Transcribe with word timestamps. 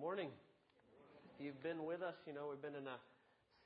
morning. 0.00 0.32
If 1.28 1.44
you've 1.44 1.60
been 1.60 1.84
with 1.84 2.00
us, 2.00 2.16
you 2.24 2.32
know 2.32 2.48
we've 2.48 2.64
been 2.64 2.72
in 2.72 2.88
a 2.88 2.96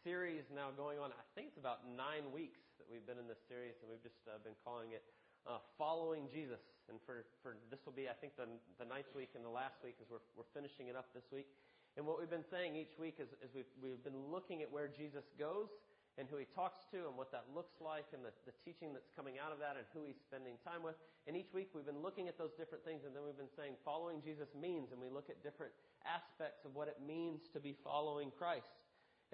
series 0.03 0.43
now 0.51 0.75
going 0.75 0.99
on. 0.99 1.15
I 1.15 1.23
think 1.39 1.55
it's 1.55 1.63
about 1.63 1.87
nine 1.87 2.27
weeks 2.35 2.59
that 2.83 2.91
we've 2.91 3.07
been 3.07 3.23
in 3.23 3.31
this 3.31 3.39
series, 3.47 3.79
and 3.79 3.87
we've 3.87 4.03
just 4.03 4.19
uh, 4.27 4.43
been 4.43 4.59
calling 4.67 4.91
it 4.91 5.07
uh, 5.47 5.63
"Following 5.79 6.27
Jesus." 6.27 6.59
And 6.91 6.99
for, 7.07 7.23
for 7.39 7.55
this 7.71 7.79
will 7.87 7.95
be, 7.95 8.11
I 8.11 8.19
think, 8.19 8.35
the, 8.35 8.51
the 8.83 8.89
ninth 8.91 9.15
week 9.15 9.39
and 9.39 9.47
the 9.47 9.55
last 9.55 9.79
week 9.87 9.95
as 10.03 10.11
we're 10.11 10.27
we're 10.35 10.51
finishing 10.51 10.91
it 10.91 10.99
up 10.99 11.07
this 11.15 11.31
week. 11.31 11.47
And 11.95 12.03
what 12.03 12.19
we've 12.19 12.27
been 12.27 12.51
saying 12.51 12.75
each 12.75 12.99
week 12.99 13.23
is, 13.23 13.31
is 13.39 13.55
we've 13.55 13.71
we've 13.79 14.03
been 14.03 14.19
looking 14.27 14.59
at 14.59 14.75
where 14.75 14.91
Jesus 14.91 15.23
goes 15.39 15.71
and 16.15 16.31
who 16.31 16.39
he 16.39 16.47
talks 16.55 16.79
to 16.95 17.11
and 17.11 17.19
what 17.19 17.35
that 17.35 17.51
looks 17.51 17.75
like 17.83 18.07
and 18.15 18.23
the, 18.23 18.31
the 18.47 18.55
teaching 18.63 18.95
that's 18.95 19.11
coming 19.19 19.43
out 19.43 19.51
of 19.51 19.59
that 19.59 19.75
and 19.75 19.83
who 19.91 20.07
he's 20.07 20.19
spending 20.23 20.55
time 20.63 20.87
with. 20.87 20.95
And 21.27 21.35
each 21.35 21.51
week 21.51 21.75
we've 21.75 21.87
been 21.87 22.03
looking 22.03 22.31
at 22.31 22.39
those 22.39 22.55
different 22.55 22.87
things 22.87 23.03
and 23.03 23.11
then 23.11 23.27
we've 23.27 23.39
been 23.39 23.51
saying 23.59 23.75
following 23.83 24.23
Jesus 24.23 24.47
means 24.55 24.95
and 24.95 25.03
we 25.03 25.11
look 25.11 25.27
at 25.27 25.43
different 25.43 25.75
aspects 26.07 26.63
of 26.63 26.75
what 26.79 26.87
it 26.87 27.03
means 27.03 27.51
to 27.51 27.59
be 27.59 27.75
following 27.83 28.31
Christ. 28.31 28.71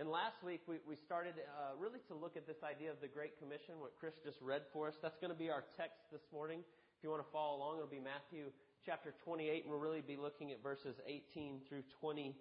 And 0.01 0.09
last 0.09 0.41
week 0.41 0.65
we, 0.65 0.81
we 0.89 0.97
started 0.97 1.37
uh, 1.37 1.77
really 1.77 2.01
to 2.09 2.17
look 2.17 2.41
at 2.41 2.49
this 2.49 2.65
idea 2.65 2.89
of 2.89 3.05
the 3.05 3.13
Great 3.13 3.37
Commission, 3.37 3.77
what 3.77 3.93
Chris 4.01 4.17
just 4.25 4.41
read 4.41 4.65
for 4.73 4.89
us. 4.89 4.97
That's 5.05 5.21
going 5.21 5.35
to 5.35 5.39
be 5.39 5.53
our 5.53 5.69
text 5.77 6.09
this 6.09 6.25
morning. 6.33 6.65
If 6.97 7.05
you 7.05 7.13
want 7.13 7.21
to 7.21 7.33
follow 7.33 7.61
along, 7.61 7.77
it'll 7.77 7.93
be 7.93 8.01
Matthew 8.01 8.49
chapter 8.89 9.13
28 9.25 9.65
and 9.65 9.71
we'll 9.71 9.81
really 9.81 10.01
be 10.01 10.17
looking 10.17 10.53
at 10.53 10.63
verses 10.63 10.97
18 11.05 11.61
through 11.69 11.85
20 12.01 12.33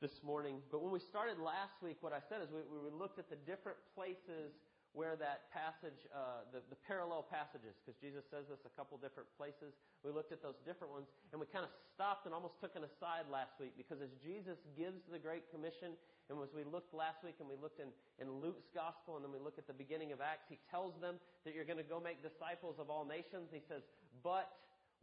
this 0.00 0.22
morning. 0.22 0.60
But 0.70 0.82
when 0.84 0.92
we 0.92 1.00
started 1.00 1.38
last 1.40 1.80
week, 1.80 1.96
what 2.00 2.12
I 2.12 2.20
said 2.28 2.44
is 2.44 2.48
we, 2.52 2.60
we 2.68 2.92
looked 2.92 3.18
at 3.18 3.28
the 3.32 3.40
different 3.48 3.78
places 3.96 4.52
where 4.96 5.12
that 5.20 5.52
passage, 5.52 6.08
uh, 6.08 6.48
the, 6.56 6.64
the 6.72 6.78
parallel 6.88 7.20
passages, 7.28 7.76
because 7.84 7.92
Jesus 8.00 8.24
says 8.32 8.48
this 8.48 8.64
a 8.64 8.72
couple 8.72 8.96
different 8.96 9.28
places. 9.36 9.76
We 10.00 10.08
looked 10.08 10.32
at 10.32 10.40
those 10.40 10.56
different 10.64 10.88
ones, 10.88 11.04
and 11.32 11.36
we 11.36 11.44
kind 11.52 11.68
of 11.68 11.72
stopped 11.92 12.24
and 12.24 12.32
almost 12.32 12.56
took 12.64 12.72
an 12.80 12.84
aside 12.88 13.28
last 13.28 13.60
week, 13.60 13.76
because 13.76 14.00
as 14.00 14.08
Jesus 14.24 14.56
gives 14.72 15.04
the 15.12 15.20
Great 15.20 15.52
Commission, 15.52 15.92
and 16.32 16.40
as 16.40 16.48
we 16.56 16.64
looked 16.64 16.96
last 16.96 17.20
week 17.20 17.36
and 17.44 17.48
we 17.48 17.60
looked 17.60 17.76
in, 17.76 17.92
in 18.16 18.32
Luke's 18.40 18.72
Gospel, 18.72 19.20
and 19.20 19.22
then 19.24 19.32
we 19.36 19.40
look 19.40 19.60
at 19.60 19.68
the 19.68 19.76
beginning 19.76 20.16
of 20.16 20.24
Acts, 20.24 20.48
he 20.48 20.56
tells 20.72 20.96
them 20.96 21.20
that 21.44 21.52
you're 21.52 21.68
going 21.68 21.80
to 21.80 21.84
go 21.84 22.00
make 22.00 22.24
disciples 22.24 22.80
of 22.80 22.88
all 22.88 23.04
nations. 23.04 23.52
He 23.52 23.60
says, 23.68 23.84
but 24.24 24.48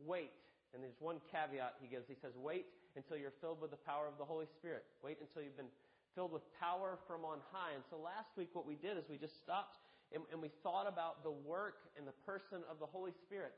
wait. 0.01 0.33
And 0.73 0.81
there's 0.81 0.97
one 0.99 1.21
caveat 1.29 1.77
he 1.81 1.87
gives. 1.87 2.09
He 2.09 2.17
says, 2.17 2.33
wait 2.35 2.65
until 2.97 3.17
you're 3.17 3.35
filled 3.41 3.61
with 3.61 3.71
the 3.71 3.81
power 3.85 4.09
of 4.09 4.17
the 4.17 4.25
Holy 4.25 4.49
Spirit. 4.57 4.85
Wait 5.05 5.17
until 5.21 5.45
you've 5.45 5.57
been 5.57 5.71
filled 6.17 6.33
with 6.33 6.45
power 6.59 6.97
from 7.05 7.25
on 7.25 7.39
high. 7.53 7.73
And 7.73 7.83
so 7.89 7.97
last 7.97 8.33
week 8.37 8.49
what 8.53 8.65
we 8.65 8.75
did 8.75 8.97
is 8.97 9.05
we 9.09 9.17
just 9.17 9.37
stopped 9.41 9.77
and, 10.13 10.21
and 10.31 10.41
we 10.41 10.49
thought 10.61 10.85
about 10.85 11.25
the 11.25 11.33
work 11.33 11.89
and 11.97 12.05
the 12.05 12.17
person 12.25 12.61
of 12.69 12.77
the 12.77 12.85
Holy 12.85 13.13
Spirit 13.25 13.53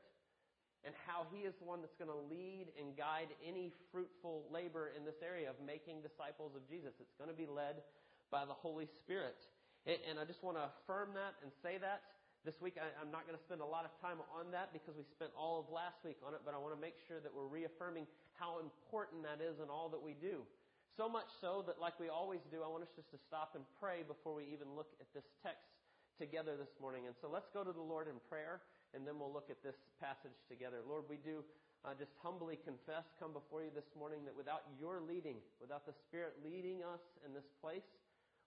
and 0.84 0.94
how 1.04 1.26
he 1.34 1.42
is 1.42 1.52
the 1.58 1.66
one 1.66 1.82
that's 1.82 1.96
going 1.98 2.12
to 2.12 2.22
lead 2.30 2.70
and 2.78 2.96
guide 2.96 3.28
any 3.42 3.72
fruitful 3.90 4.46
labor 4.52 4.92
in 4.94 5.04
this 5.04 5.18
area 5.18 5.50
of 5.50 5.56
making 5.64 6.00
disciples 6.00 6.54
of 6.54 6.62
Jesus. 6.68 6.94
It's 7.00 7.16
going 7.18 7.28
to 7.28 7.36
be 7.36 7.48
led 7.48 7.82
by 8.30 8.46
the 8.46 8.54
Holy 8.54 8.86
Spirit. 9.02 9.36
And, 9.84 9.98
and 10.08 10.14
I 10.18 10.24
just 10.24 10.46
want 10.46 10.56
to 10.56 10.64
affirm 10.70 11.12
that 11.18 11.34
and 11.42 11.50
say 11.62 11.76
that. 11.82 12.06
This 12.46 12.62
week, 12.62 12.78
I, 12.78 12.86
am 13.02 13.10
not 13.10 13.26
going 13.26 13.34
to 13.34 13.42
spend 13.42 13.58
a 13.58 13.66
lot 13.66 13.82
of 13.82 13.90
time 13.98 14.22
on 14.30 14.54
that 14.54 14.70
because 14.70 14.94
we 14.94 15.02
spent 15.02 15.34
all 15.34 15.58
of 15.58 15.66
last 15.66 15.98
week 16.06 16.22
on 16.22 16.30
it, 16.30 16.46
but 16.46 16.54
I 16.54 16.62
want 16.62 16.78
to 16.78 16.78
make 16.78 16.94
sure 17.10 17.18
that 17.18 17.34
we're 17.34 17.50
reaffirming 17.50 18.06
how 18.38 18.62
important 18.62 19.26
that 19.26 19.42
is 19.42 19.58
in 19.58 19.66
all 19.66 19.90
that 19.90 19.98
we 19.98 20.14
do. 20.14 20.46
So 20.94 21.10
much 21.10 21.26
so 21.42 21.66
that, 21.66 21.82
like 21.82 21.98
we 21.98 22.06
always 22.06 22.46
do, 22.54 22.62
I 22.62 22.70
want 22.70 22.86
us 22.86 22.94
just 22.94 23.10
to 23.10 23.18
stop 23.18 23.58
and 23.58 23.66
pray 23.82 24.06
before 24.06 24.30
we 24.30 24.46
even 24.54 24.78
look 24.78 24.94
at 25.02 25.10
this 25.10 25.26
text 25.42 25.74
together 26.22 26.54
this 26.54 26.70
morning. 26.78 27.10
And 27.10 27.18
so 27.18 27.26
let's 27.26 27.50
go 27.50 27.66
to 27.66 27.74
the 27.74 27.82
Lord 27.82 28.06
in 28.06 28.14
prayer, 28.30 28.62
and 28.94 29.02
then 29.02 29.18
we'll 29.18 29.34
look 29.34 29.50
at 29.50 29.58
this 29.66 29.82
passage 29.98 30.38
together. 30.46 30.86
Lord, 30.86 31.10
we 31.10 31.18
do 31.18 31.42
uh, 31.82 31.98
just 31.98 32.14
humbly 32.22 32.62
confess, 32.62 33.10
come 33.18 33.34
before 33.34 33.66
you 33.66 33.74
this 33.74 33.90
morning, 33.98 34.22
that 34.22 34.38
without 34.38 34.62
your 34.78 35.02
leading, 35.02 35.42
without 35.58 35.82
the 35.82 35.98
Spirit 36.06 36.38
leading 36.46 36.86
us 36.86 37.02
in 37.26 37.34
this 37.34 37.50
place, 37.58 37.90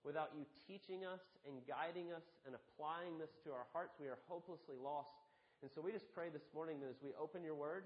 Without 0.08 0.32
you 0.32 0.48
teaching 0.64 1.04
us 1.04 1.20
and 1.44 1.60
guiding 1.68 2.16
us 2.16 2.24
and 2.48 2.56
applying 2.56 3.20
this 3.20 3.36
to 3.44 3.52
our 3.52 3.68
hearts, 3.76 4.00
we 4.00 4.08
are 4.08 4.20
hopelessly 4.32 4.80
lost. 4.80 5.12
And 5.60 5.68
so 5.68 5.84
we 5.84 5.92
just 5.92 6.08
pray 6.16 6.32
this 6.32 6.48
morning 6.56 6.80
that 6.80 6.88
as 6.88 7.04
we 7.04 7.12
open 7.20 7.44
your 7.44 7.60
word 7.60 7.84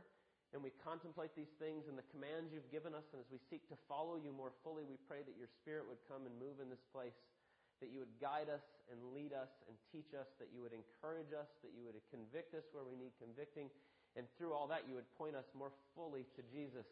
and 0.53 0.61
we 0.61 0.69
contemplate 0.85 1.33
these 1.33 1.49
things 1.57 1.89
and 1.89 1.97
the 1.97 2.05
commands 2.13 2.53
you've 2.53 2.69
given 2.69 2.93
us, 2.93 3.09
and 3.09 3.17
as 3.17 3.25
we 3.33 3.41
seek 3.49 3.65
to 3.73 3.77
follow 3.89 4.21
you 4.21 4.29
more 4.29 4.53
fully, 4.61 4.85
we 4.85 5.01
pray 5.09 5.25
that 5.25 5.33
your 5.33 5.49
spirit 5.49 5.89
would 5.89 5.97
come 6.05 6.29
and 6.29 6.33
move 6.37 6.61
in 6.61 6.69
this 6.69 6.85
place, 6.93 7.17
that 7.81 7.89
you 7.89 7.97
would 7.97 8.13
guide 8.21 8.53
us 8.53 8.61
and 8.93 9.01
lead 9.17 9.33
us 9.33 9.49
and 9.65 9.73
teach 9.89 10.13
us, 10.13 10.29
that 10.37 10.53
you 10.53 10.61
would 10.61 10.77
encourage 10.77 11.33
us, 11.33 11.49
that 11.65 11.73
you 11.73 11.81
would 11.81 11.97
convict 12.13 12.53
us 12.53 12.69
where 12.69 12.85
we 12.85 12.93
need 12.93 13.17
convicting, 13.17 13.73
and 14.13 14.29
through 14.37 14.53
all 14.53 14.69
that, 14.69 14.85
you 14.85 14.93
would 14.93 15.09
point 15.17 15.33
us 15.33 15.49
more 15.57 15.73
fully 15.97 16.29
to 16.37 16.45
Jesus 16.53 16.85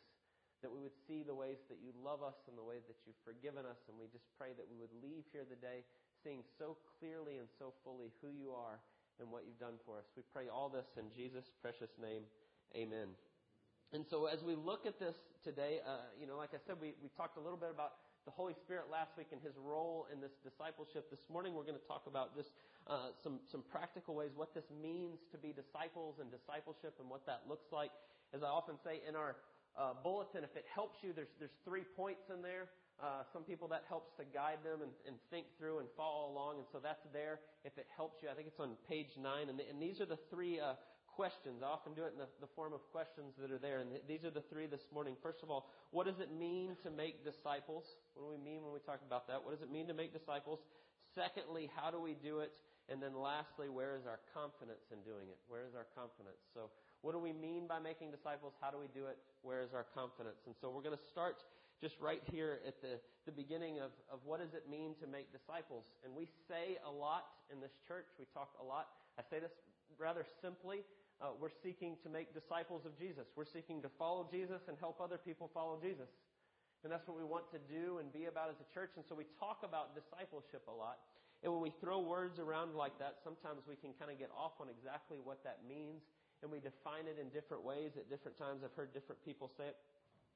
that 0.62 0.72
we 0.72 0.82
would 0.82 0.96
see 1.10 1.26
the 1.26 1.34
ways 1.34 1.58
that 1.70 1.82
you 1.82 1.90
love 1.98 2.22
us 2.22 2.38
and 2.46 2.58
the 2.58 2.64
ways 2.64 2.86
that 2.86 2.98
you've 3.06 3.20
forgiven 3.26 3.66
us. 3.66 3.82
And 3.90 3.98
we 3.98 4.06
just 4.14 4.26
pray 4.38 4.54
that 4.58 4.66
we 4.70 4.78
would 4.78 4.94
leave 5.02 5.26
here 5.34 5.46
today 5.46 5.82
seeing 6.22 6.46
so 6.62 6.78
clearly 6.98 7.42
and 7.42 7.50
so 7.58 7.74
fully 7.82 8.14
who 8.22 8.30
you 8.30 8.54
are 8.54 8.78
and 9.18 9.30
what 9.30 9.46
you've 9.46 9.62
done 9.62 9.82
for 9.86 9.98
us. 9.98 10.06
We 10.14 10.22
pray 10.34 10.50
all 10.50 10.70
this 10.70 10.86
in 10.98 11.10
Jesus' 11.14 11.50
precious 11.62 11.94
name. 11.98 12.26
Amen. 12.78 13.14
And 13.92 14.06
so 14.08 14.26
as 14.30 14.40
we 14.40 14.56
look 14.56 14.86
at 14.86 15.02
this 15.02 15.18
today, 15.44 15.84
uh, 15.84 16.08
you 16.16 16.24
know, 16.24 16.38
like 16.38 16.56
I 16.56 16.62
said, 16.64 16.80
we, 16.80 16.96
we 17.04 17.10
talked 17.18 17.36
a 17.36 17.44
little 17.44 17.60
bit 17.60 17.74
about 17.74 18.00
the 18.24 18.32
Holy 18.32 18.54
Spirit 18.54 18.86
last 18.88 19.18
week 19.18 19.34
and 19.34 19.42
his 19.42 19.58
role 19.58 20.08
in 20.14 20.22
this 20.22 20.38
discipleship. 20.46 21.10
This 21.10 21.26
morning 21.28 21.58
we're 21.58 21.66
going 21.66 21.82
to 21.82 21.90
talk 21.90 22.06
about 22.06 22.38
just 22.38 22.54
uh, 22.86 23.12
some, 23.20 23.42
some 23.50 23.66
practical 23.66 24.14
ways, 24.14 24.30
what 24.38 24.54
this 24.54 24.70
means 24.70 25.20
to 25.34 25.38
be 25.38 25.52
disciples 25.52 26.22
and 26.22 26.30
discipleship 26.30 26.96
and 27.02 27.10
what 27.10 27.26
that 27.26 27.50
looks 27.50 27.74
like. 27.74 27.90
As 28.32 28.44
I 28.46 28.48
often 28.48 28.78
say 28.86 29.02
in 29.04 29.18
our 29.18 29.36
uh, 29.78 29.94
bulletin, 30.04 30.44
if 30.44 30.56
it 30.56 30.66
helps 30.68 31.00
you, 31.02 31.14
there's, 31.16 31.32
there's 31.40 31.56
three 31.64 31.84
points 31.96 32.28
in 32.34 32.42
there. 32.42 32.68
Uh, 33.02 33.26
some 33.34 33.42
people 33.42 33.68
that 33.68 33.82
helps 33.90 34.14
to 34.14 34.24
guide 34.30 34.62
them 34.62 34.86
and, 34.86 34.92
and, 35.08 35.18
think 35.34 35.50
through 35.58 35.80
and 35.80 35.90
follow 35.98 36.30
along, 36.30 36.62
and 36.62 36.68
so 36.70 36.78
that's 36.78 37.02
there 37.10 37.42
if 37.66 37.74
it 37.82 37.88
helps 37.98 38.22
you. 38.22 38.30
I 38.30 38.38
think 38.38 38.46
it's 38.46 38.60
on 38.60 38.78
page 38.86 39.10
nine, 39.18 39.50
and, 39.50 39.58
the, 39.58 39.66
and 39.66 39.82
these 39.82 39.98
are 39.98 40.06
the 40.06 40.22
three 40.30 40.62
uh, 40.62 40.78
questions. 41.10 41.66
I 41.66 41.68
often 41.74 41.98
do 41.98 42.06
it 42.06 42.14
in 42.14 42.22
the, 42.22 42.30
the, 42.40 42.52
form 42.54 42.78
of 42.78 42.86
questions 42.94 43.34
that 43.42 43.50
are 43.50 43.58
there, 43.58 43.80
and 43.80 43.90
these 44.06 44.22
are 44.22 44.30
the 44.30 44.46
three 44.54 44.70
this 44.70 44.86
morning. 44.94 45.18
First 45.18 45.42
of 45.42 45.50
all, 45.50 45.72
what 45.90 46.06
does 46.06 46.20
it 46.22 46.30
mean 46.30 46.78
to 46.84 46.92
make 46.92 47.26
disciples? 47.26 47.90
What 48.14 48.26
do 48.26 48.30
we 48.30 48.38
mean 48.38 48.62
when 48.62 48.70
we 48.70 48.80
talk 48.86 49.02
about 49.02 49.26
that? 49.34 49.42
What 49.42 49.58
does 49.58 49.66
it 49.66 49.72
mean 49.72 49.88
to 49.88 49.98
make 49.98 50.14
disciples? 50.14 50.60
Secondly, 51.16 51.74
how 51.74 51.90
do 51.90 52.00
we 52.00 52.14
do 52.22 52.40
it? 52.40 52.54
And 52.90 53.02
then 53.02 53.16
lastly, 53.16 53.70
where 53.70 53.96
is 53.96 54.06
our 54.06 54.20
confidence 54.34 54.84
in 54.92 55.00
doing 55.08 55.26
it? 55.32 55.40
Where 55.48 55.64
is 55.64 55.74
our 55.76 55.88
confidence? 55.96 56.42
So 56.54 56.70
what 57.02 57.14
do 57.14 57.20
we 57.20 57.34
mean 57.34 57.66
by 57.66 57.82
making 57.82 58.14
disciples? 58.14 58.54
How 58.62 58.70
do 58.70 58.78
we 58.78 58.86
do 58.94 59.10
it? 59.10 59.18
Where 59.42 59.66
is 59.66 59.74
our 59.74 59.86
confidence? 59.94 60.46
And 60.46 60.54
so 60.62 60.70
we're 60.70 60.86
going 60.86 60.98
to 60.98 61.08
start 61.10 61.42
just 61.82 61.98
right 61.98 62.22
here 62.30 62.62
at 62.62 62.78
the, 62.78 63.02
the 63.26 63.34
beginning 63.34 63.82
of, 63.82 63.90
of 64.14 64.22
what 64.22 64.38
does 64.38 64.54
it 64.54 64.70
mean 64.70 64.94
to 65.02 65.10
make 65.10 65.34
disciples. 65.34 65.90
And 66.06 66.14
we 66.14 66.30
say 66.46 66.78
a 66.86 66.94
lot 66.94 67.42
in 67.50 67.58
this 67.58 67.74
church. 67.90 68.06
We 68.22 68.30
talk 68.38 68.54
a 68.62 68.66
lot. 68.66 68.94
I 69.18 69.26
say 69.26 69.42
this 69.42 69.58
rather 69.98 70.22
simply. 70.46 70.86
Uh, 71.18 71.34
we're 71.42 71.54
seeking 71.66 71.98
to 72.06 72.10
make 72.10 72.38
disciples 72.38 72.86
of 72.86 72.94
Jesus. 73.02 73.26
We're 73.34 73.50
seeking 73.50 73.82
to 73.82 73.90
follow 73.98 74.30
Jesus 74.30 74.62
and 74.70 74.78
help 74.78 75.02
other 75.02 75.18
people 75.18 75.50
follow 75.50 75.82
Jesus. 75.82 76.10
And 76.86 76.94
that's 76.94 77.06
what 77.10 77.18
we 77.18 77.26
want 77.26 77.50
to 77.54 77.62
do 77.66 77.98
and 77.98 78.14
be 78.14 78.26
about 78.30 78.54
as 78.54 78.62
a 78.62 78.70
church. 78.74 78.94
And 78.98 79.06
so 79.06 79.18
we 79.18 79.26
talk 79.42 79.66
about 79.66 79.98
discipleship 79.98 80.70
a 80.70 80.74
lot. 80.74 81.02
And 81.42 81.50
when 81.50 81.62
we 81.62 81.74
throw 81.82 81.98
words 81.98 82.38
around 82.38 82.78
like 82.78 82.98
that, 83.02 83.18
sometimes 83.26 83.66
we 83.66 83.74
can 83.74 83.98
kind 83.98 84.14
of 84.14 84.22
get 84.22 84.30
off 84.38 84.62
on 84.62 84.70
exactly 84.70 85.18
what 85.18 85.42
that 85.46 85.66
means 85.66 86.06
and 86.42 86.50
we 86.50 86.60
define 86.60 87.06
it 87.06 87.22
in 87.22 87.30
different 87.30 87.62
ways 87.62 87.94
at 87.98 88.10
different 88.10 88.38
times. 88.38 88.66
I've 88.66 88.74
heard 88.74 88.94
different 88.94 89.22
people 89.22 89.50
say 89.58 89.70
it. 89.72 89.78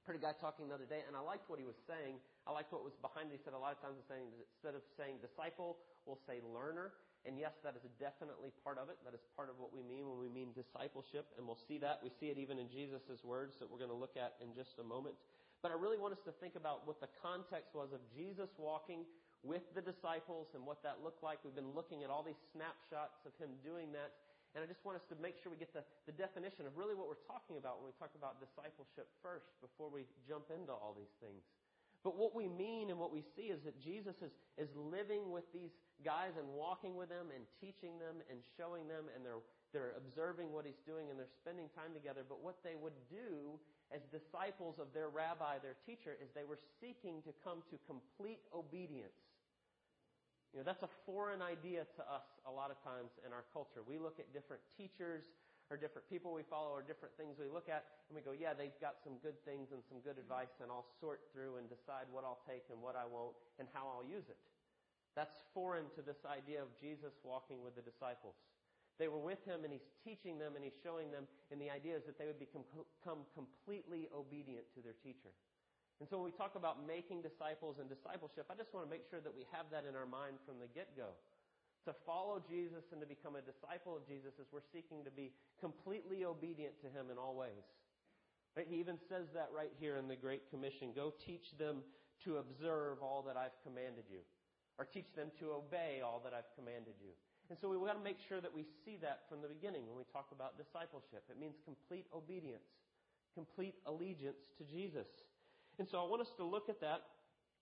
Heard 0.06 0.22
a 0.22 0.22
guy 0.22 0.38
talking 0.38 0.70
the 0.70 0.78
other 0.78 0.86
day, 0.86 1.02
and 1.10 1.18
I 1.18 1.22
liked 1.26 1.50
what 1.50 1.58
he 1.58 1.66
was 1.66 1.82
saying. 1.90 2.22
I 2.46 2.54
liked 2.54 2.70
what 2.70 2.86
was 2.86 2.94
behind 3.02 3.34
it. 3.34 3.38
He 3.38 3.42
said 3.42 3.58
a 3.58 3.62
lot 3.62 3.74
of 3.74 3.82
times 3.82 3.98
instead 3.98 4.78
of 4.78 4.86
saying 5.02 5.18
disciple, 5.18 5.82
we'll 6.06 6.22
say 6.30 6.46
learner. 6.46 6.94
And 7.26 7.42
yes, 7.42 7.58
that 7.66 7.74
is 7.74 7.82
definitely 7.98 8.54
part 8.62 8.78
of 8.78 8.94
it. 8.94 9.02
That 9.02 9.18
is 9.18 9.26
part 9.34 9.50
of 9.50 9.58
what 9.58 9.74
we 9.74 9.82
mean 9.82 10.06
when 10.06 10.22
we 10.22 10.30
mean 10.30 10.54
discipleship. 10.54 11.26
And 11.42 11.50
we'll 11.50 11.58
see 11.58 11.82
that. 11.82 12.06
We 12.06 12.14
see 12.22 12.30
it 12.30 12.38
even 12.38 12.62
in 12.62 12.70
Jesus' 12.70 13.26
words 13.26 13.58
that 13.58 13.66
we're 13.66 13.82
going 13.82 13.90
to 13.90 13.98
look 13.98 14.14
at 14.14 14.38
in 14.46 14.54
just 14.54 14.78
a 14.78 14.86
moment. 14.86 15.18
But 15.66 15.74
I 15.74 15.78
really 15.82 15.98
want 15.98 16.14
us 16.14 16.22
to 16.30 16.34
think 16.38 16.54
about 16.54 16.86
what 16.86 17.02
the 17.02 17.10
context 17.26 17.74
was 17.74 17.90
of 17.90 18.02
Jesus 18.14 18.54
walking 18.62 19.10
with 19.42 19.66
the 19.74 19.82
disciples 19.82 20.54
and 20.54 20.62
what 20.70 20.86
that 20.86 21.02
looked 21.02 21.26
like. 21.26 21.42
We've 21.42 21.58
been 21.58 21.74
looking 21.74 22.06
at 22.06 22.14
all 22.14 22.22
these 22.22 22.38
snapshots 22.54 23.26
of 23.26 23.34
him 23.42 23.58
doing 23.66 23.90
that 23.98 24.14
and 24.56 24.64
I 24.64 24.68
just 24.72 24.80
want 24.88 24.96
us 24.96 25.04
to 25.12 25.20
make 25.20 25.36
sure 25.44 25.52
we 25.52 25.60
get 25.60 25.76
the, 25.76 25.84
the 26.08 26.16
definition 26.16 26.64
of 26.64 26.80
really 26.80 26.96
what 26.96 27.12
we're 27.12 27.28
talking 27.28 27.60
about 27.60 27.84
when 27.84 27.92
we 27.92 27.96
talk 28.00 28.16
about 28.16 28.40
discipleship 28.40 29.12
first 29.20 29.52
before 29.60 29.92
we 29.92 30.08
jump 30.24 30.48
into 30.48 30.72
all 30.72 30.96
these 30.96 31.12
things. 31.20 31.44
But 32.08 32.16
what 32.16 32.32
we 32.32 32.48
mean 32.48 32.88
and 32.88 32.96
what 32.96 33.12
we 33.12 33.20
see 33.36 33.52
is 33.52 33.60
that 33.68 33.76
Jesus 33.82 34.16
is, 34.24 34.32
is 34.56 34.72
living 34.78 35.28
with 35.28 35.44
these 35.52 35.76
guys 36.08 36.40
and 36.40 36.48
walking 36.56 36.96
with 36.96 37.12
them 37.12 37.36
and 37.36 37.44
teaching 37.60 38.00
them 38.00 38.24
and 38.32 38.40
showing 38.56 38.88
them 38.88 39.12
and 39.12 39.26
they're, 39.28 39.44
they're 39.76 39.98
observing 40.00 40.56
what 40.56 40.64
he's 40.64 40.80
doing 40.88 41.12
and 41.12 41.20
they're 41.20 41.36
spending 41.42 41.68
time 41.76 41.92
together. 41.92 42.24
But 42.24 42.40
what 42.40 42.64
they 42.64 42.80
would 42.80 42.96
do 43.12 43.60
as 43.92 44.06
disciples 44.08 44.80
of 44.80 44.88
their 44.96 45.12
rabbi, 45.12 45.60
their 45.60 45.76
teacher, 45.84 46.16
is 46.16 46.32
they 46.32 46.48
were 46.48 46.62
seeking 46.80 47.20
to 47.28 47.36
come 47.44 47.60
to 47.74 47.76
complete 47.90 48.40
obedience 48.56 49.20
you 50.56 50.64
know, 50.64 50.68
that's 50.72 50.88
a 50.88 50.94
foreign 51.04 51.44
idea 51.44 51.84
to 51.84 52.02
us 52.08 52.24
a 52.48 52.52
lot 52.52 52.72
of 52.72 52.80
times 52.80 53.12
in 53.28 53.36
our 53.36 53.44
culture. 53.52 53.84
We 53.84 54.00
look 54.00 54.24
at 54.24 54.32
different 54.32 54.64
teachers 54.80 55.28
or 55.68 55.76
different 55.76 56.08
people 56.08 56.32
we 56.32 56.48
follow 56.48 56.72
or 56.72 56.80
different 56.80 57.12
things 57.20 57.36
we 57.36 57.52
look 57.52 57.68
at, 57.68 57.84
and 58.08 58.16
we 58.16 58.24
go, 58.24 58.32
yeah, 58.32 58.56
they've 58.56 58.80
got 58.80 59.04
some 59.04 59.20
good 59.20 59.36
things 59.44 59.76
and 59.76 59.84
some 59.84 60.00
good 60.00 60.16
advice, 60.16 60.56
and 60.64 60.72
I'll 60.72 60.88
sort 61.04 61.28
through 61.36 61.60
and 61.60 61.68
decide 61.68 62.08
what 62.08 62.24
I'll 62.24 62.40
take 62.48 62.64
and 62.72 62.80
what 62.80 62.96
I 62.96 63.04
won't 63.04 63.36
and 63.60 63.68
how 63.76 63.84
I'll 63.84 64.08
use 64.08 64.32
it. 64.32 64.40
That's 65.12 65.44
foreign 65.52 65.92
to 66.00 66.02
this 66.06 66.24
idea 66.24 66.64
of 66.64 66.72
Jesus 66.80 67.20
walking 67.28 67.60
with 67.60 67.76
the 67.76 67.84
disciples. 67.84 68.40
They 68.96 69.12
were 69.12 69.20
with 69.20 69.44
him 69.44 69.68
and 69.68 69.76
he's 69.76 69.92
teaching 70.08 70.40
them 70.40 70.56
and 70.56 70.64
he's 70.64 70.80
showing 70.80 71.12
them, 71.12 71.28
and 71.52 71.60
the 71.60 71.68
idea 71.68 72.00
is 72.00 72.08
that 72.08 72.16
they 72.16 72.32
would 72.32 72.40
become 72.40 73.28
completely 73.36 74.08
obedient 74.16 74.72
to 74.72 74.80
their 74.80 74.96
teacher. 75.04 75.36
And 76.00 76.10
so 76.12 76.20
when 76.20 76.28
we 76.28 76.36
talk 76.36 76.60
about 76.60 76.84
making 76.84 77.24
disciples 77.24 77.80
and 77.80 77.88
discipleship, 77.88 78.52
I 78.52 78.56
just 78.60 78.76
want 78.76 78.84
to 78.84 78.92
make 78.92 79.08
sure 79.08 79.24
that 79.24 79.32
we 79.32 79.48
have 79.56 79.72
that 79.72 79.88
in 79.88 79.96
our 79.96 80.06
mind 80.06 80.44
from 80.44 80.60
the 80.60 80.68
get 80.76 80.92
go. 81.00 81.16
To 81.88 81.96
follow 82.04 82.42
Jesus 82.44 82.84
and 82.92 83.00
to 83.00 83.08
become 83.08 83.38
a 83.40 83.46
disciple 83.46 83.96
of 83.96 84.04
Jesus 84.10 84.36
is 84.42 84.50
we're 84.52 84.66
seeking 84.74 85.06
to 85.06 85.14
be 85.14 85.32
completely 85.62 86.26
obedient 86.26 86.76
to 86.84 86.90
him 86.92 87.08
in 87.14 87.16
all 87.16 87.38
ways. 87.38 87.64
He 88.58 88.80
even 88.80 88.98
says 89.08 89.28
that 89.36 89.52
right 89.56 89.72
here 89.80 89.96
in 89.96 90.08
the 90.08 90.16
Great 90.16 90.50
Commission. 90.50 90.96
Go 90.96 91.14
teach 91.24 91.56
them 91.60 91.84
to 92.24 92.40
observe 92.40 93.04
all 93.04 93.24
that 93.28 93.36
I've 93.36 93.56
commanded 93.64 94.08
you. 94.10 94.24
Or 94.80 94.84
teach 94.84 95.08
them 95.16 95.32
to 95.40 95.56
obey 95.56 96.04
all 96.04 96.20
that 96.24 96.34
I've 96.36 96.50
commanded 96.56 97.00
you. 97.00 97.16
And 97.48 97.60
so 97.60 97.70
we've 97.70 97.80
got 97.80 97.96
to 97.96 98.04
make 98.04 98.18
sure 98.28 98.42
that 98.42 98.52
we 98.52 98.66
see 98.84 98.98
that 99.06 99.30
from 99.30 99.40
the 99.40 99.48
beginning 99.48 99.86
when 99.88 99.96
we 99.96 100.08
talk 100.12 100.34
about 100.34 100.58
discipleship. 100.58 101.24
It 101.30 101.40
means 101.40 101.56
complete 101.64 102.08
obedience, 102.12 102.66
complete 103.38 103.76
allegiance 103.86 104.42
to 104.58 104.64
Jesus. 104.66 105.08
And 105.80 105.88
so 105.88 106.00
I 106.00 106.08
want 106.08 106.22
us 106.22 106.32
to 106.38 106.44
look 106.44 106.70
at 106.70 106.80
that 106.82 107.02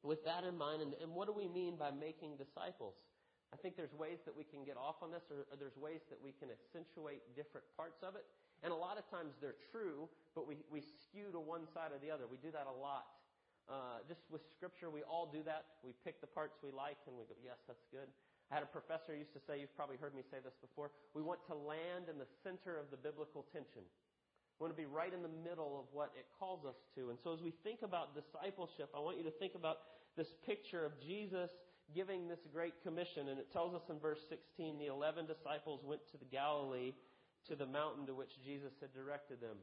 with 0.03 0.23
that 0.25 0.43
in 0.43 0.57
mind. 0.57 0.81
And, 0.81 0.93
and 1.01 1.11
what 1.11 1.27
do 1.27 1.33
we 1.33 1.47
mean 1.47 1.75
by 1.77 1.89
making 1.89 2.37
disciples? 2.37 2.95
I 3.53 3.57
think 3.57 3.77
there's 3.77 3.93
ways 3.93 4.17
that 4.25 4.33
we 4.33 4.43
can 4.43 4.65
get 4.65 4.77
off 4.77 5.05
on 5.05 5.13
this, 5.13 5.29
or, 5.29 5.45
or 5.49 5.55
there's 5.57 5.77
ways 5.77 6.01
that 6.09 6.17
we 6.17 6.33
can 6.33 6.49
accentuate 6.49 7.21
different 7.37 7.65
parts 7.77 8.01
of 8.01 8.17
it. 8.17 8.25
And 8.65 8.73
a 8.73 8.75
lot 8.75 8.97
of 8.97 9.05
times 9.09 9.37
they're 9.37 9.59
true, 9.69 10.09
but 10.33 10.47
we, 10.47 10.57
we 10.73 10.81
skew 10.81 11.29
to 11.29 11.39
one 11.39 11.69
side 11.69 11.93
or 11.93 11.99
the 12.01 12.09
other. 12.09 12.25
We 12.25 12.41
do 12.41 12.49
that 12.49 12.65
a 12.65 12.73
lot. 12.73 13.05
Uh, 13.69 14.03
just 14.09 14.25
with 14.27 14.41
Scripture, 14.51 14.89
we 14.89 15.05
all 15.05 15.29
do 15.29 15.45
that. 15.45 15.79
We 15.85 15.93
pick 16.03 16.19
the 16.19 16.27
parts 16.27 16.59
we 16.65 16.73
like 16.73 16.97
and 17.07 17.15
we 17.15 17.23
go, 17.29 17.37
yes, 17.45 17.61
that's 17.67 17.85
good. 17.93 18.09
I 18.51 18.59
had 18.59 18.63
a 18.63 18.71
professor 18.71 19.15
used 19.15 19.33
to 19.33 19.41
say, 19.43 19.61
you've 19.61 19.75
probably 19.77 19.97
heard 19.97 20.13
me 20.13 20.21
say 20.21 20.37
this 20.43 20.57
before, 20.59 20.91
we 21.13 21.21
want 21.21 21.45
to 21.47 21.55
land 21.55 22.11
in 22.11 22.19
the 22.19 22.27
center 22.43 22.75
of 22.75 22.91
the 22.91 22.97
biblical 22.97 23.45
tension. 23.53 23.85
We 24.59 24.65
want 24.65 24.75
to 24.75 24.81
be 24.81 24.89
right 24.89 25.13
in 25.13 25.21
the 25.21 25.35
middle 25.43 25.79
of 25.81 25.85
what 25.91 26.13
it 26.17 26.25
calls 26.39 26.65
us 26.65 26.77
to. 26.95 27.09
And 27.09 27.17
so 27.23 27.33
as 27.33 27.41
we 27.41 27.53
think 27.63 27.81
about 27.81 28.13
discipleship, 28.13 28.93
I 28.95 28.99
want 28.99 29.17
you 29.17 29.25
to 29.25 29.35
think 29.41 29.55
about 29.55 29.77
this 30.15 30.29
picture 30.45 30.85
of 30.85 30.93
Jesus 31.01 31.49
giving 31.91 32.27
this 32.27 32.39
great 32.53 32.77
commission. 32.85 33.29
And 33.29 33.39
it 33.39 33.51
tells 33.51 33.73
us 33.73 33.81
in 33.89 33.99
verse 33.99 34.21
16 34.29 34.77
the 34.79 34.87
11 34.87 35.25
disciples 35.25 35.81
went 35.83 36.01
to 36.11 36.17
the 36.17 36.29
Galilee 36.29 36.93
to 37.49 37.55
the 37.55 37.67
mountain 37.67 38.07
to 38.07 38.15
which 38.15 38.31
Jesus 38.45 38.71
had 38.79 38.93
directed 38.93 39.41
them. 39.41 39.59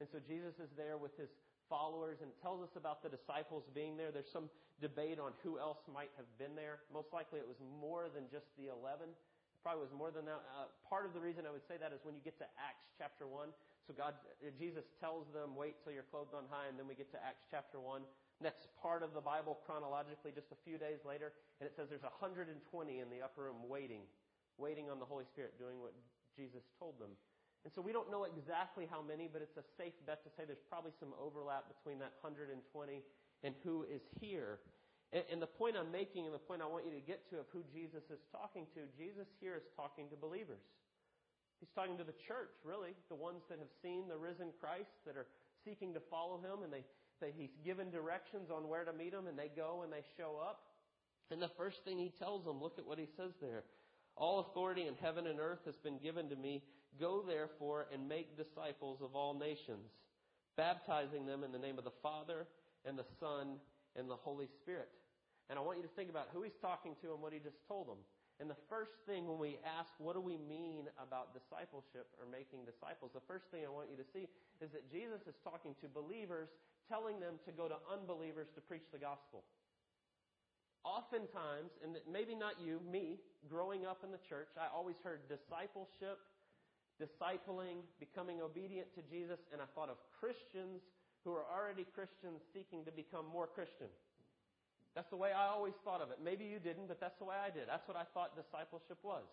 And 0.00 0.08
so 0.12 0.20
Jesus 0.20 0.60
is 0.60 0.68
there 0.76 1.00
with 1.00 1.16
his 1.16 1.32
followers 1.72 2.20
and 2.20 2.30
tells 2.42 2.60
us 2.62 2.74
about 2.76 3.00
the 3.02 3.08
disciples 3.08 3.64
being 3.72 3.96
there. 3.96 4.12
There's 4.12 4.30
some 4.30 4.52
debate 4.80 5.18
on 5.18 5.32
who 5.40 5.58
else 5.58 5.80
might 5.88 6.12
have 6.20 6.28
been 6.36 6.52
there. 6.52 6.84
Most 6.92 7.08
likely 7.16 7.40
it 7.40 7.48
was 7.48 7.58
more 7.80 8.12
than 8.12 8.28
just 8.28 8.46
the 8.60 8.68
11. 8.68 9.08
It 9.08 9.60
probably 9.64 9.88
was 9.88 9.94
more 9.96 10.12
than 10.12 10.28
that. 10.28 10.44
Uh, 10.52 10.68
part 10.84 11.08
of 11.08 11.16
the 11.16 11.22
reason 11.22 11.48
I 11.48 11.52
would 11.52 11.64
say 11.64 11.80
that 11.80 11.96
is 11.96 12.04
when 12.04 12.14
you 12.14 12.20
get 12.20 12.36
to 12.44 12.48
Acts 12.60 12.86
chapter 13.00 13.24
1. 13.24 13.48
So 13.86 13.94
God, 13.94 14.18
Jesus 14.58 14.82
tells 14.98 15.30
them, 15.30 15.54
wait 15.54 15.78
till 15.82 15.94
you're 15.94 16.10
clothed 16.10 16.34
on 16.34 16.50
high, 16.50 16.66
and 16.66 16.74
then 16.74 16.90
we 16.90 16.98
get 16.98 17.06
to 17.14 17.20
Acts 17.22 17.46
chapter 17.46 17.78
1. 17.78 18.02
Next 18.42 18.66
part 18.82 19.06
of 19.06 19.14
the 19.14 19.22
Bible 19.22 19.62
chronologically, 19.62 20.34
just 20.34 20.50
a 20.50 20.58
few 20.66 20.74
days 20.74 21.06
later, 21.06 21.30
and 21.62 21.70
it 21.70 21.72
says 21.78 21.86
there's 21.86 22.02
120 22.02 22.50
in 22.50 23.08
the 23.08 23.22
upper 23.22 23.46
room 23.46 23.62
waiting, 23.70 24.02
waiting 24.58 24.90
on 24.90 24.98
the 24.98 25.06
Holy 25.06 25.24
Spirit, 25.24 25.54
doing 25.54 25.78
what 25.78 25.94
Jesus 26.34 26.66
told 26.82 26.98
them. 26.98 27.14
And 27.62 27.70
so 27.70 27.78
we 27.82 27.94
don't 27.94 28.10
know 28.10 28.26
exactly 28.26 28.86
how 28.90 29.02
many, 29.02 29.30
but 29.30 29.40
it's 29.40 29.56
a 29.56 29.66
safe 29.78 29.94
bet 30.06 30.22
to 30.26 30.30
say 30.34 30.42
there's 30.46 30.66
probably 30.66 30.92
some 30.98 31.14
overlap 31.18 31.70
between 31.70 32.02
that 32.02 32.18
120 32.22 32.58
and 33.42 33.54
who 33.62 33.86
is 33.86 34.02
here. 34.18 34.58
And, 35.14 35.22
and 35.30 35.38
the 35.42 35.50
point 35.50 35.74
I'm 35.78 35.90
making 35.90 36.26
and 36.26 36.34
the 36.34 36.42
point 36.42 36.62
I 36.62 36.66
want 36.66 36.86
you 36.86 36.94
to 36.94 37.02
get 37.02 37.26
to 37.30 37.42
of 37.42 37.46
who 37.54 37.62
Jesus 37.70 38.06
is 38.10 38.22
talking 38.30 38.66
to, 38.74 38.86
Jesus 38.98 39.26
here 39.38 39.54
is 39.54 39.66
talking 39.74 40.10
to 40.10 40.16
believers. 40.18 40.62
He's 41.60 41.72
talking 41.74 41.96
to 41.96 42.04
the 42.04 42.16
church, 42.28 42.52
really, 42.64 42.92
the 43.08 43.16
ones 43.16 43.42
that 43.48 43.58
have 43.58 43.72
seen 43.82 44.08
the 44.08 44.16
risen 44.16 44.52
Christ, 44.60 44.92
that 45.06 45.16
are 45.16 45.26
seeking 45.64 45.94
to 45.94 46.00
follow 46.10 46.36
him, 46.38 46.62
and 46.62 46.72
they, 46.72 46.84
they, 47.20 47.32
he's 47.36 47.56
given 47.64 47.90
directions 47.90 48.50
on 48.52 48.68
where 48.68 48.84
to 48.84 48.92
meet 48.92 49.12
him, 49.12 49.26
and 49.26 49.38
they 49.38 49.50
go 49.54 49.82
and 49.82 49.92
they 49.92 50.04
show 50.16 50.36
up. 50.36 50.62
And 51.30 51.40
the 51.40 51.50
first 51.56 51.78
thing 51.84 51.98
he 51.98 52.12
tells 52.18 52.44
them, 52.44 52.60
look 52.60 52.78
at 52.78 52.86
what 52.86 52.98
he 52.98 53.08
says 53.16 53.32
there. 53.40 53.64
All 54.16 54.40
authority 54.40 54.86
in 54.86 54.94
heaven 55.00 55.26
and 55.26 55.40
earth 55.40 55.64
has 55.66 55.76
been 55.76 55.98
given 55.98 56.28
to 56.30 56.36
me. 56.36 56.62
Go 57.00 57.22
therefore 57.26 57.86
and 57.92 58.08
make 58.08 58.36
disciples 58.36 59.00
of 59.02 59.14
all 59.14 59.34
nations, 59.34 59.90
baptizing 60.56 61.26
them 61.26 61.44
in 61.44 61.52
the 61.52 61.58
name 61.58 61.78
of 61.78 61.84
the 61.84 61.98
Father 62.02 62.46
and 62.84 62.98
the 62.98 63.04
Son 63.20 63.56
and 63.96 64.08
the 64.08 64.16
Holy 64.16 64.46
Spirit. 64.62 64.88
And 65.50 65.58
I 65.58 65.62
want 65.62 65.78
you 65.78 65.84
to 65.84 65.94
think 65.94 66.10
about 66.10 66.28
who 66.32 66.42
he's 66.42 66.56
talking 66.60 66.94
to 67.02 67.12
and 67.12 67.20
what 67.20 67.32
he 67.32 67.38
just 67.38 67.58
told 67.68 67.88
them. 67.88 67.98
And 68.36 68.52
the 68.52 68.60
first 68.68 68.92
thing 69.08 69.24
when 69.24 69.40
we 69.40 69.56
ask, 69.64 69.88
what 69.96 70.12
do 70.12 70.20
we 70.20 70.36
mean 70.36 70.92
about 71.00 71.32
discipleship 71.32 72.12
or 72.20 72.28
making 72.28 72.68
disciples? 72.68 73.16
The 73.16 73.24
first 73.24 73.48
thing 73.48 73.64
I 73.64 73.72
want 73.72 73.88
you 73.88 73.96
to 73.96 74.08
see 74.12 74.28
is 74.60 74.68
that 74.76 74.84
Jesus 74.92 75.24
is 75.24 75.36
talking 75.40 75.72
to 75.80 75.88
believers, 75.88 76.52
telling 76.84 77.16
them 77.16 77.40
to 77.48 77.50
go 77.52 77.64
to 77.64 77.80
unbelievers 77.88 78.52
to 78.52 78.60
preach 78.60 78.84
the 78.92 79.00
gospel 79.00 79.40
oftentimes, 80.86 81.74
and 81.82 81.98
maybe 82.06 82.38
not 82.38 82.54
you, 82.62 82.78
me, 82.86 83.18
growing 83.50 83.84
up 83.84 84.06
in 84.06 84.14
the 84.14 84.22
church, 84.22 84.54
I 84.54 84.70
always 84.70 84.94
heard 85.02 85.26
discipleship, 85.26 86.22
discipling, 87.02 87.82
becoming 87.98 88.38
obedient 88.38 88.94
to 88.94 89.02
Jesus, 89.10 89.42
and 89.50 89.58
I 89.58 89.66
thought 89.74 89.90
of 89.90 89.98
Christians 90.14 90.86
who 91.26 91.34
are 91.34 91.44
already 91.50 91.82
Christians 91.90 92.38
seeking 92.54 92.86
to 92.86 92.94
become 92.94 93.26
more 93.26 93.50
Christian. 93.50 93.90
That's 94.96 95.12
the 95.12 95.20
way 95.20 95.36
I 95.36 95.52
always 95.52 95.76
thought 95.84 96.00
of 96.00 96.08
it. 96.08 96.24
Maybe 96.24 96.48
you 96.48 96.56
didn't, 96.56 96.88
but 96.88 96.96
that's 96.96 97.20
the 97.20 97.28
way 97.28 97.36
I 97.36 97.52
did. 97.52 97.68
That's 97.68 97.84
what 97.84 98.00
I 98.00 98.08
thought 98.16 98.32
discipleship 98.32 98.96
was. 99.04 99.28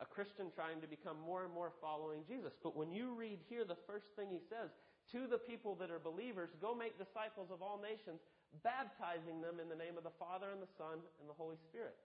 A 0.00 0.08
Christian 0.08 0.48
trying 0.56 0.80
to 0.80 0.88
become 0.88 1.20
more 1.20 1.44
and 1.44 1.52
more 1.52 1.76
following 1.84 2.24
Jesus. 2.24 2.56
But 2.64 2.72
when 2.72 2.88
you 2.88 3.12
read 3.12 3.44
here, 3.52 3.68
the 3.68 3.76
first 3.84 4.08
thing 4.16 4.32
he 4.32 4.40
says, 4.48 4.72
to 5.12 5.28
the 5.28 5.36
people 5.36 5.76
that 5.76 5.92
are 5.92 6.00
believers, 6.00 6.48
go 6.64 6.72
make 6.72 6.96
disciples 6.96 7.52
of 7.52 7.60
all 7.60 7.76
nations, 7.76 8.24
baptizing 8.64 9.44
them 9.44 9.60
in 9.60 9.68
the 9.68 9.76
name 9.76 10.00
of 10.00 10.02
the 10.08 10.16
Father 10.16 10.48
and 10.48 10.64
the 10.64 10.72
Son 10.80 11.04
and 11.20 11.28
the 11.28 11.36
Holy 11.36 11.60
Spirit. 11.68 12.00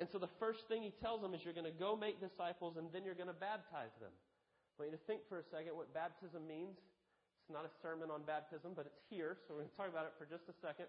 And 0.00 0.08
so 0.08 0.16
the 0.16 0.32
first 0.40 0.64
thing 0.72 0.80
he 0.80 0.96
tells 1.04 1.20
them 1.20 1.36
is 1.36 1.44
you're 1.44 1.52
going 1.52 1.68
to 1.68 1.76
go 1.76 1.92
make 1.92 2.16
disciples 2.16 2.80
and 2.80 2.88
then 2.96 3.04
you're 3.04 3.18
going 3.18 3.28
to 3.28 3.36
baptize 3.36 3.92
them. 4.00 4.16
I 4.16 4.88
want 4.88 4.96
you 4.96 4.96
to 4.96 5.04
think 5.04 5.28
for 5.28 5.36
a 5.36 5.46
second 5.52 5.76
what 5.76 5.92
baptism 5.92 6.48
means. 6.48 6.80
It's 7.44 7.52
not 7.52 7.68
a 7.68 7.72
sermon 7.84 8.08
on 8.08 8.24
baptism, 8.24 8.72
but 8.72 8.88
it's 8.88 9.04
here, 9.12 9.36
so 9.44 9.52
we're 9.52 9.68
going 9.68 9.74
to 9.74 9.76
talk 9.76 9.92
about 9.92 10.08
it 10.08 10.16
for 10.16 10.24
just 10.24 10.48
a 10.48 10.56
second. 10.64 10.88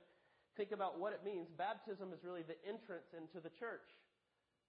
Think 0.57 0.71
about 0.71 1.00
what 1.00 1.13
it 1.13 1.24
means. 1.24 1.48
Baptism 1.55 2.12
is 2.12 2.24
really 2.24 2.43
the 2.43 2.60
entrance 2.67 3.15
into 3.15 3.39
the 3.39 3.51
church. 3.55 3.88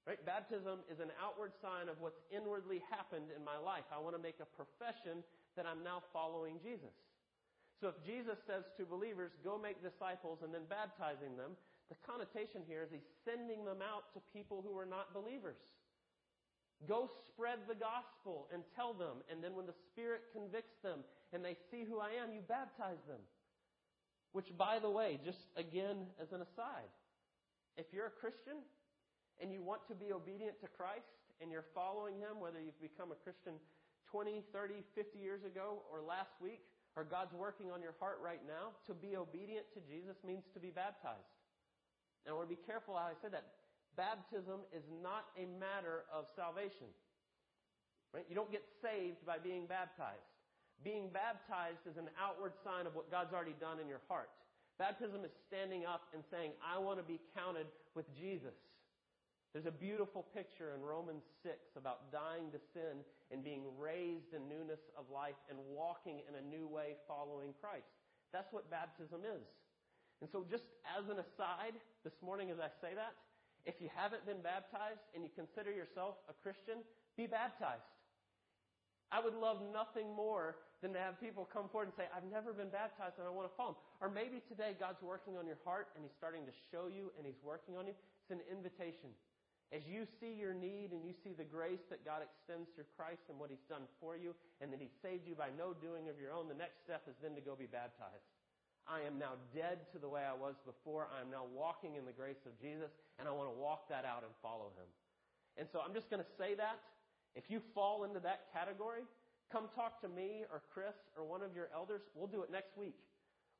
Right? 0.07 0.19
Baptism 0.27 0.83
is 0.91 0.99
an 0.99 1.15
outward 1.23 1.55
sign 1.63 1.87
of 1.87 1.99
what's 2.03 2.19
inwardly 2.35 2.83
happened 2.91 3.31
in 3.31 3.43
my 3.47 3.55
life. 3.55 3.87
I 3.95 4.03
want 4.03 4.19
to 4.19 4.23
make 4.23 4.43
a 4.43 4.49
profession 4.51 5.23
that 5.55 5.63
I'm 5.63 5.87
now 5.87 6.03
following 6.11 6.59
Jesus. 6.59 6.95
So 7.79 7.91
if 7.91 7.99
Jesus 8.03 8.39
says 8.47 8.67
to 8.79 8.87
believers, 8.87 9.35
go 9.43 9.59
make 9.59 9.83
disciples 9.83 10.43
and 10.43 10.55
then 10.55 10.67
baptizing 10.71 11.35
them, 11.39 11.59
the 11.91 11.99
connotation 12.07 12.63
here 12.67 12.83
is 12.83 12.91
he's 12.91 13.11
sending 13.27 13.67
them 13.67 13.83
out 13.83 14.11
to 14.15 14.23
people 14.35 14.63
who 14.63 14.75
are 14.79 14.87
not 14.87 15.15
believers. 15.15 15.59
Go 16.89 17.07
spread 17.27 17.63
the 17.71 17.79
gospel 17.79 18.51
and 18.51 18.63
tell 18.75 18.95
them, 18.95 19.23
and 19.31 19.43
then 19.43 19.55
when 19.55 19.67
the 19.67 19.77
Spirit 19.91 20.35
convicts 20.35 20.83
them 20.83 21.07
and 21.31 21.45
they 21.45 21.55
see 21.71 21.87
who 21.87 22.03
I 22.03 22.19
am, 22.19 22.35
you 22.35 22.43
baptize 22.43 23.03
them. 23.07 23.23
Which, 24.33 24.49
by 24.57 24.79
the 24.81 24.89
way, 24.89 25.21
just 25.25 25.45
again 25.57 26.09
as 26.21 26.33
an 26.33 26.41
aside, 26.41 26.89
if 27.77 27.87
you're 27.93 28.09
a 28.09 28.17
Christian 28.17 28.65
and 29.41 29.53
you 29.53 29.63
want 29.63 29.85
to 29.89 29.95
be 29.95 30.13
obedient 30.13 30.61
to 30.61 30.69
Christ 30.69 31.13
and 31.41 31.51
you're 31.51 31.69
following 31.75 32.17
Him, 32.17 32.41
whether 32.41 32.61
you've 32.61 32.81
become 32.81 33.13
a 33.13 33.19
Christian 33.21 33.61
20, 34.09 34.45
30, 34.53 34.75
50 34.95 35.19
years 35.19 35.45
ago 35.45 35.85
or 35.93 36.01
last 36.01 36.33
week, 36.41 36.61
or 36.97 37.05
God's 37.05 37.33
working 37.33 37.73
on 37.73 37.81
your 37.81 37.97
heart 38.01 38.21
right 38.21 38.41
now, 38.45 38.77
to 38.85 38.93
be 38.93 39.17
obedient 39.17 39.65
to 39.73 39.81
Jesus 39.81 40.17
means 40.25 40.45
to 40.53 40.61
be 40.61 40.69
baptized. 40.69 41.33
Now, 42.25 42.33
I 42.33 42.45
want 42.45 42.49
to 42.49 42.55
be 42.55 42.61
careful 42.69 42.95
how 42.95 43.09
I 43.09 43.17
say 43.21 43.33
that. 43.33 43.49
Baptism 43.97 44.61
is 44.73 44.85
not 45.03 45.29
a 45.37 45.49
matter 45.61 46.05
of 46.13 46.29
salvation. 46.37 46.89
Right? 48.13 48.25
You 48.29 48.37
don't 48.37 48.53
get 48.53 48.65
saved 48.81 49.25
by 49.25 49.41
being 49.41 49.65
baptized. 49.65 50.32
Being 50.81 51.13
baptized 51.13 51.85
is 51.85 52.01
an 52.01 52.09
outward 52.17 52.57
sign 52.65 52.89
of 52.89 52.97
what 52.97 53.11
God's 53.11 53.33
already 53.33 53.55
done 53.61 53.79
in 53.79 53.87
your 53.87 54.03
heart. 54.09 54.33
Baptism 54.81 55.23
is 55.23 55.31
standing 55.47 55.85
up 55.85 56.09
and 56.17 56.25
saying, 56.33 56.57
I 56.59 56.81
want 56.81 56.99
to 56.99 57.07
be 57.07 57.21
counted 57.37 57.69
with 57.95 58.09
Jesus. 58.17 58.57
There's 59.53 59.69
a 59.69 59.75
beautiful 59.75 60.25
picture 60.33 60.73
in 60.73 60.81
Romans 60.81 61.23
6 61.45 61.77
about 61.77 62.09
dying 62.09 62.49
to 62.57 62.61
sin 62.73 63.05
and 63.29 63.45
being 63.45 63.69
raised 63.77 64.33
in 64.33 64.49
newness 64.49 64.81
of 64.97 65.05
life 65.13 65.37
and 65.53 65.61
walking 65.69 66.25
in 66.25 66.41
a 66.41 66.45
new 66.45 66.65
way 66.65 66.97
following 67.05 67.53
Christ. 67.61 67.93
That's 68.33 68.49
what 68.49 68.73
baptism 68.73 69.29
is. 69.29 69.45
And 70.25 70.31
so, 70.33 70.47
just 70.49 70.65
as 70.89 71.05
an 71.13 71.21
aside, 71.21 71.77
this 72.01 72.17
morning 72.25 72.49
as 72.49 72.57
I 72.57 72.73
say 72.81 72.97
that, 72.97 73.13
if 73.69 73.77
you 73.79 73.93
haven't 73.93 74.25
been 74.25 74.41
baptized 74.41 75.05
and 75.15 75.23
you 75.23 75.31
consider 75.37 75.71
yourself 75.71 76.17
a 76.33 76.35
Christian, 76.41 76.81
be 77.21 77.29
baptized. 77.29 77.85
I 79.13 79.21
would 79.21 79.37
love 79.37 79.61
nothing 79.69 80.09
more 80.17 80.57
than 80.81 80.97
to 80.97 80.99
have 80.99 81.21
people 81.21 81.45
come 81.45 81.69
forward 81.69 81.93
and 81.93 81.97
say, 82.01 82.09
I've 82.11 82.27
never 82.27 82.57
been 82.57 82.73
baptized 82.73 83.21
and 83.21 83.29
I 83.29 83.31
want 83.31 83.45
to 83.45 83.55
follow 83.55 83.77
him. 83.77 83.81
Or 84.01 84.09
maybe 84.09 84.41
today 84.49 84.73
God's 84.73 85.05
working 85.05 85.37
on 85.37 85.45
your 85.45 85.61
heart 85.69 85.93
and 85.95 86.01
He's 86.01 86.17
starting 86.17 86.49
to 86.49 86.55
show 86.73 86.89
you 86.89 87.13
and 87.21 87.29
He's 87.29 87.39
working 87.45 87.77
on 87.77 87.85
you. 87.85 87.93
It's 87.93 88.33
an 88.33 88.41
invitation. 88.49 89.13
As 89.69 89.85
you 89.85 90.09
see 90.21 90.33
your 90.33 90.57
need 90.57 90.97
and 90.97 91.05
you 91.05 91.13
see 91.13 91.37
the 91.37 91.47
grace 91.47 91.85
that 91.93 92.09
God 92.09 92.25
extends 92.25 92.73
through 92.73 92.89
Christ 92.97 93.29
and 93.29 93.37
what 93.37 93.53
He's 93.53 93.63
done 93.69 93.85
for 94.01 94.17
you 94.17 94.33
and 94.65 94.73
that 94.73 94.81
He 94.81 94.89
saved 95.05 95.29
you 95.29 95.37
by 95.37 95.53
no 95.55 95.77
doing 95.77 96.09
of 96.09 96.17
your 96.17 96.33
own, 96.33 96.49
the 96.49 96.57
next 96.57 96.81
step 96.81 97.05
is 97.05 97.15
then 97.21 97.37
to 97.37 97.45
go 97.45 97.53
be 97.53 97.69
baptized. 97.69 98.27
I 98.89 99.05
am 99.05 99.21
now 99.21 99.39
dead 99.55 99.87
to 99.95 100.01
the 100.01 100.09
way 100.09 100.27
I 100.27 100.35
was 100.35 100.57
before. 100.67 101.07
I 101.13 101.21
am 101.23 101.31
now 101.31 101.47
walking 101.53 101.95
in 102.01 102.09
the 102.09 102.17
grace 102.17 102.43
of 102.49 102.57
Jesus 102.59 102.91
and 103.21 103.29
I 103.29 103.33
want 103.33 103.53
to 103.53 103.57
walk 103.61 103.87
that 103.93 104.09
out 104.09 104.25
and 104.25 104.33
follow 104.41 104.73
Him. 104.75 104.89
And 105.61 105.69
so 105.69 105.85
I'm 105.85 105.93
just 105.93 106.09
going 106.09 106.25
to 106.25 106.33
say 106.41 106.57
that 106.57 106.81
if 107.35 107.51
you 107.51 107.61
fall 107.75 108.05
into 108.05 108.21
that 108.21 108.53
category, 108.53 109.03
come 109.51 109.69
talk 109.75 110.01
to 110.01 110.09
me 110.09 110.45
or 110.53 110.63
Chris 110.73 110.97
or 111.17 111.25
one 111.25 111.43
of 111.43 111.55
your 111.55 111.69
elders. 111.75 112.03
We'll 112.15 112.27
do 112.27 112.43
it 112.43 112.51
next 112.51 112.77
week. 112.77 112.97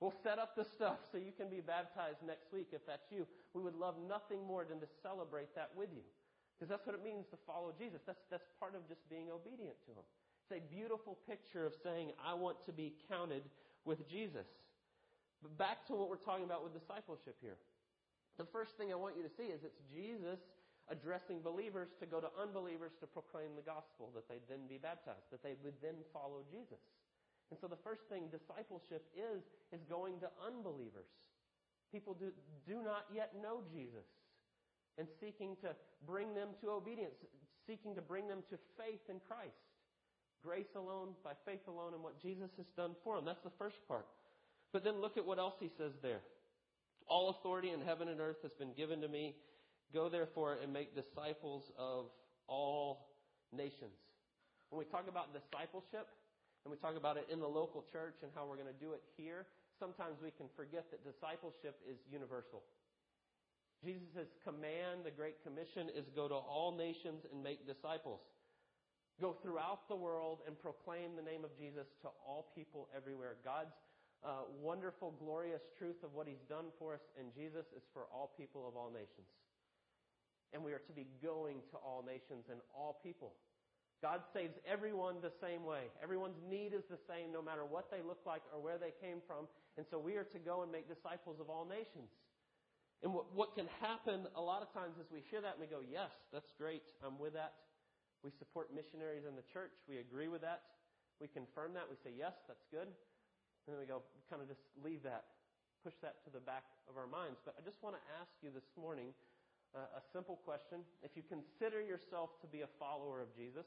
We'll 0.01 0.15
set 0.25 0.39
up 0.39 0.57
the 0.57 0.65
stuff 0.65 0.99
so 1.13 1.19
you 1.19 1.31
can 1.31 1.49
be 1.49 1.61
baptized 1.61 2.27
next 2.27 2.53
week 2.53 2.69
if 2.73 2.85
that's 2.87 3.07
you. 3.13 3.27
We 3.55 3.63
would 3.63 3.77
love 3.77 3.95
nothing 4.09 4.45
more 4.45 4.65
than 4.65 4.81
to 4.81 4.89
celebrate 5.01 5.55
that 5.55 5.71
with 5.77 5.89
you. 5.95 6.03
Because 6.59 6.69
that's 6.69 6.87
what 6.87 6.95
it 6.95 7.05
means 7.05 7.27
to 7.31 7.39
follow 7.47 7.71
Jesus. 7.79 8.01
That's, 8.07 8.23
that's 8.31 8.47
part 8.59 8.75
of 8.75 8.87
just 8.89 9.07
being 9.09 9.31
obedient 9.31 9.79
to 9.87 9.95
Him. 9.95 10.07
It's 10.43 10.59
a 10.59 10.63
beautiful 10.75 11.19
picture 11.29 11.67
of 11.67 11.75
saying, 11.83 12.13
I 12.19 12.35
want 12.35 12.65
to 12.67 12.73
be 12.73 12.95
counted 13.09 13.43
with 13.85 14.09
Jesus. 14.11 14.47
But 15.43 15.57
back 15.59 15.87
to 15.87 15.95
what 15.95 16.11
we're 16.11 16.23
talking 16.23 16.45
about 16.45 16.63
with 16.63 16.75
discipleship 16.75 17.37
here. 17.41 17.59
The 18.39 18.47
first 18.51 18.77
thing 18.77 18.93
I 18.93 18.97
want 18.97 19.17
you 19.17 19.23
to 19.23 19.31
see 19.31 19.55
is 19.55 19.63
it's 19.63 19.83
Jesus 19.95 20.41
addressing 20.93 21.41
believers 21.41 21.89
to 21.99 22.05
go 22.05 22.21
to 22.21 22.29
unbelievers 22.37 22.93
to 23.01 23.09
proclaim 23.09 23.57
the 23.57 23.65
gospel, 23.65 24.13
that 24.13 24.29
they'd 24.29 24.45
then 24.47 24.69
be 24.69 24.77
baptized, 24.77 25.25
that 25.33 25.43
they 25.43 25.57
would 25.65 25.75
then 25.81 25.97
follow 26.13 26.45
Jesus. 26.53 26.85
And 27.49 27.57
so 27.57 27.67
the 27.67 27.81
first 27.81 28.05
thing 28.13 28.29
discipleship 28.29 29.09
is, 29.17 29.41
is 29.73 29.81
going 29.89 30.21
to 30.21 30.29
unbelievers. 30.45 31.09
People 31.91 32.13
do, 32.13 32.33
do 32.69 32.85
not 32.85 33.09
yet 33.13 33.33
know 33.41 33.65
Jesus 33.73 34.09
and 35.01 35.09
seeking 35.21 35.57
to 35.65 35.73
bring 36.07 36.37
them 36.37 36.53
to 36.61 36.71
obedience, 36.71 37.17
seeking 37.67 37.97
to 37.97 38.05
bring 38.05 38.29
them 38.29 38.45
to 38.53 38.57
faith 38.77 39.05
in 39.09 39.17
Christ. 39.29 39.65
Grace 40.45 40.73
alone, 40.77 41.17
by 41.25 41.33
faith 41.47 41.65
alone, 41.69 41.95
and 41.95 42.03
what 42.03 42.21
Jesus 42.21 42.51
has 42.57 42.67
done 42.77 42.93
for 43.05 43.17
them. 43.17 43.25
That's 43.25 43.45
the 43.45 43.57
first 43.59 43.77
part. 43.87 44.07
But 44.73 44.85
then 44.85 45.01
look 45.01 45.17
at 45.17 45.25
what 45.25 45.39
else 45.39 45.55
he 45.61 45.71
says 45.79 45.93
there. 46.03 46.21
All 47.07 47.31
authority 47.31 47.71
in 47.71 47.81
heaven 47.81 48.09
and 48.09 48.21
earth 48.21 48.43
has 48.43 48.53
been 48.55 48.73
given 48.73 49.01
to 49.03 49.09
me. 49.09 49.37
Go 49.93 50.09
therefore 50.09 50.59
and 50.63 50.73
make 50.73 50.95
disciples 50.95 51.71
of 51.79 52.07
all 52.49 53.09
nations. 53.53 53.97
When 54.71 54.79
we 54.79 54.87
talk 54.87 55.09
about 55.09 55.37
discipleship, 55.37 56.09
and 56.65 56.71
we 56.71 56.79
talk 56.79 56.97
about 56.97 57.17
it 57.19 57.27
in 57.31 57.41
the 57.41 57.49
local 57.49 57.85
church 57.91 58.23
and 58.23 58.31
how 58.35 58.47
we're 58.47 58.57
going 58.57 58.71
to 58.71 58.81
do 58.81 58.95
it 58.95 59.03
here, 59.19 59.47
sometimes 59.79 60.23
we 60.23 60.31
can 60.31 60.47
forget 60.55 60.87
that 60.95 61.03
discipleship 61.03 61.75
is 61.83 61.99
universal. 62.07 62.63
Jesus' 63.83 64.31
command, 64.47 65.03
the 65.03 65.11
Great 65.11 65.43
Commission, 65.43 65.91
is 65.91 66.07
go 66.15 66.31
to 66.31 66.39
all 66.39 66.71
nations 66.71 67.27
and 67.27 67.43
make 67.43 67.67
disciples. 67.67 68.23
Go 69.21 69.35
throughout 69.43 69.91
the 69.91 69.99
world 69.99 70.47
and 70.47 70.55
proclaim 70.55 71.19
the 71.19 71.23
name 71.23 71.43
of 71.43 71.51
Jesus 71.59 71.91
to 72.07 72.09
all 72.23 72.55
people 72.55 72.89
everywhere. 72.95 73.43
God's 73.45 73.75
uh, 74.23 74.47
wonderful, 74.63 75.19
glorious 75.19 75.63
truth 75.77 75.99
of 76.07 76.15
what 76.15 76.31
He's 76.31 76.47
done 76.49 76.71
for 76.79 76.95
us 76.95 77.03
in 77.19 77.35
Jesus 77.35 77.67
is 77.75 77.83
for 77.93 78.07
all 78.15 78.31
people 78.39 78.67
of 78.71 78.79
all 78.79 78.89
nations. 78.89 79.27
And 80.53 80.63
we 80.63 80.73
are 80.73 80.85
to 80.85 80.93
be 80.93 81.09
going 81.25 81.65
to 81.73 81.77
all 81.81 82.05
nations 82.05 82.47
and 82.53 82.61
all 82.77 83.01
people. 83.03 83.33
God 84.03 84.21
saves 84.35 84.59
everyone 84.67 85.23
the 85.23 85.33
same 85.39 85.63
way. 85.63 85.87
Everyone's 86.03 86.43
need 86.43 86.75
is 86.75 86.83
the 86.91 86.99
same 87.07 87.31
no 87.31 87.41
matter 87.41 87.63
what 87.63 87.87
they 87.87 88.03
look 88.03 88.19
like 88.27 88.43
or 88.51 88.59
where 88.59 88.77
they 88.77 88.91
came 88.99 89.23
from. 89.25 89.47
And 89.79 89.87
so 89.87 89.97
we 89.97 90.19
are 90.19 90.27
to 90.35 90.41
go 90.43 90.67
and 90.67 90.75
make 90.75 90.91
disciples 90.91 91.39
of 91.39 91.47
all 91.47 91.63
nations. 91.63 92.11
And 93.07 93.15
what, 93.15 93.31
what 93.31 93.55
can 93.55 93.71
happen 93.79 94.27
a 94.35 94.43
lot 94.43 94.63
of 94.63 94.75
times 94.75 94.99
is 94.99 95.07
we 95.15 95.23
hear 95.31 95.39
that 95.39 95.55
and 95.59 95.63
we 95.63 95.71
go, 95.71 95.83
yes, 95.87 96.11
that's 96.35 96.51
great. 96.59 96.83
I'm 97.03 97.15
with 97.19 97.35
that. 97.39 97.55
We 98.27 98.35
support 98.43 98.75
missionaries 98.75 99.23
in 99.23 99.39
the 99.39 99.47
church. 99.55 99.75
We 99.87 99.99
agree 100.03 100.27
with 100.27 100.43
that. 100.43 100.63
We 101.23 101.31
confirm 101.31 101.75
that. 101.79 101.87
We 101.87 101.99
say, 102.03 102.11
yes, 102.15 102.35
that's 102.51 102.67
good. 102.75 102.91
And 102.91 103.69
then 103.71 103.79
we 103.79 103.87
go, 103.87 104.03
kind 104.27 104.43
of 104.43 104.51
just 104.51 104.63
leave 104.83 105.07
that, 105.07 105.31
push 105.87 105.95
that 106.03 106.23
to 106.27 106.31
the 106.31 106.43
back 106.43 106.67
of 106.91 106.99
our 106.99 107.07
minds. 107.07 107.39
But 107.47 107.55
I 107.55 107.63
just 107.63 107.79
want 107.83 107.95
to 107.95 108.03
ask 108.19 108.35
you 108.43 108.51
this 108.51 108.67
morning 108.75 109.15
a 109.75 110.03
simple 110.13 110.37
question. 110.45 110.85
If 111.03 111.17
you 111.17 111.23
consider 111.25 111.81
yourself 111.81 112.37
to 112.41 112.47
be 112.47 112.61
a 112.61 112.71
follower 112.79 113.21
of 113.21 113.33
Jesus, 113.37 113.65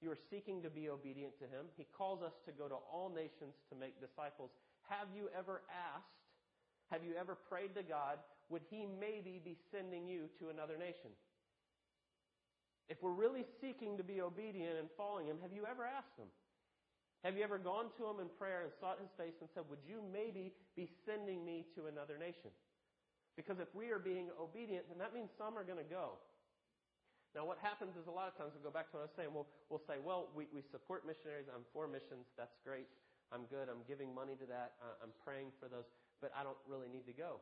you 0.00 0.10
are 0.10 0.18
seeking 0.28 0.62
to 0.62 0.70
be 0.70 0.88
obedient 0.88 1.36
to 1.40 1.44
him. 1.44 1.68
He 1.76 1.86
calls 1.96 2.22
us 2.22 2.32
to 2.46 2.52
go 2.52 2.68
to 2.68 2.76
all 2.88 3.12
nations 3.12 3.56
to 3.68 3.76
make 3.76 4.00
disciples. 4.00 4.50
Have 4.88 5.08
you 5.14 5.28
ever 5.36 5.62
asked, 5.68 6.20
have 6.90 7.04
you 7.04 7.12
ever 7.14 7.36
prayed 7.36 7.74
to 7.76 7.82
God, 7.82 8.18
would 8.48 8.62
he 8.68 8.88
maybe 8.98 9.40
be 9.44 9.56
sending 9.70 10.08
you 10.08 10.28
to 10.40 10.48
another 10.48 10.76
nation? 10.76 11.12
If 12.88 12.98
we're 13.02 13.14
really 13.14 13.44
seeking 13.60 13.96
to 13.98 14.02
be 14.02 14.20
obedient 14.20 14.76
and 14.80 14.88
following 14.96 15.28
him, 15.28 15.38
have 15.42 15.52
you 15.52 15.64
ever 15.64 15.84
asked 15.84 16.18
him? 16.18 16.26
Have 17.22 17.36
you 17.36 17.44
ever 17.44 17.58
gone 17.58 17.92
to 18.00 18.08
him 18.08 18.18
in 18.18 18.26
prayer 18.40 18.64
and 18.64 18.72
sought 18.80 18.98
his 18.98 19.12
face 19.20 19.36
and 19.40 19.48
said, 19.54 19.64
Would 19.68 19.84
you 19.86 20.00
maybe 20.12 20.52
be 20.74 20.88
sending 21.04 21.44
me 21.44 21.66
to 21.76 21.86
another 21.86 22.16
nation? 22.16 22.50
Because 23.36 23.58
if 23.58 23.68
we 23.74 23.90
are 23.90 23.98
being 23.98 24.28
obedient, 24.40 24.88
then 24.88 24.98
that 24.98 25.14
means 25.14 25.30
some 25.38 25.56
are 25.56 25.64
going 25.64 25.78
to 25.78 25.86
go. 25.86 26.18
Now, 27.34 27.46
what 27.46 27.62
happens 27.62 27.94
is 27.94 28.10
a 28.10 28.10
lot 28.10 28.26
of 28.26 28.34
times 28.34 28.52
we 28.58 28.60
go 28.62 28.74
back 28.74 28.90
to 28.90 28.98
what 28.98 29.06
I 29.06 29.08
was 29.08 29.14
saying. 29.14 29.30
We'll, 29.30 29.46
we'll 29.70 29.82
say, 29.86 30.02
well, 30.02 30.34
we, 30.34 30.50
we 30.50 30.66
support 30.66 31.06
missionaries. 31.06 31.46
I'm 31.46 31.62
for 31.70 31.86
missions. 31.86 32.26
That's 32.34 32.58
great. 32.66 32.90
I'm 33.30 33.46
good. 33.46 33.70
I'm 33.70 33.86
giving 33.86 34.10
money 34.10 34.34
to 34.34 34.46
that. 34.50 34.74
I'm 34.98 35.14
praying 35.22 35.54
for 35.62 35.70
those. 35.70 35.86
But 36.18 36.34
I 36.34 36.42
don't 36.42 36.58
really 36.66 36.90
need 36.90 37.06
to 37.06 37.14
go. 37.14 37.38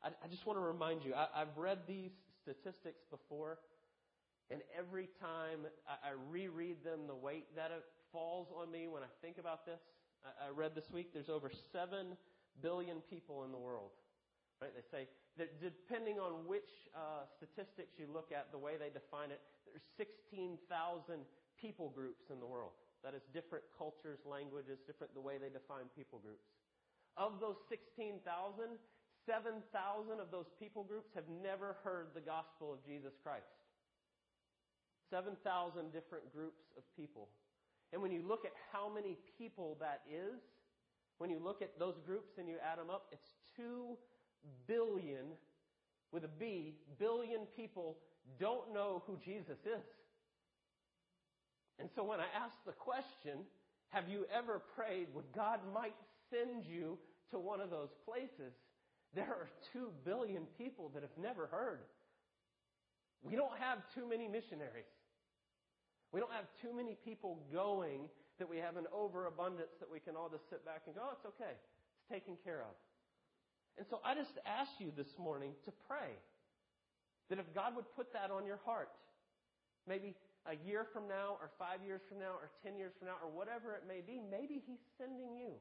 I, 0.00 0.08
I 0.24 0.26
just 0.32 0.48
want 0.48 0.56
to 0.56 0.64
remind 0.64 1.04
you, 1.04 1.12
I, 1.12 1.28
I've 1.36 1.52
read 1.56 1.84
these 1.86 2.10
statistics 2.40 3.04
before. 3.12 3.60
And 4.50 4.60
every 4.72 5.08
time 5.20 5.68
I, 5.84 6.10
I 6.10 6.12
reread 6.32 6.82
them, 6.82 7.04
the 7.06 7.14
weight 7.14 7.52
that 7.54 7.70
it 7.70 7.84
falls 8.12 8.48
on 8.56 8.72
me 8.72 8.88
when 8.88 9.02
I 9.02 9.12
think 9.20 9.38
about 9.38 9.64
this. 9.66 9.80
I, 10.24 10.48
I 10.48 10.50
read 10.50 10.74
this 10.74 10.88
week 10.92 11.12
there's 11.12 11.28
over 11.28 11.50
7 11.72 12.16
billion 12.60 12.98
people 13.08 13.44
in 13.44 13.52
the 13.52 13.58
world. 13.58 13.90
Right? 14.62 14.70
They 14.70 14.86
say 14.94 15.10
that 15.42 15.58
depending 15.58 16.22
on 16.22 16.46
which 16.46 16.86
uh, 16.94 17.26
statistics 17.34 17.98
you 17.98 18.06
look 18.06 18.30
at, 18.30 18.54
the 18.54 18.62
way 18.62 18.78
they 18.78 18.94
define 18.94 19.34
it, 19.34 19.42
there's 19.66 19.82
16,000 19.98 20.54
people 21.58 21.90
groups 21.90 22.30
in 22.30 22.38
the 22.38 22.46
world. 22.46 22.70
That 23.02 23.18
is 23.18 23.26
different 23.34 23.66
cultures, 23.74 24.22
languages, 24.22 24.78
different 24.86 25.10
the 25.18 25.24
way 25.24 25.42
they 25.42 25.50
define 25.50 25.90
people 25.98 26.22
groups. 26.22 26.46
Of 27.18 27.42
those 27.42 27.58
16,000, 27.66 28.22
7,000 28.22 28.78
of 30.22 30.30
those 30.30 30.46
people 30.62 30.86
groups 30.86 31.10
have 31.18 31.26
never 31.26 31.82
heard 31.82 32.14
the 32.14 32.22
gospel 32.22 32.70
of 32.70 32.78
Jesus 32.86 33.18
Christ. 33.18 33.50
7,000 35.10 35.42
different 35.90 36.30
groups 36.30 36.70
of 36.78 36.86
people. 36.94 37.34
And 37.90 37.98
when 37.98 38.14
you 38.14 38.22
look 38.22 38.46
at 38.46 38.54
how 38.70 38.86
many 38.86 39.18
people 39.34 39.74
that 39.82 40.06
is, 40.06 40.38
when 41.18 41.34
you 41.34 41.42
look 41.42 41.66
at 41.66 41.74
those 41.82 41.98
groups 42.06 42.38
and 42.38 42.46
you 42.46 42.62
add 42.62 42.78
them 42.78 42.94
up, 42.94 43.10
it's 43.10 43.34
2 43.58 43.98
billion, 44.66 45.26
with 46.12 46.24
a 46.24 46.30
B, 46.38 46.74
billion 46.98 47.46
people 47.56 47.96
don't 48.38 48.72
know 48.72 49.02
who 49.06 49.16
Jesus 49.24 49.58
is. 49.64 49.84
And 51.78 51.88
so 51.94 52.04
when 52.04 52.20
I 52.20 52.26
ask 52.36 52.54
the 52.64 52.72
question, 52.72 53.40
have 53.88 54.08
you 54.08 54.26
ever 54.32 54.62
prayed, 54.76 55.08
would 55.14 55.32
God 55.34 55.60
might 55.74 55.96
send 56.30 56.64
you 56.64 56.98
to 57.30 57.38
one 57.38 57.60
of 57.60 57.70
those 57.70 57.90
places? 58.06 58.52
There 59.14 59.28
are 59.28 59.48
two 59.72 59.88
billion 60.04 60.44
people 60.56 60.90
that 60.94 61.02
have 61.02 61.16
never 61.20 61.46
heard. 61.46 61.80
We 63.22 63.36
don't 63.36 63.56
have 63.58 63.78
too 63.94 64.08
many 64.08 64.28
missionaries. 64.28 64.88
We 66.12 66.20
don't 66.20 66.32
have 66.32 66.46
too 66.60 66.74
many 66.74 66.96
people 67.04 67.38
going 67.52 68.08
that 68.38 68.48
we 68.48 68.58
have 68.58 68.76
an 68.76 68.86
overabundance 68.92 69.72
that 69.80 69.90
we 69.90 70.00
can 70.00 70.16
all 70.16 70.28
just 70.28 70.48
sit 70.50 70.64
back 70.64 70.82
and 70.86 70.94
go, 70.94 71.02
oh, 71.04 71.12
it's 71.16 71.26
okay. 71.26 71.52
It's 71.52 72.08
taken 72.10 72.36
care 72.44 72.62
of. 72.62 72.74
And 73.78 73.86
so 73.88 74.00
I 74.04 74.14
just 74.14 74.36
ask 74.44 74.70
you 74.78 74.92
this 74.96 75.08
morning 75.18 75.52
to 75.64 75.72
pray 75.88 76.12
that 77.30 77.38
if 77.38 77.48
God 77.54 77.76
would 77.76 77.88
put 77.96 78.12
that 78.12 78.30
on 78.30 78.44
your 78.44 78.60
heart, 78.64 78.92
maybe 79.88 80.14
a 80.44 80.58
year 80.66 80.84
from 80.92 81.06
now, 81.06 81.38
or 81.38 81.48
five 81.58 81.80
years 81.86 82.02
from 82.08 82.18
now, 82.18 82.34
or 82.34 82.50
ten 82.66 82.76
years 82.76 82.92
from 82.98 83.08
now, 83.08 83.16
or 83.22 83.30
whatever 83.30 83.78
it 83.78 83.86
may 83.86 84.02
be, 84.02 84.18
maybe 84.18 84.60
He's 84.66 84.82
sending 84.98 85.38
you. 85.38 85.54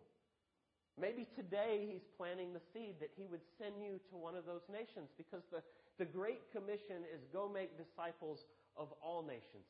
Maybe 1.00 1.30
today 1.38 1.88
He's 1.88 2.03
planting 2.18 2.51
the 2.51 2.63
seed 2.74 2.98
that 3.00 3.13
He 3.15 3.30
would 3.30 3.46
send 3.62 3.80
you 3.80 4.01
to 4.10 4.18
one 4.18 4.36
of 4.36 4.50
those 4.50 4.65
nations 4.68 5.13
because 5.15 5.46
the, 5.53 5.62
the 6.01 6.10
Great 6.10 6.41
Commission 6.51 7.06
is 7.13 7.22
go 7.32 7.48
make 7.48 7.77
disciples 7.77 8.44
of 8.75 8.89
all 9.00 9.22
nations. 9.22 9.70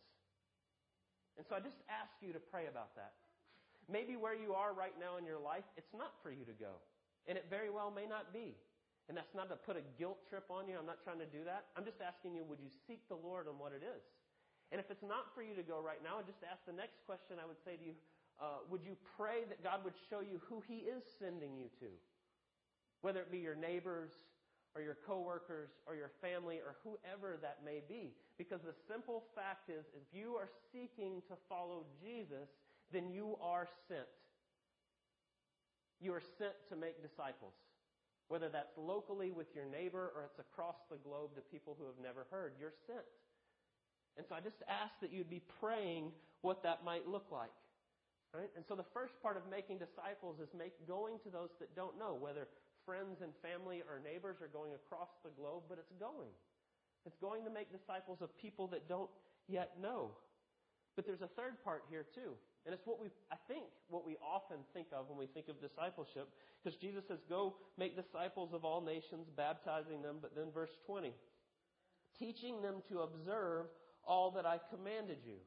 And 1.37 1.45
so 1.47 1.55
I 1.55 1.59
just 1.59 1.79
ask 1.91 2.11
you 2.23 2.33
to 2.33 2.39
pray 2.39 2.67
about 2.71 2.95
that. 2.95 3.13
Maybe 3.91 4.15
where 4.15 4.35
you 4.35 4.53
are 4.55 4.73
right 4.73 4.95
now 4.99 5.17
in 5.19 5.25
your 5.25 5.39
life, 5.39 5.67
it's 5.75 5.91
not 5.91 6.15
for 6.23 6.31
you 6.31 6.45
to 6.47 6.55
go. 6.55 6.79
And 7.27 7.37
it 7.37 7.45
very 7.49 7.69
well 7.69 7.91
may 7.91 8.05
not 8.05 8.33
be. 8.33 8.57
And 9.09 9.17
that's 9.17 9.35
not 9.35 9.49
to 9.49 9.57
put 9.57 9.75
a 9.75 9.85
guilt 9.99 10.23
trip 10.29 10.47
on 10.49 10.69
you. 10.69 10.79
I'm 10.79 10.87
not 10.87 11.03
trying 11.03 11.19
to 11.19 11.27
do 11.27 11.43
that. 11.43 11.67
I'm 11.75 11.83
just 11.83 11.99
asking 11.99 12.33
you, 12.33 12.45
would 12.47 12.61
you 12.63 12.71
seek 12.87 13.03
the 13.09 13.19
Lord 13.19 13.49
on 13.49 13.59
what 13.59 13.73
it 13.75 13.83
is? 13.83 14.01
And 14.71 14.79
if 14.79 14.87
it's 14.87 15.03
not 15.03 15.35
for 15.35 15.43
you 15.43 15.51
to 15.59 15.65
go 15.65 15.83
right 15.83 15.99
now, 15.99 16.17
I 16.17 16.23
just 16.23 16.39
ask 16.47 16.63
the 16.63 16.71
next 16.71 17.03
question 17.03 17.35
I 17.41 17.45
would 17.45 17.59
say 17.67 17.75
to 17.75 17.83
you 17.83 17.95
uh, 18.41 18.65
would 18.71 18.81
you 18.81 18.97
pray 19.17 19.45
that 19.49 19.61
God 19.61 19.83
would 19.83 19.93
show 20.09 20.21
you 20.21 20.41
who 20.49 20.63
He 20.65 20.87
is 20.89 21.03
sending 21.19 21.53
you 21.55 21.69
to? 21.79 21.91
Whether 23.01 23.21
it 23.21 23.31
be 23.31 23.37
your 23.37 23.53
neighbors 23.53 24.09
or 24.73 24.81
your 24.81 24.97
coworkers 25.05 25.69
or 25.85 25.95
your 25.95 26.11
family 26.21 26.57
or 26.57 26.75
whoever 26.83 27.37
that 27.41 27.59
may 27.63 27.81
be. 27.87 28.15
Because 28.37 28.61
the 28.61 28.73
simple 28.87 29.23
fact 29.35 29.69
is, 29.69 29.85
if 29.93 30.07
you 30.17 30.35
are 30.35 30.49
seeking 30.71 31.21
to 31.27 31.35
follow 31.49 31.83
Jesus, 32.01 32.49
then 32.91 33.11
you 33.11 33.37
are 33.41 33.67
sent. 33.87 34.07
You 36.01 36.13
are 36.17 36.23
sent 36.37 36.57
to 36.69 36.75
make 36.75 36.99
disciples. 37.05 37.53
Whether 38.27 38.49
that's 38.49 38.73
locally 38.77 39.31
with 39.31 39.47
your 39.53 39.65
neighbor 39.69 40.11
or 40.15 40.25
it's 40.25 40.39
across 40.39 40.79
the 40.89 40.97
globe 40.97 41.35
to 41.35 41.41
people 41.41 41.77
who 41.77 41.85
have 41.85 41.99
never 42.01 42.25
heard, 42.31 42.53
you're 42.59 42.73
sent. 42.87 43.05
And 44.17 44.25
so 44.27 44.35
I 44.35 44.41
just 44.41 44.59
ask 44.67 44.91
that 45.01 45.13
you'd 45.13 45.29
be 45.29 45.43
praying 45.59 46.11
what 46.41 46.63
that 46.63 46.83
might 46.83 47.07
look 47.07 47.29
like. 47.31 47.53
Right? 48.33 48.49
And 48.55 48.63
so 48.63 48.79
the 48.79 48.87
first 48.95 49.13
part 49.19 49.35
of 49.35 49.43
making 49.51 49.83
disciples 49.83 50.39
is 50.39 50.47
make, 50.55 50.71
going 50.87 51.19
to 51.27 51.29
those 51.29 51.51
that 51.59 51.75
don't 51.75 51.99
know, 51.99 52.15
whether 52.15 52.47
friends 52.87 53.19
and 53.19 53.35
family 53.43 53.83
or 53.83 53.99
neighbors 53.99 54.39
are 54.39 54.47
going 54.47 54.71
across 54.73 55.11
the 55.27 55.35
globe, 55.35 55.67
but 55.67 55.77
it's 55.77 55.91
going. 55.99 56.31
It's 57.05 57.19
going 57.19 57.43
to 57.43 57.51
make 57.51 57.67
disciples 57.71 58.23
of 58.23 58.31
people 58.39 58.67
that 58.71 58.87
don't 58.87 59.11
yet 59.51 59.75
know. 59.81 60.15
But 60.95 61.05
there's 61.05 61.21
a 61.21 61.31
third 61.35 61.59
part 61.63 61.83
here 61.89 62.05
too. 62.15 62.39
And 62.65 62.71
it's 62.73 62.85
what 62.85 63.01
we, 63.01 63.09
I 63.31 63.39
think, 63.47 63.70
what 63.91 64.05
we 64.05 64.17
often 64.23 64.57
think 64.73 64.87
of 64.95 65.09
when 65.09 65.19
we 65.19 65.27
think 65.27 65.47
of 65.49 65.61
discipleship. 65.61 66.29
Because 66.63 66.79
Jesus 66.79 67.03
says, 67.07 67.19
go 67.27 67.55
make 67.77 67.95
disciples 67.95 68.53
of 68.53 68.65
all 68.65 68.81
nations, 68.81 69.27
baptizing 69.35 70.01
them. 70.01 70.17
But 70.21 70.35
then 70.35 70.47
verse 70.53 70.71
20, 70.87 71.13
teaching 72.17 72.61
them 72.61 72.81
to 72.89 73.01
observe 73.01 73.67
all 74.07 74.31
that 74.31 74.45
I 74.45 74.59
commanded 74.71 75.19
you. 75.25 75.37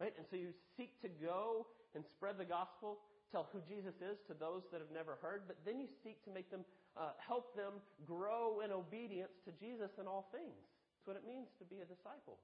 Right? 0.00 0.12
And 0.16 0.26
so 0.30 0.36
you 0.36 0.52
seek 0.76 1.00
to 1.02 1.08
go 1.08 1.66
and 1.94 2.04
spread 2.04 2.38
the 2.38 2.44
gospel, 2.44 2.98
tell 3.30 3.48
who 3.52 3.60
Jesus 3.68 3.94
is 4.00 4.18
to 4.28 4.34
those 4.34 4.62
that 4.72 4.80
have 4.80 4.92
never 4.92 5.18
heard, 5.22 5.42
but 5.46 5.56
then 5.64 5.80
you 5.80 5.88
seek 6.04 6.22
to 6.24 6.30
make 6.30 6.50
them, 6.50 6.64
uh, 6.96 7.16
help 7.16 7.56
them 7.56 7.80
grow 8.04 8.60
in 8.64 8.72
obedience 8.72 9.32
to 9.44 9.52
Jesus 9.56 9.90
in 10.00 10.06
all 10.06 10.28
things. 10.32 10.58
That's 11.00 11.06
what 11.06 11.16
it 11.16 11.26
means 11.26 11.48
to 11.58 11.64
be 11.64 11.80
a 11.80 11.88
disciple. 11.88 12.38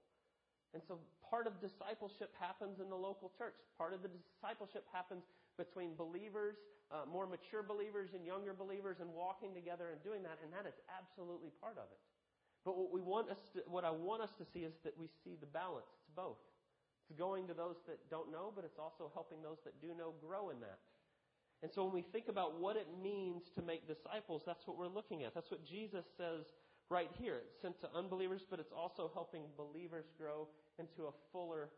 And 0.74 0.82
so 0.84 1.00
part 1.24 1.46
of 1.46 1.56
discipleship 1.60 2.34
happens 2.36 2.80
in 2.80 2.92
the 2.92 2.96
local 2.96 3.32
church. 3.36 3.56
Part 3.80 3.96
of 3.96 4.04
the 4.04 4.12
discipleship 4.12 4.84
happens 4.92 5.24
between 5.56 5.96
believers, 5.96 6.56
uh, 6.92 7.08
more 7.08 7.26
mature 7.26 7.64
believers 7.64 8.12
and 8.12 8.24
younger 8.24 8.52
believers, 8.52 9.00
and 9.00 9.08
walking 9.12 9.54
together 9.56 9.88
and 9.90 9.98
doing 10.04 10.22
that. 10.22 10.36
And 10.44 10.52
that 10.52 10.68
is 10.68 10.76
absolutely 10.92 11.50
part 11.60 11.80
of 11.80 11.88
it. 11.88 12.00
But 12.64 12.76
what 12.76 12.92
we 12.92 13.00
want 13.00 13.30
us 13.30 13.40
to, 13.56 13.64
what 13.64 13.84
I 13.84 13.90
want 13.90 14.20
us 14.20 14.32
to 14.36 14.44
see 14.44 14.60
is 14.60 14.76
that 14.84 14.92
we 14.98 15.08
see 15.24 15.40
the 15.40 15.48
balance. 15.48 15.88
It's 15.88 16.12
both. 16.14 16.40
It's 17.08 17.16
going 17.16 17.48
to 17.48 17.54
those 17.54 17.80
that 17.88 17.96
don't 18.10 18.30
know, 18.30 18.52
but 18.54 18.64
it's 18.64 18.78
also 18.78 19.10
helping 19.14 19.40
those 19.40 19.58
that 19.64 19.80
do 19.80 19.96
know 19.96 20.12
grow 20.20 20.50
in 20.50 20.60
that. 20.60 20.78
And 21.62 21.72
so 21.72 21.84
when 21.84 21.94
we 21.94 22.02
think 22.02 22.28
about 22.28 22.60
what 22.60 22.76
it 22.76 22.86
means 23.02 23.50
to 23.56 23.62
make 23.62 23.88
disciples, 23.88 24.42
that's 24.44 24.66
what 24.66 24.76
we're 24.76 24.92
looking 24.92 25.24
at. 25.24 25.34
That's 25.34 25.50
what 25.50 25.64
Jesus 25.64 26.04
says 26.16 26.44
right 26.90 27.10
here. 27.20 27.40
It's 27.44 27.60
sent 27.60 27.80
to 27.80 27.88
unbelievers, 27.94 28.42
but 28.48 28.60
it's 28.60 28.72
also 28.72 29.10
helping 29.12 29.42
believers 29.56 30.04
grow 30.16 30.48
into 30.78 31.08
a 31.08 31.14
fuller 31.32 31.68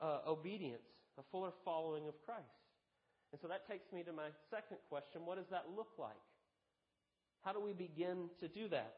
uh, 0.00 0.20
obedience, 0.26 0.88
a 1.18 1.22
fuller 1.30 1.52
following 1.64 2.08
of 2.08 2.14
Christ. 2.24 2.58
And 3.32 3.40
so 3.40 3.48
that 3.48 3.68
takes 3.68 3.92
me 3.92 4.02
to 4.04 4.12
my 4.12 4.32
second 4.50 4.78
question 4.88 5.22
what 5.24 5.36
does 5.36 5.50
that 5.50 5.66
look 5.76 5.92
like? 5.98 6.22
How 7.44 7.52
do 7.52 7.60
we 7.60 7.72
begin 7.72 8.30
to 8.40 8.48
do 8.48 8.68
that? 8.68 8.94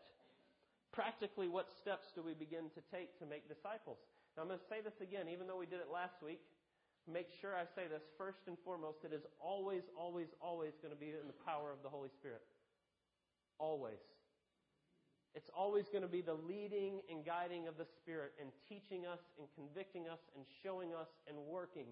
Practically, 0.92 1.46
what 1.46 1.70
steps 1.80 2.10
do 2.14 2.22
we 2.22 2.34
begin 2.34 2.66
to 2.74 2.82
take 2.90 3.14
to 3.18 3.26
make 3.26 3.46
disciples? 3.46 3.98
Now, 4.34 4.42
I'm 4.42 4.48
going 4.48 4.58
to 4.58 4.70
say 4.70 4.82
this 4.82 4.98
again, 4.98 5.28
even 5.30 5.46
though 5.46 5.58
we 5.58 5.66
did 5.66 5.78
it 5.78 5.90
last 5.92 6.18
week. 6.24 6.40
Make 7.08 7.28
sure 7.40 7.56
I 7.56 7.64
say 7.74 7.88
this 7.88 8.02
first 8.18 8.44
and 8.46 8.56
foremost. 8.64 8.98
It 9.04 9.12
is 9.12 9.22
always, 9.40 9.82
always, 9.96 10.28
always 10.40 10.74
going 10.82 10.94
to 10.94 11.00
be 11.00 11.10
in 11.10 11.26
the 11.26 11.40
power 11.46 11.72
of 11.72 11.82
the 11.82 11.88
Holy 11.88 12.10
Spirit. 12.18 12.42
Always. 13.58 14.02
It's 15.34 15.50
always 15.54 15.86
going 15.86 16.02
to 16.02 16.10
be 16.10 16.22
the 16.22 16.34
leading 16.34 17.00
and 17.06 17.24
guiding 17.24 17.68
of 17.70 17.78
the 17.78 17.86
Spirit 17.86 18.34
and 18.40 18.50
teaching 18.66 19.06
us 19.06 19.22
and 19.38 19.46
convicting 19.54 20.10
us 20.10 20.18
and 20.34 20.42
showing 20.62 20.90
us 20.90 21.06
and 21.30 21.38
working. 21.46 21.86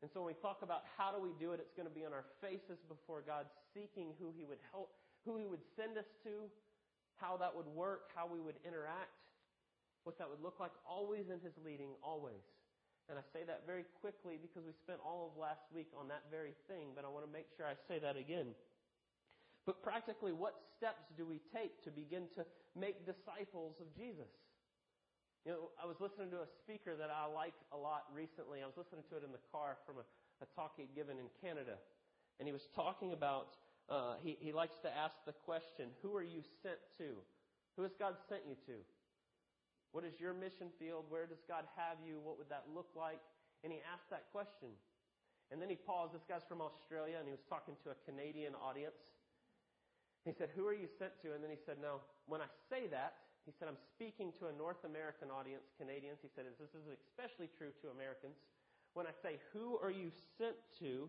And 0.00 0.08
so 0.08 0.22
when 0.22 0.32
we 0.32 0.38
talk 0.38 0.62
about 0.62 0.86
how 0.96 1.10
do 1.10 1.18
we 1.20 1.34
do 1.36 1.52
it, 1.52 1.60
it's 1.60 1.74
going 1.74 1.90
to 1.90 1.92
be 1.92 2.06
on 2.06 2.14
our 2.14 2.24
faces 2.40 2.78
before 2.86 3.20
God, 3.26 3.50
seeking 3.74 4.14
who 4.16 4.30
He 4.30 4.46
would 4.46 4.62
help, 4.70 4.94
who 5.26 5.36
He 5.36 5.50
would 5.50 5.60
send 5.76 5.98
us 5.98 6.08
to, 6.24 6.46
how 7.18 7.36
that 7.36 7.52
would 7.52 7.68
work, 7.68 8.14
how 8.14 8.30
we 8.30 8.40
would 8.40 8.56
interact, 8.64 9.12
what 10.06 10.16
that 10.16 10.30
would 10.30 10.40
look 10.40 10.56
like, 10.62 10.72
always 10.88 11.28
in 11.28 11.42
His 11.42 11.52
leading, 11.66 11.92
always. 12.00 12.46
And 13.10 13.18
I 13.18 13.26
say 13.34 13.42
that 13.44 13.66
very 13.66 13.84
quickly 14.00 14.38
because 14.38 14.62
we 14.62 14.72
spent 14.72 15.02
all 15.02 15.28
of 15.28 15.34
last 15.34 15.66
week 15.74 15.90
on 15.98 16.06
that 16.08 16.30
very 16.30 16.54
thing, 16.70 16.94
but 16.94 17.04
I 17.04 17.10
want 17.10 17.26
to 17.26 17.32
make 17.32 17.50
sure 17.58 17.66
I 17.66 17.74
say 17.90 17.98
that 17.98 18.14
again. 18.14 18.54
But 19.66 19.82
practically, 19.82 20.32
what 20.32 20.56
steps 20.76 21.04
do 21.16 21.26
we 21.26 21.40
take 21.52 21.82
to 21.84 21.90
begin 21.90 22.26
to 22.34 22.46
make 22.78 23.04
disciples 23.04 23.76
of 23.80 23.92
Jesus? 23.94 24.32
You 25.44 25.52
know, 25.52 25.72
I 25.80 25.88
was 25.88 26.00
listening 26.00 26.28
to 26.36 26.44
a 26.44 26.48
speaker 26.60 26.96
that 26.96 27.08
I 27.08 27.24
like 27.24 27.56
a 27.72 27.76
lot 27.76 28.04
recently. 28.12 28.60
I 28.60 28.68
was 28.68 28.76
listening 28.76 29.04
to 29.08 29.16
it 29.16 29.24
in 29.24 29.32
the 29.32 29.40
car 29.52 29.76
from 29.84 29.96
a, 29.96 30.04
a 30.44 30.46
talk 30.52 30.76
he'd 30.76 30.92
given 30.92 31.16
in 31.16 31.32
Canada. 31.40 31.80
And 32.38 32.48
he 32.48 32.52
was 32.52 32.68
talking 32.76 33.12
about, 33.12 33.56
uh, 33.88 34.20
he, 34.20 34.36
he 34.40 34.52
likes 34.52 34.76
to 34.84 34.90
ask 34.92 35.16
the 35.24 35.32
question, 35.32 35.92
who 36.00 36.16
are 36.16 36.24
you 36.24 36.44
sent 36.60 36.80
to? 37.00 37.16
Who 37.76 37.82
has 37.84 37.92
God 37.96 38.16
sent 38.28 38.44
you 38.48 38.56
to? 38.68 38.80
What 39.92 40.04
is 40.04 40.20
your 40.20 40.32
mission 40.32 40.68
field? 40.78 41.08
Where 41.08 41.26
does 41.26 41.40
God 41.48 41.64
have 41.76 41.96
you? 42.04 42.20
What 42.20 42.36
would 42.36 42.48
that 42.48 42.64
look 42.72 42.88
like? 42.96 43.20
And 43.64 43.72
he 43.72 43.80
asked 43.92 44.08
that 44.12 44.28
question. 44.32 44.72
And 45.50 45.60
then 45.60 45.68
he 45.68 45.76
paused. 45.76 46.14
This 46.14 46.24
guy's 46.28 46.46
from 46.46 46.60
Australia, 46.60 47.16
and 47.18 47.26
he 47.26 47.34
was 47.34 47.42
talking 47.48 47.74
to 47.82 47.90
a 47.90 47.98
Canadian 48.06 48.54
audience. 48.54 49.00
He 50.24 50.32
said, 50.36 50.52
Who 50.54 50.66
are 50.68 50.76
you 50.76 50.88
sent 50.98 51.16
to? 51.22 51.32
And 51.32 51.40
then 51.40 51.50
he 51.50 51.60
said, 51.64 51.80
No, 51.80 52.04
when 52.26 52.40
I 52.40 52.48
say 52.68 52.86
that, 52.92 53.16
he 53.48 53.52
said, 53.56 53.68
I'm 53.68 53.80
speaking 53.96 54.32
to 54.38 54.52
a 54.52 54.54
North 54.54 54.84
American 54.84 55.32
audience, 55.32 55.64
Canadians. 55.80 56.20
He 56.20 56.28
said, 56.36 56.44
This 56.60 56.76
is 56.76 56.84
especially 56.92 57.48
true 57.56 57.72
to 57.80 57.88
Americans. 57.88 58.36
When 58.92 59.08
I 59.08 59.14
say, 59.24 59.40
Who 59.56 59.80
are 59.80 59.90
you 59.90 60.12
sent 60.36 60.56
to? 60.84 61.08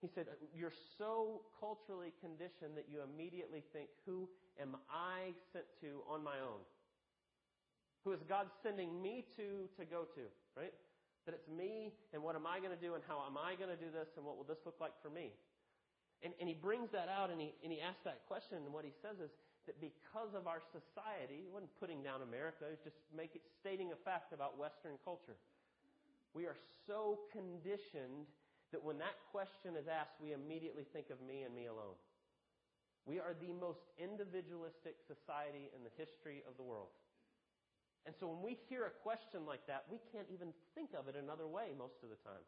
He 0.00 0.08
said, 0.08 0.32
You're 0.56 0.76
so 0.96 1.44
culturally 1.60 2.16
conditioned 2.24 2.72
that 2.80 2.88
you 2.88 3.04
immediately 3.04 3.62
think, 3.76 3.92
Who 4.06 4.28
am 4.56 4.80
I 4.88 5.36
sent 5.52 5.68
to 5.84 6.00
on 6.08 6.24
my 6.24 6.40
own? 6.40 6.64
Who 8.08 8.16
is 8.16 8.24
God 8.24 8.48
sending 8.62 9.02
me 9.02 9.26
to 9.36 9.68
to 9.76 9.84
go 9.84 10.08
to, 10.16 10.24
right? 10.56 10.72
That 11.26 11.36
it's 11.36 11.48
me, 11.52 11.92
and 12.14 12.22
what 12.22 12.32
am 12.36 12.46
I 12.48 12.56
going 12.56 12.72
to 12.72 12.80
do, 12.80 12.94
and 12.96 13.04
how 13.04 13.20
am 13.28 13.36
I 13.36 13.52
going 13.60 13.68
to 13.68 13.76
do 13.76 13.92
this, 13.92 14.08
and 14.16 14.24
what 14.24 14.40
will 14.40 14.48
this 14.48 14.64
look 14.64 14.80
like 14.80 14.96
for 15.02 15.10
me? 15.10 15.36
And, 16.22 16.34
and 16.40 16.48
he 16.48 16.54
brings 16.54 16.90
that 16.90 17.06
out 17.06 17.30
and 17.30 17.40
he, 17.40 17.54
and 17.62 17.70
he 17.70 17.80
asks 17.80 18.02
that 18.02 18.26
question, 18.26 18.58
and 18.58 18.74
what 18.74 18.84
he 18.84 18.90
says 19.02 19.22
is 19.22 19.30
that 19.70 19.78
because 19.78 20.34
of 20.34 20.50
our 20.50 20.58
society, 20.74 21.46
he 21.46 21.50
wasn't 21.52 21.70
putting 21.78 22.02
down 22.02 22.26
America, 22.26 22.66
he 22.66 22.74
was 22.74 22.82
just 22.82 22.98
make 23.14 23.36
it, 23.36 23.42
stating 23.60 23.94
a 23.94 23.98
fact 24.02 24.32
about 24.32 24.58
Western 24.58 24.98
culture. 25.04 25.38
We 26.34 26.48
are 26.50 26.58
so 26.88 27.22
conditioned 27.30 28.26
that 28.72 28.82
when 28.82 28.98
that 28.98 29.16
question 29.30 29.78
is 29.78 29.86
asked, 29.86 30.18
we 30.20 30.32
immediately 30.34 30.84
think 30.92 31.08
of 31.08 31.22
me 31.22 31.46
and 31.46 31.54
me 31.54 31.66
alone. 31.70 31.96
We 33.06 33.16
are 33.20 33.32
the 33.38 33.54
most 33.56 33.88
individualistic 33.96 35.00
society 35.06 35.72
in 35.72 35.80
the 35.80 35.94
history 35.96 36.44
of 36.44 36.58
the 36.60 36.66
world. 36.66 36.92
And 38.04 38.14
so 38.16 38.28
when 38.28 38.44
we 38.44 38.58
hear 38.68 38.84
a 38.84 38.94
question 39.04 39.44
like 39.48 39.64
that, 39.68 39.84
we 39.88 40.00
can't 40.12 40.28
even 40.32 40.52
think 40.74 40.92
of 40.92 41.08
it 41.08 41.16
another 41.16 41.46
way 41.46 41.72
most 41.76 42.00
of 42.02 42.08
the 42.12 42.20
time. 42.20 42.44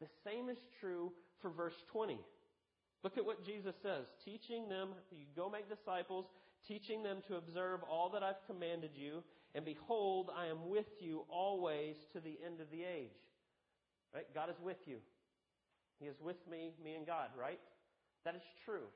The 0.00 0.10
same 0.26 0.48
is 0.48 0.58
true 0.80 1.12
for 1.38 1.50
verse 1.50 1.78
20. 1.90 2.18
Look 3.04 3.18
at 3.18 3.24
what 3.24 3.44
Jesus 3.44 3.74
says 3.82 4.06
teaching 4.24 4.68
them, 4.68 4.88
you 5.12 5.26
go 5.36 5.50
make 5.50 5.68
disciples, 5.68 6.24
teaching 6.66 7.02
them 7.02 7.18
to 7.28 7.36
observe 7.36 7.80
all 7.84 8.08
that 8.10 8.22
I've 8.22 8.40
commanded 8.46 8.92
you, 8.96 9.22
and 9.54 9.64
behold, 9.64 10.30
I 10.34 10.46
am 10.46 10.70
with 10.70 10.88
you 10.98 11.24
always 11.28 11.96
to 12.14 12.20
the 12.20 12.38
end 12.44 12.60
of 12.60 12.70
the 12.72 12.82
age. 12.82 13.20
Right? 14.14 14.26
God 14.34 14.48
is 14.48 14.56
with 14.64 14.80
you. 14.86 14.96
He 16.00 16.06
is 16.06 16.16
with 16.20 16.40
me, 16.50 16.72
me 16.82 16.94
and 16.94 17.06
God, 17.06 17.28
right? 17.38 17.60
That 18.24 18.34
is 18.34 18.42
true. 18.64 18.88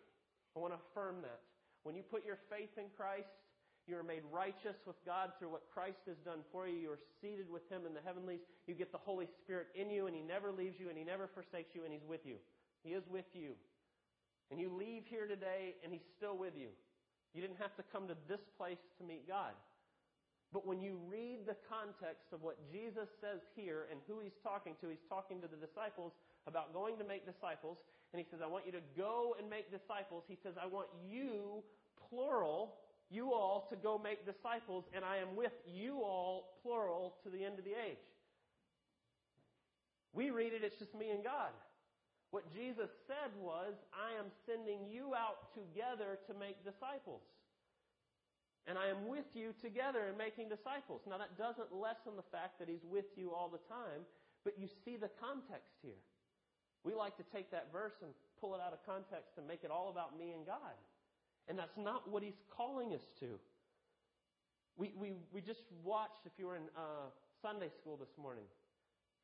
I 0.56 0.58
want 0.58 0.72
to 0.72 0.80
affirm 0.90 1.20
that. 1.22 1.40
When 1.84 1.94
you 1.94 2.02
put 2.02 2.24
your 2.24 2.38
faith 2.50 2.72
in 2.78 2.88
Christ, 2.96 3.28
you 3.86 3.96
are 3.96 4.02
made 4.02 4.22
righteous 4.32 4.76
with 4.86 4.96
God 5.04 5.30
through 5.38 5.50
what 5.50 5.68
Christ 5.72 6.00
has 6.08 6.16
done 6.24 6.40
for 6.50 6.66
you. 6.66 6.76
You 6.76 6.90
are 6.90 6.98
seated 7.20 7.48
with 7.48 7.68
Him 7.70 7.82
in 7.86 7.94
the 7.94 8.04
heavenlies. 8.04 8.40
You 8.66 8.74
get 8.74 8.90
the 8.90 8.98
Holy 8.98 9.28
Spirit 9.44 9.68
in 9.74 9.90
you, 9.90 10.06
and 10.06 10.16
He 10.16 10.22
never 10.22 10.50
leaves 10.50 10.80
you, 10.80 10.88
and 10.88 10.96
He 10.96 11.04
never 11.04 11.28
forsakes 11.28 11.74
you, 11.74 11.84
and 11.84 11.92
He's 11.92 12.08
with 12.08 12.24
you. 12.24 12.36
He 12.82 12.90
is 12.90 13.04
with 13.08 13.28
you. 13.32 13.52
And 14.50 14.60
you 14.60 14.72
leave 14.72 15.04
here 15.08 15.26
today 15.26 15.76
and 15.84 15.92
He's 15.92 16.06
still 16.16 16.36
with 16.36 16.56
you. 16.56 16.68
You 17.34 17.42
didn't 17.42 17.60
have 17.60 17.76
to 17.76 17.84
come 17.92 18.08
to 18.08 18.16
this 18.28 18.40
place 18.56 18.80
to 18.98 19.04
meet 19.04 19.28
God. 19.28 19.52
But 20.52 20.66
when 20.66 20.80
you 20.80 20.96
read 21.04 21.44
the 21.44 21.56
context 21.68 22.32
of 22.32 22.40
what 22.40 22.56
Jesus 22.72 23.08
says 23.20 23.44
here 23.54 23.84
and 23.92 24.00
who 24.08 24.20
He's 24.20 24.40
talking 24.42 24.72
to, 24.80 24.88
He's 24.88 25.04
talking 25.08 25.40
to 25.44 25.48
the 25.48 25.60
disciples 25.60 26.12
about 26.46 26.72
going 26.72 26.96
to 26.96 27.04
make 27.04 27.28
disciples. 27.28 27.76
And 28.12 28.18
He 28.18 28.26
says, 28.30 28.40
I 28.42 28.48
want 28.48 28.64
you 28.64 28.72
to 28.72 28.84
go 28.96 29.36
and 29.38 29.50
make 29.50 29.68
disciples. 29.68 30.24
He 30.26 30.38
says, 30.40 30.56
I 30.56 30.64
want 30.64 30.88
you, 31.04 31.60
plural, 32.08 32.80
you 33.10 33.32
all 33.32 33.66
to 33.70 33.76
go 33.76 33.98
make 33.98 34.24
disciples, 34.24 34.84
and 34.94 35.04
I 35.04 35.18
am 35.18 35.36
with 35.36 35.52
you 35.66 36.00
all, 36.02 36.56
plural, 36.62 37.16
to 37.24 37.30
the 37.30 37.44
end 37.44 37.58
of 37.58 37.64
the 37.64 37.72
age. 37.72 38.04
We 40.12 40.30
read 40.30 40.52
it, 40.52 40.64
it's 40.64 40.78
just 40.78 40.94
me 40.94 41.10
and 41.10 41.22
God. 41.24 41.52
What 42.30 42.44
Jesus 42.52 42.92
said 43.08 43.32
was, 43.40 43.72
I 43.96 44.12
am 44.20 44.28
sending 44.44 44.84
you 44.84 45.16
out 45.16 45.48
together 45.56 46.20
to 46.28 46.32
make 46.36 46.60
disciples. 46.60 47.24
And 48.68 48.76
I 48.76 48.92
am 48.92 49.08
with 49.08 49.24
you 49.32 49.56
together 49.64 50.12
in 50.12 50.16
making 50.20 50.52
disciples. 50.52 51.00
Now, 51.08 51.16
that 51.16 51.40
doesn't 51.40 51.72
lessen 51.72 52.20
the 52.20 52.28
fact 52.28 52.60
that 52.60 52.68
He's 52.68 52.84
with 52.84 53.08
you 53.16 53.32
all 53.32 53.48
the 53.48 53.64
time, 53.64 54.04
but 54.44 54.60
you 54.60 54.68
see 54.84 55.00
the 55.00 55.08
context 55.16 55.72
here. 55.80 55.96
We 56.84 56.92
like 56.92 57.16
to 57.16 57.24
take 57.32 57.50
that 57.50 57.72
verse 57.72 57.96
and 58.04 58.12
pull 58.40 58.54
it 58.54 58.60
out 58.60 58.76
of 58.76 58.84
context 58.84 59.40
and 59.40 59.48
make 59.48 59.64
it 59.64 59.72
all 59.72 59.88
about 59.88 60.18
me 60.20 60.36
and 60.36 60.44
God. 60.44 60.76
And 61.48 61.58
that's 61.58 61.80
not 61.80 62.04
what 62.12 62.22
He's 62.22 62.36
calling 62.52 62.92
us 62.92 63.08
to. 63.20 63.40
We, 64.76 64.92
we, 65.00 65.16
we 65.32 65.40
just 65.40 65.64
watched, 65.82 66.28
if 66.28 66.32
you 66.36 66.46
were 66.46 66.56
in 66.56 66.68
uh, 66.76 67.08
Sunday 67.40 67.72
school 67.80 67.96
this 67.96 68.12
morning, 68.20 68.44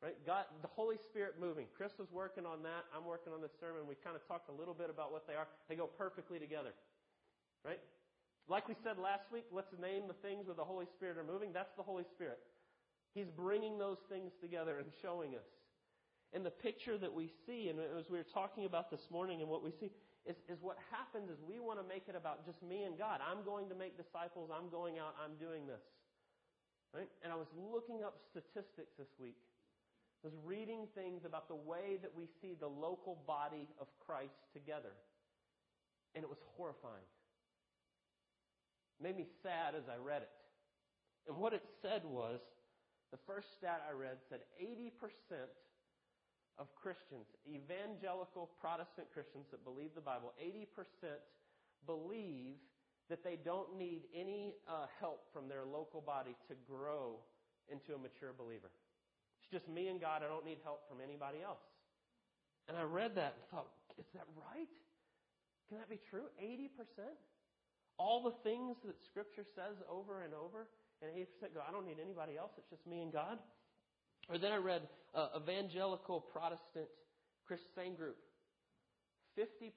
right? 0.04 0.20
God, 0.28 0.44
the 0.60 0.68
Holy 0.68 1.00
Spirit 1.00 1.40
moving. 1.40 1.64
Chris 1.72 1.96
was 1.96 2.12
working 2.12 2.44
on 2.44 2.60
that. 2.62 2.84
I'm 2.92 3.08
working 3.08 3.32
on 3.32 3.40
this 3.40 3.56
sermon. 3.56 3.88
We 3.88 3.96
kind 4.04 4.12
of 4.12 4.20
talked 4.28 4.52
a 4.52 4.52
little 4.52 4.76
bit 4.76 4.92
about 4.92 5.08
what 5.08 5.24
they 5.24 5.32
are. 5.32 5.48
They 5.72 5.80
go 5.80 5.88
perfectly 5.88 6.38
together, 6.38 6.76
right? 7.64 7.80
Like 8.44 8.68
we 8.68 8.76
said 8.84 9.00
last 9.00 9.32
week, 9.32 9.48
let's 9.48 9.72
name 9.80 10.04
the 10.04 10.20
things 10.20 10.44
where 10.44 10.54
the 10.54 10.68
Holy 10.68 10.84
Spirit 10.84 11.16
are 11.16 11.24
moving. 11.24 11.56
That's 11.56 11.72
the 11.80 11.82
Holy 11.82 12.04
Spirit. 12.04 12.36
He's 13.16 13.32
bringing 13.32 13.80
those 13.80 13.96
things 14.12 14.36
together 14.44 14.76
and 14.76 14.92
showing 15.00 15.40
us. 15.40 15.48
And 16.36 16.44
the 16.44 16.52
picture 16.52 16.98
that 16.98 17.08
we 17.08 17.32
see, 17.46 17.72
and 17.72 17.80
as 17.80 18.10
we 18.10 18.18
were 18.18 18.28
talking 18.28 18.66
about 18.66 18.90
this 18.90 19.08
morning, 19.08 19.40
and 19.40 19.48
what 19.48 19.64
we 19.64 19.72
see 19.80 19.88
is, 20.28 20.36
is 20.52 20.60
what 20.60 20.76
happens 20.92 21.30
is 21.30 21.38
we 21.48 21.60
want 21.64 21.80
to 21.80 21.86
make 21.86 22.04
it 22.12 22.16
about 22.16 22.44
just 22.44 22.60
me 22.60 22.84
and 22.84 22.98
God. 22.98 23.24
I'm 23.24 23.40
going 23.46 23.72
to 23.72 23.74
make 23.74 23.96
disciples. 23.96 24.50
I'm 24.52 24.68
going 24.68 24.98
out. 24.98 25.16
I'm 25.16 25.40
doing 25.40 25.64
this. 25.64 25.80
Right? 26.92 27.08
And 27.22 27.32
I 27.32 27.36
was 27.36 27.48
looking 27.56 28.04
up 28.04 28.20
statistics 28.28 28.92
this 28.98 29.08
week. 29.16 29.38
Was 30.24 30.32
reading 30.44 30.88
things 30.94 31.22
about 31.26 31.48
the 31.48 31.54
way 31.54 32.00
that 32.00 32.10
we 32.16 32.24
see 32.40 32.56
the 32.58 32.66
local 32.66 33.22
body 33.26 33.68
of 33.78 33.86
Christ 34.04 34.40
together. 34.52 34.96
And 36.14 36.24
it 36.24 36.28
was 36.28 36.40
horrifying 36.56 37.04
made 39.04 39.16
me 39.16 39.26
sad 39.42 39.74
as 39.74 39.84
I 39.84 40.00
read 40.00 40.22
it. 40.22 40.32
And 41.28 41.36
what 41.36 41.52
it 41.52 41.62
said 41.82 42.02
was 42.04 42.40
the 43.12 43.18
first 43.26 43.48
stat 43.58 43.84
I 43.88 43.92
read 43.92 44.16
said 44.28 44.40
80% 44.60 44.90
of 46.58 46.72
Christians, 46.74 47.26
evangelical 47.44 48.50
Protestant 48.60 49.08
Christians 49.12 49.46
that 49.50 49.64
believe 49.64 49.90
the 49.94 50.00
Bible, 50.00 50.32
80% 50.40 50.66
believe 51.86 52.56
that 53.10 53.24
they 53.24 53.36
don't 53.44 53.76
need 53.76 54.08
any 54.14 54.54
uh, 54.68 54.86
help 55.00 55.28
from 55.32 55.48
their 55.48 55.64
local 55.64 56.00
body 56.00 56.36
to 56.48 56.54
grow 56.68 57.20
into 57.68 57.94
a 57.94 57.98
mature 57.98 58.32
believer. 58.36 58.70
It's 59.44 59.52
just 59.52 59.68
me 59.68 59.92
and 59.92 60.00
God. 60.00 60.24
I 60.24 60.28
don't 60.32 60.44
need 60.44 60.64
help 60.64 60.88
from 60.88 61.04
anybody 61.04 61.44
else. 61.44 61.60
And 62.66 62.80
I 62.80 62.82
read 62.82 63.12
that 63.20 63.36
and 63.36 63.44
thought, 63.52 63.68
is 64.00 64.08
that 64.16 64.24
right? 64.40 64.72
Can 65.68 65.76
that 65.76 65.92
be 65.92 66.00
true? 66.08 66.32
80%? 66.40 66.72
all 67.98 68.22
the 68.22 68.34
things 68.42 68.76
that 68.84 68.96
Scripture 69.10 69.46
says 69.54 69.78
over 69.90 70.22
and 70.22 70.34
over, 70.34 70.66
and 71.02 71.10
80% 71.14 71.54
go, 71.54 71.60
I 71.66 71.70
don't 71.70 71.86
need 71.86 72.02
anybody 72.02 72.36
else, 72.36 72.50
it's 72.58 72.70
just 72.70 72.86
me 72.86 73.00
and 73.00 73.12
God. 73.12 73.38
Or 74.28 74.38
then 74.38 74.52
I 74.52 74.56
read 74.56 74.82
uh, 75.14 75.38
Evangelical 75.38 76.20
Protestant 76.20 76.88
Christian 77.46 77.94
group. 77.94 78.16
50%, 79.38 79.70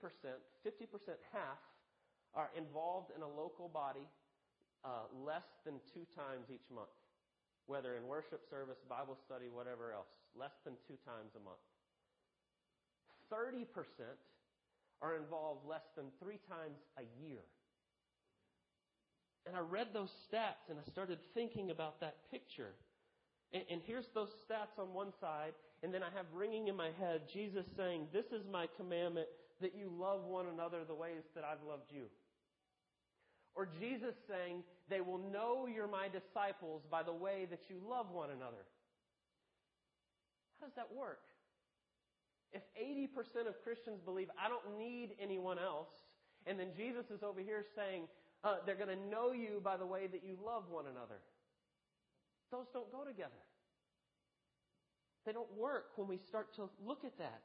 50% 0.65 1.17
half 1.33 1.61
are 2.33 2.49
involved 2.55 3.11
in 3.15 3.21
a 3.21 3.27
local 3.27 3.67
body 3.67 4.07
uh, 4.85 5.09
less 5.25 5.45
than 5.65 5.75
two 5.93 6.05
times 6.15 6.45
each 6.53 6.65
month, 6.73 6.93
whether 7.67 7.95
in 7.95 8.07
worship 8.07 8.41
service, 8.49 8.79
Bible 8.89 9.17
study, 9.25 9.45
whatever 9.51 9.91
else, 9.91 10.09
less 10.35 10.55
than 10.65 10.73
two 10.87 10.97
times 11.05 11.35
a 11.35 11.43
month. 11.43 11.61
30% 13.31 13.67
are 15.01 15.15
involved 15.15 15.67
less 15.67 15.83
than 15.95 16.05
three 16.19 16.39
times 16.49 16.79
a 16.97 17.03
year. 17.21 17.43
And 19.45 19.55
I 19.55 19.59
read 19.59 19.87
those 19.93 20.11
stats 20.27 20.67
and 20.69 20.79
I 20.79 20.89
started 20.91 21.19
thinking 21.33 21.71
about 21.71 21.99
that 22.01 22.29
picture. 22.31 22.73
And, 23.53 23.63
and, 23.69 23.81
here's 23.85 24.07
those 24.13 24.29
stats 24.43 24.77
on 24.77 24.93
one 24.93 25.13
side, 25.21 25.53
and 25.81 25.93
then 25.93 26.03
I 26.03 26.09
have 26.17 26.25
ringing 26.33 26.67
in 26.67 26.75
my 26.75 26.89
head 26.99 27.21
Jesus 27.31 27.65
saying, 27.77 28.07
This 28.11 28.25
is 28.33 28.43
my 28.51 28.67
commandment 28.75 29.27
that 29.61 29.73
you 29.73 29.89
love 29.97 30.25
one 30.25 30.47
another 30.53 30.79
the 30.85 30.93
ways 30.93 31.23
that 31.33 31.45
I've 31.45 31.65
loved 31.65 31.91
you. 31.91 32.07
Or 33.57 33.67
Jesus 33.79 34.13
saying, 34.29 34.63
They 34.87 35.01
will 35.01 35.17
know 35.17 35.67
you're 35.67 35.87
my 35.87 36.07
disciples 36.07 36.83
by 36.89 37.01
the 37.01 37.11
way 37.11 37.47
that 37.49 37.61
you 37.69 37.81
love 37.89 38.11
one 38.11 38.29
another. 38.29 38.63
How 40.61 40.67
does 40.67 40.75
that 40.75 40.93
work? 40.95 41.21
If 42.53 42.61
80% 42.79 43.47
of 43.47 43.61
Christians 43.63 43.99
believe 44.05 44.29
I 44.37 44.47
don't 44.47 44.77
need 44.77 45.15
anyone 45.19 45.57
else, 45.59 45.89
and 46.45 46.59
then 46.59 46.67
Jesus 46.77 47.09
is 47.09 47.23
over 47.23 47.41
here 47.41 47.65
saying, 47.75 48.03
uh, 48.43 48.57
they're 48.65 48.75
going 48.75 48.95
to 48.95 49.09
know 49.09 49.31
you 49.33 49.59
by 49.63 49.75
the 49.75 49.85
way 49.85 50.07
that 50.07 50.23
you 50.23 50.37
love 50.45 50.63
one 50.69 50.85
another. 50.85 51.19
Those 52.51 52.67
don't 52.73 52.91
go 52.91 53.03
together. 53.03 53.41
They 55.25 55.33
don't 55.33 55.51
work 55.57 55.97
when 55.97 56.07
we 56.07 56.17
start 56.17 56.55
to 56.55 56.69
look 56.85 57.03
at 57.03 57.17
that. 57.17 57.41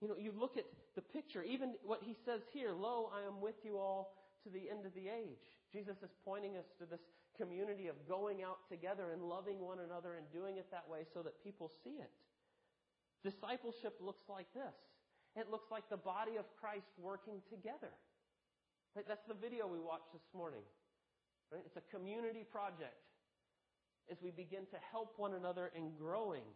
You 0.00 0.08
know, 0.08 0.14
you 0.18 0.32
look 0.38 0.56
at 0.56 0.64
the 0.94 1.02
picture, 1.02 1.42
even 1.42 1.74
what 1.84 2.00
he 2.02 2.14
says 2.24 2.40
here, 2.52 2.72
Lo, 2.72 3.10
I 3.14 3.26
am 3.26 3.40
with 3.40 3.56
you 3.64 3.76
all 3.76 4.14
to 4.46 4.50
the 4.54 4.70
end 4.70 4.86
of 4.86 4.94
the 4.94 5.10
age. 5.10 5.42
Jesus 5.74 5.98
is 6.06 6.14
pointing 6.22 6.56
us 6.56 6.70
to 6.78 6.86
this 6.86 7.02
community 7.34 7.90
of 7.90 7.98
going 8.06 8.46
out 8.46 8.62
together 8.70 9.10
and 9.10 9.20
loving 9.26 9.58
one 9.58 9.82
another 9.82 10.14
and 10.14 10.24
doing 10.30 10.56
it 10.56 10.70
that 10.70 10.86
way 10.86 11.02
so 11.12 11.20
that 11.26 11.42
people 11.42 11.70
see 11.82 11.98
it. 11.98 12.14
Discipleship 13.26 13.98
looks 13.98 14.22
like 14.30 14.46
this. 14.54 14.78
It 15.34 15.50
looks 15.50 15.66
like 15.70 15.90
the 15.90 15.98
body 15.98 16.38
of 16.38 16.46
Christ 16.56 16.94
working 16.96 17.42
together. 17.50 17.90
Right? 18.94 19.04
That's 19.06 19.26
the 19.26 19.34
video 19.34 19.66
we 19.66 19.82
watched 19.82 20.14
this 20.14 20.30
morning. 20.32 20.62
Right? 21.52 21.62
It's 21.66 21.76
a 21.76 21.84
community 21.90 22.46
project 22.46 23.02
as 24.10 24.22
we 24.22 24.30
begin 24.30 24.64
to 24.70 24.78
help 24.90 25.18
one 25.18 25.34
another 25.34 25.72
in 25.76 25.90
growing. 25.98 26.46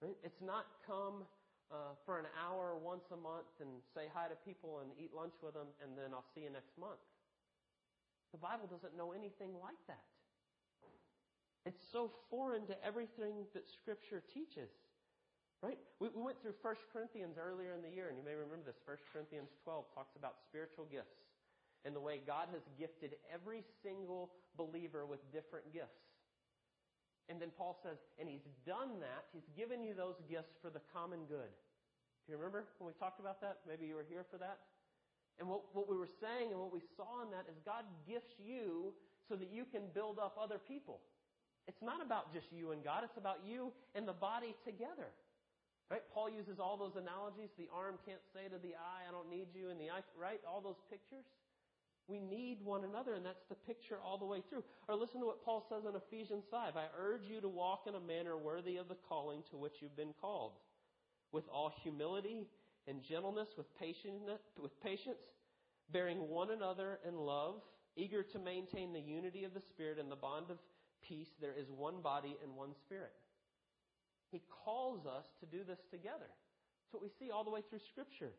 Right? 0.00 0.16
It's 0.22 0.40
not 0.40 0.64
come 0.86 1.26
uh, 1.70 1.98
for 2.04 2.18
an 2.18 2.26
hour 2.38 2.78
once 2.78 3.10
a 3.10 3.18
month 3.18 3.50
and 3.60 3.82
say 3.94 4.06
hi 4.12 4.28
to 4.30 4.38
people 4.46 4.80
and 4.82 4.90
eat 4.98 5.10
lunch 5.14 5.34
with 5.42 5.54
them 5.54 5.68
and 5.82 5.98
then 5.98 6.14
I'll 6.14 6.26
see 6.34 6.46
you 6.46 6.52
next 6.52 6.74
month. 6.78 7.02
The 8.30 8.38
Bible 8.38 8.66
doesn't 8.68 8.94
know 8.96 9.12
anything 9.12 9.54
like 9.62 9.80
that. 9.86 10.06
It's 11.66 11.82
so 11.90 12.14
foreign 12.30 12.66
to 12.70 12.76
everything 12.86 13.46
that 13.54 13.66
Scripture 13.66 14.22
teaches. 14.30 14.70
Right? 15.64 15.80
We, 15.98 16.12
we 16.14 16.22
went 16.22 16.38
through 16.44 16.54
1 16.62 16.74
Corinthians 16.92 17.40
earlier 17.40 17.74
in 17.74 17.82
the 17.82 17.90
year, 17.90 18.12
and 18.12 18.14
you 18.14 18.22
may 18.22 18.36
remember 18.36 18.70
this. 18.70 18.78
1 18.84 18.94
Corinthians 19.10 19.50
12 19.64 19.88
talks 19.96 20.14
about 20.14 20.38
spiritual 20.46 20.86
gifts 20.86 21.26
and 21.86 21.94
the 21.94 22.02
way 22.02 22.20
God 22.26 22.50
has 22.50 22.62
gifted 22.78 23.14
every 23.32 23.62
single 23.82 24.34
believer 24.58 25.06
with 25.06 25.22
different 25.30 25.70
gifts. 25.72 26.02
And 27.28 27.42
then 27.42 27.50
Paul 27.58 27.74
says, 27.82 27.98
and 28.18 28.28
he's 28.28 28.46
done 28.62 29.02
that, 29.02 29.26
he's 29.34 29.46
given 29.58 29.82
you 29.82 29.94
those 29.94 30.14
gifts 30.30 30.54
for 30.62 30.70
the 30.70 30.80
common 30.94 31.26
good. 31.26 31.50
Do 32.26 32.34
you 32.34 32.38
remember 32.38 32.66
when 32.78 32.86
we 32.90 32.94
talked 32.98 33.18
about 33.18 33.42
that? 33.42 33.62
Maybe 33.66 33.86
you 33.86 33.94
were 33.94 34.06
here 34.06 34.26
for 34.30 34.38
that. 34.38 34.62
And 35.38 35.48
what, 35.48 35.66
what 35.74 35.90
we 35.90 35.98
were 35.98 36.10
saying 36.22 36.54
and 36.54 36.58
what 36.58 36.72
we 36.72 36.80
saw 36.96 37.22
in 37.26 37.30
that 37.34 37.50
is 37.50 37.58
God 37.66 37.84
gifts 38.08 38.38
you 38.38 38.94
so 39.28 39.34
that 39.36 39.50
you 39.50 39.66
can 39.68 39.90
build 39.92 40.18
up 40.18 40.38
other 40.38 40.56
people. 40.56 41.02
It's 41.66 41.82
not 41.82 41.98
about 41.98 42.32
just 42.32 42.46
you 42.54 42.70
and 42.70 42.82
God, 42.82 43.02
it's 43.02 43.18
about 43.18 43.42
you 43.42 43.74
and 43.94 44.06
the 44.06 44.14
body 44.14 44.54
together. 44.64 45.10
Right? 45.90 46.02
Paul 46.10 46.30
uses 46.30 46.58
all 46.58 46.74
those 46.74 46.98
analogies. 46.98 47.50
The 47.54 47.70
arm 47.70 47.98
can't 48.02 48.22
say 48.34 48.50
to 48.50 48.58
the 48.58 48.74
eye, 48.74 49.06
I 49.06 49.14
don't 49.14 49.30
need 49.30 49.54
you, 49.54 49.70
and 49.70 49.78
the 49.78 49.86
eye, 49.90 50.02
right? 50.18 50.42
All 50.42 50.58
those 50.58 50.82
pictures. 50.90 51.22
We 52.08 52.20
need 52.20 52.58
one 52.62 52.84
another, 52.84 53.14
and 53.14 53.26
that's 53.26 53.44
the 53.48 53.56
picture 53.66 53.98
all 54.04 54.16
the 54.16 54.24
way 54.24 54.42
through. 54.48 54.62
Or 54.88 54.94
listen 54.94 55.20
to 55.20 55.26
what 55.26 55.44
Paul 55.44 55.66
says 55.68 55.82
in 55.88 55.96
Ephesians 55.96 56.44
5. 56.50 56.76
I 56.76 56.86
urge 56.96 57.22
you 57.28 57.40
to 57.40 57.48
walk 57.48 57.82
in 57.88 57.96
a 57.96 58.00
manner 58.00 58.36
worthy 58.36 58.76
of 58.76 58.88
the 58.88 58.96
calling 59.08 59.42
to 59.50 59.56
which 59.56 59.74
you've 59.80 59.96
been 59.96 60.14
called, 60.20 60.52
with 61.32 61.44
all 61.52 61.72
humility 61.82 62.46
and 62.86 63.02
gentleness, 63.02 63.48
with 63.58 63.66
patience, 63.76 64.22
with 64.60 64.80
patience, 64.82 65.18
bearing 65.92 66.28
one 66.28 66.50
another 66.52 67.00
in 67.06 67.16
love, 67.16 67.56
eager 67.96 68.22
to 68.22 68.38
maintain 68.38 68.92
the 68.92 69.00
unity 69.00 69.42
of 69.42 69.54
the 69.54 69.62
Spirit 69.70 69.98
and 69.98 70.10
the 70.10 70.16
bond 70.16 70.46
of 70.50 70.58
peace. 71.08 71.28
There 71.40 71.58
is 71.58 71.66
one 71.76 72.02
body 72.02 72.36
and 72.42 72.54
one 72.54 72.74
Spirit. 72.84 73.12
He 74.30 74.42
calls 74.64 75.06
us 75.06 75.24
to 75.40 75.46
do 75.46 75.64
this 75.64 75.78
together. 75.90 76.30
That's 76.30 76.92
what 76.92 77.02
we 77.02 77.10
see 77.18 77.32
all 77.32 77.42
the 77.42 77.50
way 77.50 77.62
through 77.68 77.80
Scripture. 77.90 78.32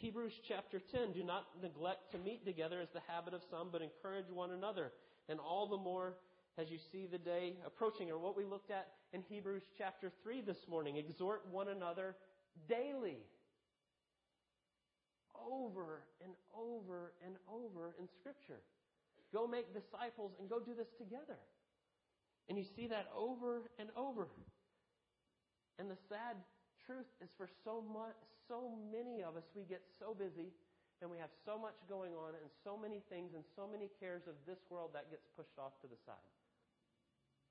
Hebrews 0.00 0.32
chapter 0.48 0.80
10 0.80 1.12
Do 1.12 1.22
not 1.22 1.44
neglect 1.62 2.10
to 2.12 2.18
meet 2.18 2.44
together 2.44 2.80
as 2.80 2.88
the 2.94 3.04
habit 3.06 3.34
of 3.34 3.42
some, 3.50 3.68
but 3.70 3.82
encourage 3.82 4.30
one 4.32 4.50
another. 4.50 4.92
And 5.28 5.38
all 5.38 5.68
the 5.68 5.76
more 5.76 6.14
as 6.58 6.70
you 6.70 6.78
see 6.90 7.06
the 7.06 7.18
day 7.18 7.56
approaching, 7.66 8.10
or 8.10 8.18
what 8.18 8.36
we 8.36 8.44
looked 8.44 8.70
at 8.70 8.88
in 9.12 9.22
Hebrews 9.28 9.62
chapter 9.76 10.10
3 10.22 10.40
this 10.40 10.56
morning. 10.68 10.96
Exhort 10.96 11.42
one 11.50 11.68
another 11.68 12.16
daily. 12.66 13.18
Over 15.36 16.00
and 16.24 16.32
over 16.56 17.12
and 17.24 17.36
over 17.46 17.94
in 18.00 18.08
Scripture. 18.20 18.60
Go 19.34 19.46
make 19.46 19.72
disciples 19.74 20.32
and 20.40 20.48
go 20.48 20.60
do 20.60 20.74
this 20.74 20.88
together. 20.98 21.38
And 22.48 22.56
you 22.56 22.64
see 22.74 22.88
that 22.88 23.06
over 23.16 23.70
and 23.78 23.90
over. 23.96 24.28
And 25.78 25.90
the 25.90 25.96
sad 26.08 26.36
truth 26.86 27.08
is 27.22 27.30
for 27.36 27.48
so 27.64 27.80
much, 27.80 28.16
so 28.48 28.72
many 28.90 29.22
of 29.22 29.36
us, 29.36 29.44
we 29.54 29.64
get 29.64 29.82
so 29.98 30.14
busy 30.14 30.52
and 31.00 31.08
we 31.08 31.16
have 31.16 31.32
so 31.44 31.56
much 31.56 31.76
going 31.88 32.12
on 32.12 32.36
and 32.36 32.48
so 32.64 32.76
many 32.76 33.00
things 33.08 33.32
and 33.32 33.44
so 33.56 33.64
many 33.64 33.88
cares 34.00 34.28
of 34.28 34.36
this 34.44 34.60
world 34.68 34.92
that 34.92 35.08
gets 35.08 35.24
pushed 35.32 35.56
off 35.56 35.72
to 35.80 35.88
the 35.88 35.96
side. 36.04 36.28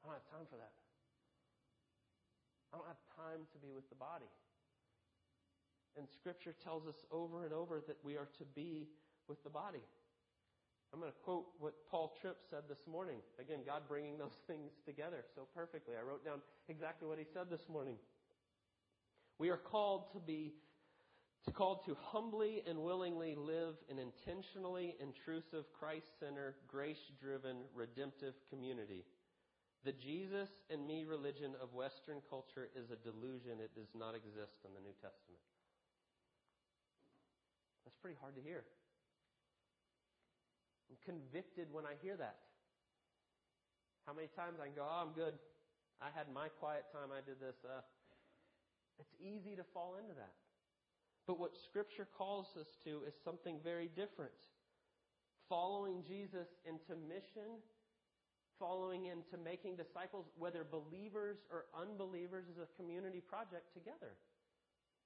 I 0.02 0.08
don't 0.08 0.18
have 0.22 0.30
time 0.30 0.48
for 0.50 0.58
that. 0.62 0.74
I 2.70 2.78
don't 2.78 2.90
have 2.90 3.02
time 3.18 3.50
to 3.50 3.58
be 3.58 3.74
with 3.74 3.90
the 3.90 3.98
body. 3.98 4.30
And 5.98 6.06
Scripture 6.06 6.54
tells 6.54 6.86
us 6.86 7.02
over 7.10 7.44
and 7.44 7.54
over 7.54 7.82
that 7.90 7.98
we 8.06 8.16
are 8.16 8.30
to 8.38 8.46
be 8.54 8.88
with 9.28 9.42
the 9.44 9.50
body. 9.50 9.82
I'm 10.94 11.00
going 11.00 11.12
to 11.12 11.18
quote 11.26 11.46
what 11.60 11.74
Paul 11.90 12.14
Tripp 12.22 12.38
said 12.50 12.66
this 12.70 12.86
morning. 12.90 13.18
Again, 13.38 13.60
God 13.66 13.84
bringing 13.88 14.18
those 14.18 14.38
things 14.48 14.78
together 14.86 15.26
so 15.36 15.46
perfectly. 15.54 15.94
I 15.98 16.06
wrote 16.06 16.26
down 16.26 16.42
exactly 16.68 17.08
what 17.08 17.18
he 17.18 17.26
said 17.26 17.50
this 17.50 17.66
morning. 17.70 17.98
We 19.40 19.50
are 19.50 19.58
called 19.58 20.12
to 20.14 20.20
be 20.20 20.54
called 21.56 21.82
to 21.86 21.98
humbly 22.12 22.62
and 22.68 22.78
willingly 22.78 23.34
live 23.34 23.74
an 23.90 23.98
intentionally 23.98 24.96
intrusive, 25.02 25.66
Christ-centered, 25.74 26.56
grace-driven, 26.68 27.64
redemptive 27.74 28.36
community. 28.52 29.06
The 29.84 29.94
Jesus 29.94 30.50
and 30.70 30.86
me 30.86 31.06
religion 31.08 31.56
of 31.64 31.74
Western 31.74 32.20
culture 32.30 32.70
is 32.76 32.92
a 32.92 33.00
delusion. 33.00 33.64
It 33.64 33.74
does 33.74 33.90
not 33.96 34.14
exist 34.14 34.62
in 34.68 34.76
the 34.76 34.84
New 34.84 34.94
Testament. 35.00 35.42
That's 37.88 37.96
pretty 38.04 38.20
hard 38.20 38.36
to 38.36 38.44
hear. 38.44 38.68
I'm 40.92 41.00
convicted 41.02 41.72
when 41.72 41.86
I 41.86 41.96
hear 42.04 42.18
that. 42.18 42.36
How 44.06 44.14
many 44.14 44.28
times 44.36 44.60
I 44.62 44.68
can 44.68 44.76
go, 44.76 44.86
oh, 44.86 45.02
I'm 45.02 45.16
good. 45.16 45.34
I 46.04 46.12
had 46.14 46.28
my 46.30 46.50
quiet 46.60 46.86
time. 46.92 47.10
I 47.10 47.24
did 47.24 47.40
this. 47.40 47.56
Uh, 47.64 47.82
it's 49.00 49.16
easy 49.20 49.56
to 49.56 49.64
fall 49.74 49.96
into 49.98 50.14
that. 50.14 50.36
But 51.28 51.40
what 51.40 51.52
Scripture 51.70 52.08
calls 52.18 52.48
us 52.60 52.68
to 52.84 53.02
is 53.08 53.14
something 53.24 53.60
very 53.64 53.88
different. 53.96 54.34
Following 55.48 56.04
Jesus 56.08 56.48
into 56.66 57.00
mission, 57.08 57.62
following 58.58 59.06
into 59.06 59.38
making 59.38 59.78
disciples, 59.78 60.26
whether 60.38 60.66
believers 60.66 61.38
or 61.50 61.66
unbelievers, 61.74 62.46
is 62.52 62.58
a 62.58 62.68
community 62.76 63.22
project 63.22 63.74
together. 63.74 64.18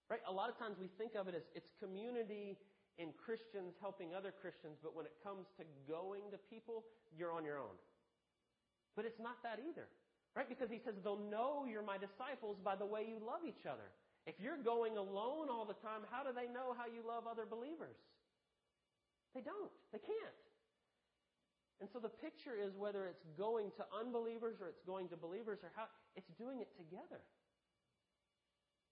Right? 0.10 0.19
A 0.27 0.34
lot 0.34 0.49
of 0.49 0.58
times 0.58 0.75
we 0.79 0.89
think 0.97 1.15
of 1.15 1.27
it 1.27 1.36
as 1.36 1.43
it's 1.56 1.69
community 1.79 2.58
and 2.99 3.13
Christians 3.17 3.73
helping 3.82 4.13
other 4.13 4.32
Christians, 4.32 4.77
but 4.82 4.95
when 4.95 5.06
it 5.06 5.13
comes 5.23 5.47
to 5.58 5.63
going 5.88 6.29
to 6.32 6.38
people, 6.49 6.84
you're 7.17 7.32
on 7.32 7.45
your 7.45 7.58
own. 7.58 7.77
But 8.95 9.06
it's 9.06 9.19
not 9.19 9.41
that 9.43 9.58
either. 9.58 9.88
Right? 10.36 10.50
Because 10.50 10.69
he 10.69 10.82
says 10.82 10.96
they'll 11.04 11.30
know 11.30 11.65
you're 11.69 11.86
my 11.86 11.98
disciples 11.98 12.58
by 12.63 12.76
the 12.76 12.86
way 12.86 13.06
you 13.06 13.22
love 13.22 13.46
each 13.46 13.69
other. 13.69 13.86
If 14.26 14.36
you're 14.41 14.58
going 14.58 14.98
alone 14.98 15.52
all 15.52 15.65
the 15.65 15.78
time, 15.86 16.02
how 16.10 16.24
do 16.24 16.34
they 16.34 16.50
know 16.50 16.74
how 16.74 16.89
you 16.89 17.06
love 17.06 17.30
other 17.30 17.46
believers? 17.46 18.00
They 19.36 19.41
don't. 19.41 19.72
They 19.91 20.00
can't. 20.00 20.41
And 21.82 21.89
so 21.91 22.00
the 22.00 22.10
picture 22.10 22.56
is 22.56 22.72
whether 22.78 23.06
it's 23.08 23.26
going 23.38 23.72
to 23.78 23.84
unbelievers 23.91 24.58
or 24.62 24.69
it's 24.69 24.82
going 24.88 25.10
to 25.10 25.17
believers 25.17 25.60
or 25.62 25.69
how, 25.76 25.86
it's 26.15 26.30
doing 26.39 26.62
it 26.62 26.72
together. 26.78 27.22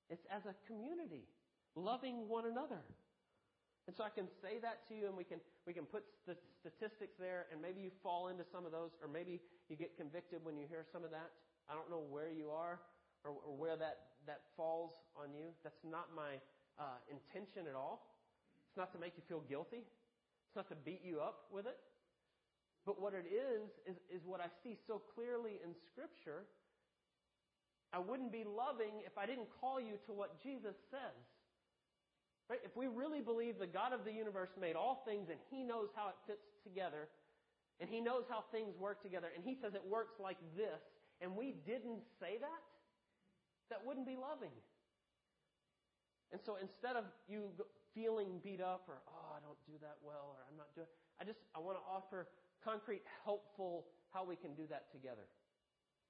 It's 0.09 0.25
as 0.27 0.43
a 0.45 0.53
community, 0.67 1.23
loving 1.75 2.27
one 2.27 2.45
another. 2.45 2.83
And 3.87 3.95
so 3.97 4.03
I 4.03 4.13
can 4.13 4.29
say 4.41 4.61
that 4.61 4.87
to 4.89 4.93
you 4.93 5.07
and 5.09 5.17
we 5.17 5.25
can, 5.25 5.41
we 5.65 5.73
can 5.73 5.85
put 5.85 6.05
the 6.27 6.37
statistics 6.61 7.17
there 7.17 7.49
and 7.51 7.57
maybe 7.61 7.81
you 7.81 7.89
fall 8.03 8.29
into 8.29 8.45
some 8.45 8.65
of 8.65 8.71
those 8.71 8.93
or 9.01 9.09
maybe 9.09 9.41
you 9.69 9.75
get 9.75 9.97
convicted 9.97 10.45
when 10.45 10.55
you 10.57 10.69
hear 10.69 10.85
some 10.93 11.03
of 11.03 11.09
that. 11.11 11.33
I 11.65 11.73
don't 11.73 11.89
know 11.89 12.03
where 12.09 12.29
you 12.29 12.49
are 12.53 12.79
or, 13.25 13.33
or 13.41 13.53
where 13.57 13.75
that, 13.75 14.21
that 14.27 14.41
falls 14.55 14.93
on 15.17 15.33
you. 15.33 15.49
That's 15.63 15.81
not 15.81 16.13
my 16.15 16.37
uh, 16.77 17.01
intention 17.09 17.65
at 17.65 17.75
all. 17.75 18.11
It's 18.69 18.77
not 18.77 18.93
to 18.93 18.99
make 18.99 19.17
you 19.17 19.23
feel 19.27 19.41
guilty. 19.49 19.81
It's 19.81 20.55
not 20.55 20.69
to 20.69 20.75
beat 20.75 21.01
you 21.03 21.19
up 21.19 21.49
with 21.51 21.65
it. 21.65 21.77
But 22.85 23.01
what 23.01 23.13
it 23.13 23.29
is, 23.29 23.69
is, 23.85 23.97
is 24.09 24.21
what 24.25 24.41
I 24.41 24.49
see 24.63 24.77
so 24.87 25.01
clearly 25.13 25.61
in 25.63 25.75
Scripture. 25.91 26.49
I 27.93 27.99
wouldn't 27.99 28.31
be 28.31 28.43
loving 28.43 29.03
if 29.05 29.17
I 29.17 29.25
didn't 29.25 29.47
call 29.59 29.79
you 29.79 29.99
to 30.07 30.13
what 30.13 30.41
Jesus 30.41 30.75
says. 30.89 31.19
Right? 32.51 32.59
If 32.65 32.75
we 32.75 32.91
really 32.91 33.21
believe 33.21 33.59
the 33.63 33.65
God 33.65 33.93
of 33.93 34.03
the 34.03 34.11
universe 34.11 34.49
made 34.59 34.75
all 34.75 35.07
things 35.07 35.29
and 35.31 35.39
He 35.47 35.63
knows 35.63 35.87
how 35.95 36.09
it 36.09 36.19
fits 36.27 36.51
together, 36.67 37.07
and 37.79 37.87
He 37.89 38.01
knows 38.01 38.27
how 38.27 38.43
things 38.51 38.75
work 38.75 39.01
together, 39.01 39.31
and 39.33 39.39
He 39.39 39.55
says 39.55 39.73
it 39.73 39.87
works 39.87 40.19
like 40.19 40.35
this, 40.57 40.83
and 41.21 41.31
we 41.37 41.55
didn't 41.65 42.03
say 42.19 42.35
that, 42.43 42.61
that 43.69 43.79
wouldn't 43.87 44.05
be 44.05 44.17
loving. 44.19 44.51
And 46.33 46.41
so 46.43 46.57
instead 46.61 46.97
of 46.97 47.05
you 47.29 47.55
feeling 47.95 48.41
beat 48.43 48.59
up 48.59 48.83
or, 48.89 48.99
oh, 49.07 49.31
I 49.31 49.39
don't 49.39 49.59
do 49.65 49.79
that 49.79 49.95
well, 50.03 50.35
or 50.35 50.43
I'm 50.51 50.57
not 50.57 50.75
doing, 50.75 50.87
I 51.21 51.23
just, 51.23 51.39
I 51.55 51.59
want 51.59 51.77
to 51.77 51.83
offer 51.87 52.27
concrete, 52.65 53.03
helpful 53.23 53.85
how 54.11 54.25
we 54.25 54.35
can 54.35 54.55
do 54.55 54.67
that 54.69 54.91
together. 54.91 55.23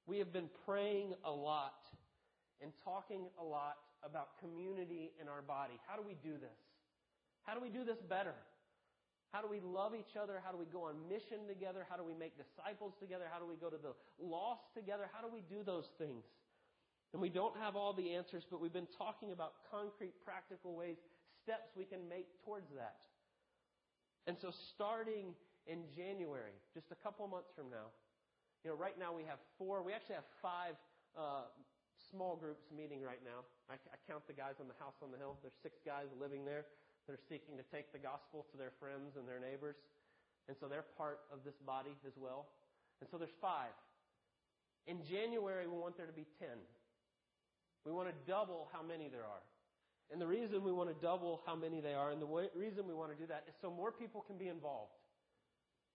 We 0.08 0.17
have 0.17 0.34
been 0.34 0.49
praying 0.65 1.13
a 1.23 1.32
lot 1.32 1.86
and 2.62 2.71
talking 2.86 3.28
a 3.39 3.43
lot 3.43 3.78
about 4.04 4.38
community 4.39 5.12
in 5.21 5.28
our 5.28 5.41
body. 5.41 5.80
How 5.86 5.97
do 5.97 6.04
we 6.06 6.15
do 6.21 6.38
this? 6.38 6.58
How 7.43 7.54
do 7.54 7.62
we 7.62 7.69
do 7.69 7.84
this 7.84 7.97
better? 8.08 8.38
How 9.32 9.41
do 9.41 9.47
we 9.47 9.62
love 9.63 9.95
each 9.95 10.19
other? 10.19 10.41
How 10.43 10.52
do 10.52 10.58
we 10.58 10.67
go 10.67 10.84
on 10.91 11.08
mission 11.08 11.47
together? 11.47 11.88
How 11.89 11.95
do 11.95 12.04
we 12.04 12.13
make 12.13 12.36
disciples 12.36 12.93
together? 13.00 13.26
How 13.32 13.39
do 13.39 13.47
we 13.47 13.56
go 13.56 13.69
to 13.69 13.80
the 13.80 13.95
lost 14.19 14.67
together? 14.76 15.08
How 15.13 15.26
do 15.26 15.32
we 15.32 15.41
do 15.47 15.63
those 15.63 15.88
things? 15.97 16.26
And 17.13 17.21
we 17.21 17.30
don't 17.30 17.56
have 17.58 17.76
all 17.76 17.93
the 17.93 18.13
answers, 18.13 18.43
but 18.50 18.60
we've 18.60 18.76
been 18.76 18.91
talking 18.97 19.32
about 19.32 19.54
concrete, 19.71 20.13
practical 20.24 20.76
ways, 20.76 20.97
steps 21.43 21.71
we 21.76 21.86
can 21.86 22.08
make 22.08 22.28
towards 22.43 22.67
that. 22.76 23.00
And 24.28 24.38
so 24.39 24.52
starting 24.76 25.34
in 25.67 25.84
January, 25.95 26.56
just 26.74 26.91
a 26.91 26.95
couple 26.95 27.28
months 27.28 27.52
from 27.56 27.69
now, 27.69 27.91
you 28.63 28.69
know, 28.69 28.78
right 28.78 28.97
now 29.00 29.12
we 29.12 29.24
have 29.24 29.39
four, 29.58 29.82
we 29.82 29.91
actually 29.91 30.15
have 30.15 30.30
five 30.41 30.76
uh, 31.17 31.50
small 32.12 32.36
groups 32.36 32.67
meeting 32.69 33.02
right 33.02 33.24
now. 33.24 33.47
I, 33.71 33.80
I 33.89 33.97
count 34.06 34.28
the 34.28 34.36
guys 34.36 34.60
on 34.60 34.67
the 34.67 34.78
house 34.78 35.00
on 35.00 35.10
the 35.10 35.17
hill. 35.17 35.39
There's 35.41 35.56
six 35.63 35.80
guys 35.82 36.12
living 36.19 36.43
there 36.43 36.67
that 37.08 37.15
are 37.15 37.26
seeking 37.32 37.56
to 37.58 37.65
take 37.71 37.89
the 37.95 38.04
gospel 38.04 38.45
to 38.52 38.56
their 38.60 38.76
friends 38.78 39.15
and 39.15 39.26
their 39.26 39.39
neighbors. 39.39 39.80
And 40.45 40.58
so 40.60 40.67
they're 40.67 40.86
part 41.00 41.24
of 41.32 41.47
this 41.47 41.56
body 41.65 41.95
as 42.06 42.13
well. 42.19 42.52
And 43.00 43.10
so 43.10 43.17
there's 43.17 43.34
five. 43.39 43.74
In 44.86 45.02
January, 45.08 45.65
we 45.65 45.78
want 45.78 45.97
there 45.97 46.06
to 46.06 46.13
be 46.13 46.28
ten. 46.38 46.60
We 47.86 47.91
want 47.91 48.10
to 48.10 48.15
double 48.30 48.69
how 48.74 48.84
many 48.84 49.10
there 49.10 49.26
are. 49.26 49.41
And 50.12 50.19
the 50.19 50.28
reason 50.28 50.63
we 50.63 50.74
want 50.74 50.89
to 50.89 50.97
double 51.00 51.41
how 51.45 51.56
many 51.56 51.80
they 51.80 51.93
are, 51.93 52.12
and 52.12 52.21
the 52.21 52.28
way, 52.28 52.52
reason 52.54 52.86
we 52.86 52.93
want 52.93 53.15
to 53.15 53.17
do 53.17 53.26
that 53.28 53.45
is 53.47 53.56
so 53.62 53.71
more 53.71 53.91
people 53.91 54.21
can 54.21 54.38
be 54.38 54.50
involved. 54.50 54.91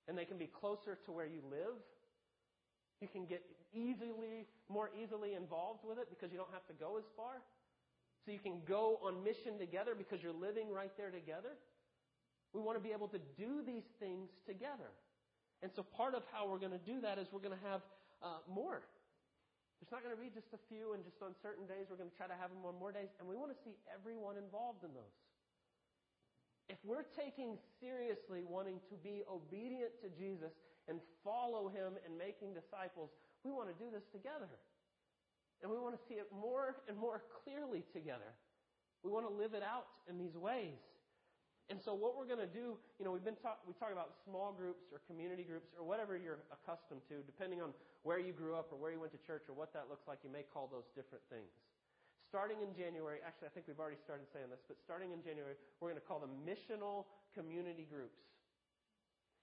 And 0.09 0.17
they 0.17 0.25
can 0.25 0.39
be 0.39 0.47
closer 0.47 0.97
to 1.05 1.13
where 1.13 1.27
you 1.27 1.43
live. 1.51 1.77
You 3.01 3.09
can 3.09 3.27
get 3.27 3.43
easily, 3.75 4.49
more 4.69 4.91
easily 4.97 5.35
involved 5.35 5.85
with 5.85 5.99
it 5.99 6.09
because 6.09 6.33
you 6.33 6.39
don't 6.39 6.53
have 6.53 6.67
to 6.69 6.75
go 6.75 6.97
as 6.97 7.05
far. 7.17 7.45
So 8.25 8.33
you 8.33 8.41
can 8.41 8.63
go 8.67 8.99
on 9.05 9.23
mission 9.23 9.59
together 9.59 9.95
because 9.95 10.23
you're 10.23 10.35
living 10.35 10.73
right 10.73 10.91
there 10.97 11.11
together. 11.11 11.55
We 12.53 12.61
want 12.61 12.81
to 12.81 12.83
be 12.83 12.93
able 12.93 13.09
to 13.09 13.21
do 13.37 13.61
these 13.63 13.87
things 14.01 14.31
together. 14.47 14.91
And 15.63 15.71
so 15.77 15.85
part 15.85 16.15
of 16.15 16.23
how 16.33 16.49
we're 16.49 16.59
going 16.59 16.75
to 16.75 16.83
do 16.83 17.01
that 17.03 17.19
is 17.19 17.29
we're 17.31 17.45
going 17.45 17.57
to 17.57 17.67
have 17.69 17.83
uh, 18.25 18.41
more. 18.49 18.83
There's 19.79 19.93
not 19.93 20.01
going 20.01 20.17
to 20.17 20.21
be 20.21 20.33
just 20.33 20.49
a 20.57 20.61
few 20.73 20.97
and 20.97 21.05
just 21.05 21.21
on 21.21 21.37
certain 21.45 21.69
days. 21.69 21.93
We're 21.93 22.01
going 22.01 22.11
to 22.11 22.17
try 22.17 22.27
to 22.27 22.39
have 22.41 22.49
them 22.49 22.65
on 22.65 22.81
more 22.81 22.91
days. 22.91 23.13
And 23.21 23.29
we 23.29 23.37
want 23.37 23.53
to 23.53 23.59
see 23.61 23.77
everyone 23.93 24.41
involved 24.41 24.83
in 24.83 24.91
those. 24.97 25.17
If 26.67 26.81
we're 26.83 27.07
taking 27.15 27.61
seriously 27.79 28.43
wanting 28.43 28.83
to 28.91 28.97
be 28.99 29.23
obedient 29.31 29.95
to 30.03 30.11
Jesus 30.11 30.51
and 30.89 31.01
follow 31.25 31.69
him 31.69 31.99
and 32.05 32.17
making 32.17 32.55
disciples, 32.55 33.11
we 33.45 33.51
want 33.51 33.69
to 33.69 33.77
do 33.77 33.91
this 33.91 34.07
together. 34.13 34.51
And 35.63 35.71
we 35.71 35.79
want 35.79 35.97
to 35.97 36.03
see 36.07 36.21
it 36.21 36.29
more 36.31 36.77
and 36.89 36.97
more 36.97 37.23
clearly 37.43 37.83
together. 37.93 38.37
We 39.03 39.11
want 39.11 39.27
to 39.27 39.33
live 39.33 39.55
it 39.55 39.63
out 39.63 39.89
in 40.11 40.19
these 40.19 40.37
ways. 40.37 40.79
And 41.67 41.83
so 41.83 41.99
what 41.99 42.15
we're 42.15 42.31
going 42.31 42.43
to 42.43 42.51
do, 42.51 42.79
you 42.99 43.03
know, 43.03 43.11
we've 43.11 43.27
been 43.27 43.39
talk, 43.43 43.59
we 43.67 43.75
talk 43.75 43.91
about 43.91 44.15
small 44.23 44.55
groups 44.55 44.87
or 44.95 45.03
community 45.11 45.43
groups 45.43 45.75
or 45.75 45.83
whatever 45.83 46.15
you're 46.15 46.47
accustomed 46.55 47.03
to, 47.11 47.27
depending 47.27 47.59
on 47.59 47.75
where 48.07 48.23
you 48.23 48.31
grew 48.31 48.55
up 48.55 48.71
or 48.71 48.79
where 48.79 48.95
you 48.95 49.03
went 49.03 49.11
to 49.11 49.23
church 49.27 49.51
or 49.51 49.55
what 49.59 49.75
that 49.75 49.91
looks 49.91 50.07
like. 50.07 50.23
You 50.23 50.31
may 50.31 50.47
call 50.47 50.71
those 50.71 50.87
different 50.95 51.27
things. 51.27 51.51
Starting 52.31 52.63
in 52.63 52.71
January, 52.71 53.19
actually, 53.27 53.51
I 53.51 53.53
think 53.55 53.67
we've 53.67 53.83
already 53.83 53.99
started 53.99 54.31
saying 54.31 54.47
this, 54.51 54.63
but 54.67 54.79
starting 54.79 55.11
in 55.11 55.23
January, 55.27 55.59
we're 55.83 55.91
going 55.91 55.99
to 55.99 56.07
call 56.07 56.23
them 56.23 56.35
missional 56.47 57.07
community 57.35 57.87
groups. 57.87 58.19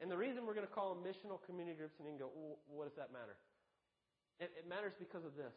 And 0.02 0.10
the 0.10 0.18
reason 0.18 0.46
we're 0.46 0.58
going 0.58 0.68
to 0.68 0.74
call 0.74 0.94
them 0.96 1.04
missional 1.06 1.42
community 1.46 1.78
groups, 1.78 1.96
and 2.00 2.08
you 2.08 2.18
can 2.18 2.22
go, 2.22 2.32
what 2.68 2.90
does 2.90 2.98
that 2.98 3.14
matter? 3.14 3.38
It, 4.42 4.52
it 4.58 4.66
matters 4.68 4.94
because 4.98 5.24
of 5.24 5.38
this. 5.38 5.54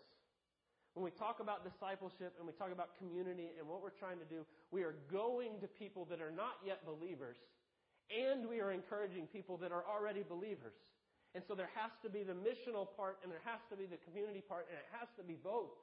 When 0.96 1.04
we 1.04 1.12
talk 1.12 1.44
about 1.44 1.60
discipleship 1.60 2.32
and 2.40 2.48
we 2.48 2.56
talk 2.56 2.72
about 2.72 2.96
community 2.96 3.52
and 3.60 3.68
what 3.68 3.84
we're 3.84 3.92
trying 3.92 4.16
to 4.16 4.28
do, 4.28 4.48
we 4.72 4.80
are 4.80 4.96
going 5.12 5.60
to 5.60 5.68
people 5.68 6.08
that 6.08 6.24
are 6.24 6.32
not 6.32 6.56
yet 6.64 6.88
believers 6.88 7.36
and 8.08 8.48
we 8.48 8.64
are 8.64 8.72
encouraging 8.72 9.28
people 9.28 9.60
that 9.60 9.76
are 9.76 9.84
already 9.84 10.24
believers. 10.24 10.72
And 11.36 11.44
so 11.44 11.52
there 11.52 11.68
has 11.76 11.92
to 12.00 12.08
be 12.08 12.24
the 12.24 12.32
missional 12.32 12.88
part 12.96 13.20
and 13.20 13.28
there 13.28 13.44
has 13.44 13.60
to 13.68 13.76
be 13.76 13.84
the 13.84 14.00
community 14.08 14.40
part 14.40 14.72
and 14.72 14.78
it 14.80 14.88
has 14.96 15.04
to 15.20 15.24
be 15.26 15.36
both. 15.36 15.76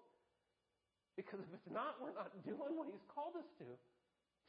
Because 1.13 1.45
if 1.45 1.51
it's 1.53 1.69
not, 1.69 2.01
we're 2.01 2.17
not 2.17 2.33
doing 2.41 2.73
what 2.73 2.89
He's 2.89 3.05
called 3.13 3.37
us 3.37 3.45
to. 3.61 3.69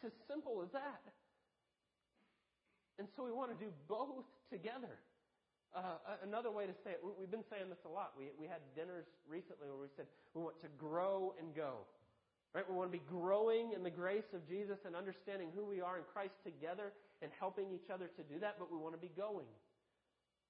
It's 0.01 0.09
as 0.09 0.17
simple 0.25 0.65
as 0.65 0.73
that. 0.73 1.05
And 2.99 3.09
so 3.17 3.25
we 3.25 3.33
want 3.33 3.51
to 3.51 3.59
do 3.59 3.71
both 3.89 4.25
together. 4.51 5.01
Uh, 5.75 5.99
another 6.23 6.53
way 6.55 6.67
to 6.67 6.77
say 6.87 6.95
it, 6.95 7.03
we've 7.03 7.31
been 7.31 7.47
saying 7.51 7.67
this 7.67 7.83
a 7.85 7.91
lot. 7.91 8.15
We, 8.15 8.31
we 8.39 8.47
had 8.47 8.63
dinners 8.79 9.11
recently 9.27 9.67
where 9.67 9.83
we 9.83 9.91
said 9.97 10.07
we 10.35 10.43
want 10.43 10.61
to 10.63 10.71
grow 10.79 11.35
and 11.39 11.51
go. 11.55 11.83
Right? 12.55 12.63
We 12.63 12.77
want 12.77 12.93
to 12.93 12.97
be 12.97 13.03
growing 13.11 13.75
in 13.75 13.83
the 13.83 13.91
grace 13.91 14.31
of 14.33 14.47
Jesus 14.47 14.79
and 14.87 14.95
understanding 14.95 15.51
who 15.51 15.67
we 15.67 15.83
are 15.83 15.99
in 15.99 16.07
Christ 16.07 16.39
together 16.47 16.95
and 17.23 17.33
helping 17.41 17.75
each 17.75 17.91
other 17.91 18.07
to 18.07 18.23
do 18.23 18.39
that, 18.39 18.63
but 18.63 18.71
we 18.71 18.79
want 18.79 18.95
to 18.95 19.03
be 19.03 19.11
going. 19.19 19.51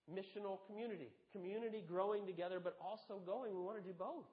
Missional 0.05 0.61
community. 0.69 1.09
Community 1.33 1.81
growing 1.89 2.27
together, 2.27 2.61
but 2.61 2.77
also 2.77 3.25
going. 3.25 3.57
We 3.57 3.65
want 3.65 3.81
to 3.81 3.87
do 3.89 3.97
both. 3.97 4.29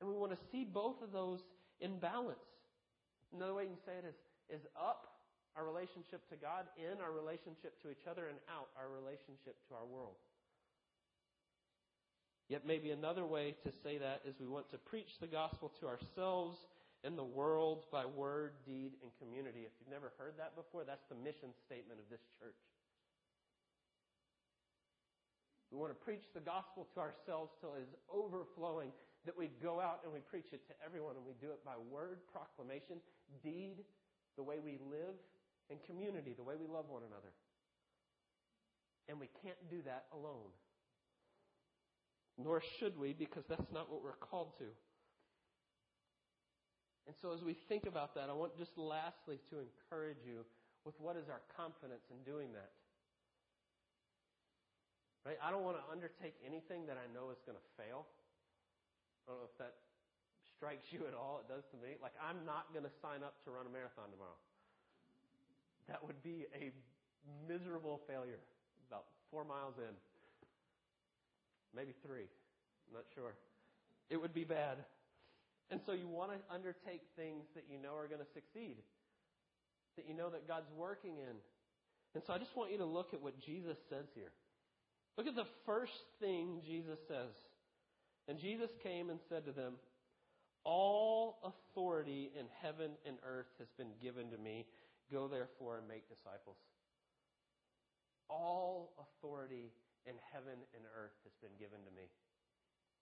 And 0.00 0.08
we 0.08 0.16
want 0.16 0.32
to 0.32 0.38
see 0.50 0.64
both 0.64 1.02
of 1.02 1.12
those 1.12 1.40
in 1.80 1.98
balance. 1.98 2.38
Another 3.36 3.52
way 3.52 3.64
you 3.64 3.76
can 3.76 3.84
say 3.84 3.92
it 4.00 4.08
is, 4.08 4.60
is 4.60 4.66
up 4.80 5.13
our 5.56 5.64
relationship 5.64 6.26
to 6.30 6.36
God, 6.36 6.66
in 6.76 7.00
our 7.00 7.12
relationship 7.12 7.80
to 7.82 7.90
each 7.90 8.06
other, 8.10 8.26
and 8.26 8.38
out 8.50 8.68
our 8.74 8.90
relationship 8.90 9.54
to 9.68 9.74
our 9.74 9.86
world. 9.86 10.18
Yet, 12.48 12.66
maybe 12.66 12.90
another 12.90 13.24
way 13.24 13.56
to 13.64 13.70
say 13.82 13.96
that 13.98 14.20
is 14.26 14.34
we 14.38 14.46
want 14.46 14.70
to 14.70 14.78
preach 14.78 15.16
the 15.20 15.26
gospel 15.26 15.72
to 15.80 15.88
ourselves 15.88 16.58
and 17.04 17.16
the 17.16 17.24
world 17.24 17.84
by 17.92 18.04
word, 18.04 18.52
deed, 18.64 18.92
and 19.00 19.12
community. 19.20 19.64
If 19.64 19.72
you've 19.80 19.92
never 19.92 20.12
heard 20.18 20.34
that 20.36 20.56
before, 20.56 20.84
that's 20.84 21.04
the 21.08 21.16
mission 21.16 21.52
statement 21.64 22.00
of 22.00 22.08
this 22.10 22.24
church. 22.40 22.60
We 25.72 25.80
want 25.80 25.92
to 25.92 26.00
preach 26.00 26.24
the 26.32 26.44
gospel 26.44 26.86
to 26.94 27.00
ourselves 27.00 27.52
till 27.60 27.74
it 27.74 27.82
is 27.82 27.94
overflowing, 28.12 28.92
that 29.26 29.36
we 29.36 29.50
go 29.60 29.80
out 29.80 30.00
and 30.04 30.12
we 30.12 30.20
preach 30.20 30.52
it 30.52 30.62
to 30.68 30.74
everyone, 30.84 31.16
and 31.16 31.24
we 31.24 31.34
do 31.40 31.48
it 31.52 31.64
by 31.64 31.74
word, 31.90 32.20
proclamation, 32.30 33.00
deed, 33.42 33.84
the 34.36 34.42
way 34.42 34.60
we 34.62 34.78
live, 34.86 35.16
and 35.70 35.78
community, 35.84 36.34
the 36.36 36.42
way 36.42 36.54
we 36.60 36.66
love 36.66 36.86
one 36.88 37.02
another. 37.02 37.32
And 39.08 39.20
we 39.20 39.28
can't 39.42 39.58
do 39.70 39.82
that 39.84 40.06
alone. 40.12 40.52
Nor 42.36 42.62
should 42.78 42.98
we, 42.98 43.12
because 43.12 43.44
that's 43.48 43.70
not 43.72 43.90
what 43.90 44.02
we're 44.02 44.18
called 44.18 44.56
to. 44.58 44.68
And 47.06 47.14
so, 47.20 47.36
as 47.36 47.44
we 47.44 47.54
think 47.68 47.84
about 47.84 48.16
that, 48.16 48.32
I 48.32 48.34
want 48.34 48.56
just 48.56 48.72
lastly 48.80 49.36
to 49.52 49.60
encourage 49.60 50.24
you 50.24 50.40
with 50.88 50.96
what 50.98 51.16
is 51.16 51.28
our 51.28 51.44
confidence 51.52 52.08
in 52.08 52.16
doing 52.24 52.52
that. 52.56 52.72
Right? 55.24 55.40
I 55.40 55.52
don't 55.52 55.64
want 55.64 55.80
to 55.80 55.86
undertake 55.88 56.36
anything 56.44 56.84
that 56.88 56.96
I 57.00 57.08
know 57.12 57.32
is 57.32 57.40
going 57.44 57.56
to 57.56 57.66
fail. 57.76 58.08
I 59.24 59.32
don't 59.32 59.40
know 59.40 59.48
if 59.48 59.56
that 59.56 59.80
strikes 60.56 60.92
you 60.92 61.08
at 61.08 61.16
all. 61.16 61.40
It 61.40 61.48
does 61.48 61.64
to 61.72 61.80
me. 61.80 61.96
Like, 62.00 62.12
I'm 62.20 62.44
not 62.44 62.72
going 62.76 62.84
to 62.84 62.94
sign 63.00 63.24
up 63.24 63.36
to 63.44 63.52
run 63.52 63.64
a 63.64 63.72
marathon 63.72 64.12
tomorrow. 64.12 64.36
That 65.88 66.04
would 66.04 66.22
be 66.22 66.46
a 66.54 66.72
miserable 67.48 68.00
failure 68.06 68.40
about 68.88 69.04
four 69.30 69.44
miles 69.44 69.74
in. 69.78 69.94
Maybe 71.74 71.94
three. 72.06 72.28
I'm 72.88 72.94
not 72.94 73.04
sure. 73.14 73.34
It 74.10 74.20
would 74.20 74.34
be 74.34 74.44
bad. 74.44 74.78
And 75.70 75.80
so 75.86 75.92
you 75.92 76.08
want 76.08 76.30
to 76.32 76.54
undertake 76.54 77.02
things 77.16 77.44
that 77.54 77.64
you 77.70 77.80
know 77.80 77.96
are 77.96 78.06
going 78.06 78.20
to 78.20 78.32
succeed, 78.34 78.76
that 79.96 80.06
you 80.06 80.14
know 80.14 80.30
that 80.30 80.46
God's 80.46 80.70
working 80.76 81.16
in. 81.18 81.36
And 82.14 82.22
so 82.26 82.32
I 82.32 82.38
just 82.38 82.54
want 82.54 82.70
you 82.70 82.78
to 82.78 82.84
look 82.84 83.12
at 83.12 83.22
what 83.22 83.40
Jesus 83.40 83.76
says 83.88 84.06
here. 84.14 84.30
Look 85.16 85.26
at 85.26 85.34
the 85.34 85.48
first 85.66 86.04
thing 86.20 86.60
Jesus 86.66 86.98
says. 87.08 87.32
And 88.28 88.38
Jesus 88.38 88.70
came 88.82 89.10
and 89.10 89.18
said 89.28 89.44
to 89.46 89.52
them, 89.52 89.74
All 90.64 91.38
authority 91.44 92.30
in 92.38 92.46
heaven 92.62 92.92
and 93.06 93.16
earth 93.26 93.50
has 93.58 93.68
been 93.76 93.90
given 94.02 94.30
to 94.30 94.38
me. 94.38 94.66
Go 95.12 95.28
therefore 95.28 95.78
and 95.78 95.86
make 95.88 96.08
disciples. 96.08 96.56
All 98.32 98.96
authority 98.96 99.72
in 100.08 100.16
heaven 100.32 100.60
and 100.72 100.84
earth 100.96 101.16
has 101.24 101.36
been 101.40 101.52
given 101.60 101.80
to 101.84 101.92
me. 101.92 102.08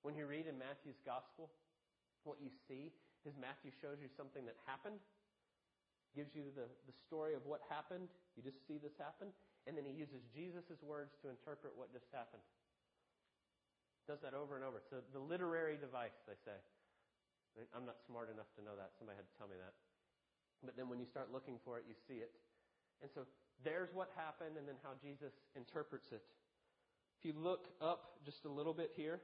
When 0.03 0.19
you 0.19 0.27
read 0.27 0.51
in 0.51 0.59
Matthew's 0.59 0.99
gospel, 1.07 1.51
what 2.27 2.43
you 2.43 2.51
see 2.67 2.91
is 3.23 3.39
Matthew 3.39 3.71
shows 3.79 4.03
you 4.03 4.11
something 4.19 4.43
that 4.51 4.59
happened, 4.67 4.99
gives 6.15 6.35
you 6.35 6.51
the, 6.59 6.67
the 6.91 6.97
story 7.07 7.39
of 7.39 7.47
what 7.47 7.63
happened. 7.71 8.11
You 8.35 8.43
just 8.43 8.59
see 8.67 8.83
this 8.83 8.99
happen. 8.99 9.31
And 9.71 9.79
then 9.79 9.87
he 9.87 9.95
uses 9.95 10.27
Jesus' 10.35 10.83
words 10.83 11.15
to 11.23 11.31
interpret 11.31 11.79
what 11.79 11.95
just 11.95 12.11
happened. 12.11 12.43
Does 14.11 14.19
that 14.27 14.35
over 14.35 14.59
and 14.59 14.67
over. 14.67 14.83
It's 14.83 14.91
a, 14.91 15.07
the 15.15 15.23
literary 15.23 15.79
device, 15.79 16.19
they 16.27 16.35
say. 16.43 16.59
I'm 17.71 17.87
not 17.87 18.03
smart 18.11 18.27
enough 18.27 18.51
to 18.59 18.65
know 18.67 18.75
that. 18.75 18.91
Somebody 18.99 19.23
had 19.23 19.29
to 19.31 19.37
tell 19.39 19.47
me 19.47 19.55
that. 19.63 19.75
But 20.65 20.77
then 20.77 20.89
when 20.89 20.99
you 20.99 21.07
start 21.07 21.33
looking 21.33 21.59
for 21.65 21.79
it, 21.79 21.85
you 21.89 21.95
see 22.07 22.23
it. 22.23 22.31
And 23.03 23.11
so 23.15 23.27
there's 23.65 23.91
what 23.93 24.11
happened 24.17 24.57
and 24.57 24.67
then 24.67 24.77
how 24.83 24.95
Jesus 25.03 25.33
interprets 25.57 26.13
it. 26.13 26.23
If 27.19 27.27
you 27.27 27.35
look 27.37 27.69
up 27.81 28.19
just 28.25 28.45
a 28.45 28.49
little 28.49 28.75
bit 28.75 28.91
here 28.97 29.21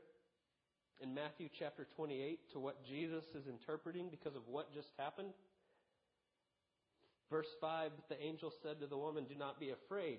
in 1.01 1.15
Matthew 1.15 1.49
chapter 1.57 1.87
28 1.97 2.53
to 2.53 2.59
what 2.59 2.85
Jesus 2.85 3.25
is 3.35 3.47
interpreting 3.47 4.09
because 4.11 4.35
of 4.35 4.43
what 4.47 4.75
just 4.75 4.91
happened. 4.99 5.31
Verse 7.31 7.51
5 7.61 7.93
The 8.09 8.23
angel 8.23 8.53
said 8.63 8.81
to 8.81 8.87
the 8.87 8.97
woman, 8.97 9.25
Do 9.29 9.35
not 9.35 9.61
be 9.61 9.71
afraid, 9.71 10.19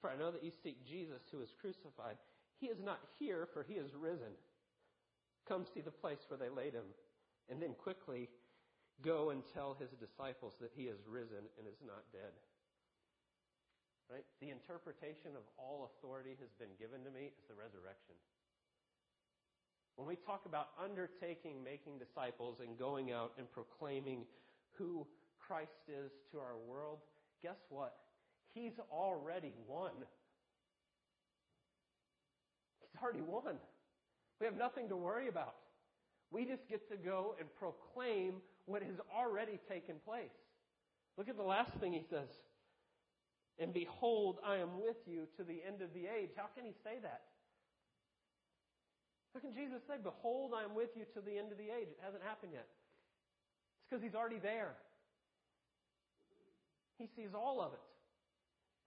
for 0.00 0.10
I 0.10 0.16
know 0.16 0.30
that 0.30 0.44
you 0.44 0.52
seek 0.62 0.86
Jesus 0.86 1.22
who 1.30 1.40
is 1.40 1.48
crucified. 1.60 2.16
He 2.60 2.66
is 2.66 2.78
not 2.82 3.00
here, 3.18 3.48
for 3.52 3.62
he 3.62 3.74
is 3.74 3.90
risen. 3.98 4.32
Come 5.48 5.66
see 5.74 5.80
the 5.80 5.90
place 5.90 6.24
where 6.28 6.38
they 6.38 6.48
laid 6.48 6.72
him, 6.72 6.88
and 7.50 7.60
then 7.60 7.74
quickly 7.74 8.28
go 9.02 9.30
and 9.30 9.42
tell 9.54 9.74
his 9.74 9.90
disciples 9.98 10.54
that 10.60 10.70
he 10.76 10.84
is 10.86 11.00
risen 11.08 11.48
and 11.58 11.66
is 11.66 11.80
not 11.82 12.04
dead. 12.12 12.32
Right? 14.10 14.24
The 14.40 14.50
interpretation 14.50 15.32
of 15.34 15.42
all 15.56 15.90
authority 15.90 16.36
has 16.40 16.52
been 16.60 16.76
given 16.78 17.02
to 17.04 17.10
me 17.10 17.32
is 17.32 17.44
the 17.48 17.56
resurrection. 17.56 18.14
When 19.96 20.06
we 20.06 20.16
talk 20.16 20.42
about 20.44 20.68
undertaking 20.82 21.62
making 21.64 21.98
disciples 21.98 22.58
and 22.60 22.78
going 22.78 23.12
out 23.12 23.32
and 23.38 23.50
proclaiming 23.50 24.26
who 24.76 25.06
Christ 25.38 25.88
is 25.88 26.10
to 26.32 26.38
our 26.38 26.58
world, 26.68 26.98
guess 27.42 27.58
what? 27.68 27.94
He's 28.54 28.78
already 28.92 29.52
won. 29.68 29.92
He's 32.80 33.02
already 33.02 33.22
won. 33.22 33.56
We 34.40 34.46
have 34.46 34.56
nothing 34.56 34.88
to 34.88 34.96
worry 34.96 35.28
about. 35.28 35.54
We 36.30 36.44
just 36.44 36.68
get 36.68 36.88
to 36.90 36.96
go 36.96 37.36
and 37.38 37.48
proclaim 37.54 38.42
what 38.66 38.82
has 38.82 38.96
already 39.14 39.60
taken 39.68 39.96
place. 40.04 40.34
Look 41.16 41.28
at 41.28 41.36
the 41.36 41.46
last 41.46 41.72
thing 41.80 41.92
he 41.92 42.04
says. 42.10 42.28
And 43.58 43.72
behold, 43.72 44.38
I 44.44 44.58
am 44.58 44.82
with 44.82 44.98
you 45.06 45.26
to 45.36 45.44
the 45.44 45.62
end 45.62 45.80
of 45.80 45.94
the 45.94 46.10
age. 46.10 46.30
How 46.34 46.50
can 46.56 46.64
he 46.64 46.74
say 46.82 46.98
that? 47.02 47.22
How 49.34 49.40
can 49.40 49.54
Jesus 49.54 49.82
say, 49.86 49.94
Behold, 50.02 50.54
I 50.54 50.62
am 50.62 50.74
with 50.74 50.90
you 50.94 51.04
to 51.14 51.20
the 51.20 51.38
end 51.38 51.50
of 51.50 51.58
the 51.58 51.70
age? 51.70 51.90
It 51.90 51.98
hasn't 52.02 52.22
happened 52.22 52.54
yet. 52.54 52.66
It's 52.66 53.86
because 53.90 54.02
he's 54.02 54.14
already 54.14 54.38
there. 54.38 54.74
He 56.98 57.10
sees 57.14 57.34
all 57.34 57.60
of 57.60 57.74
it. 57.74 57.82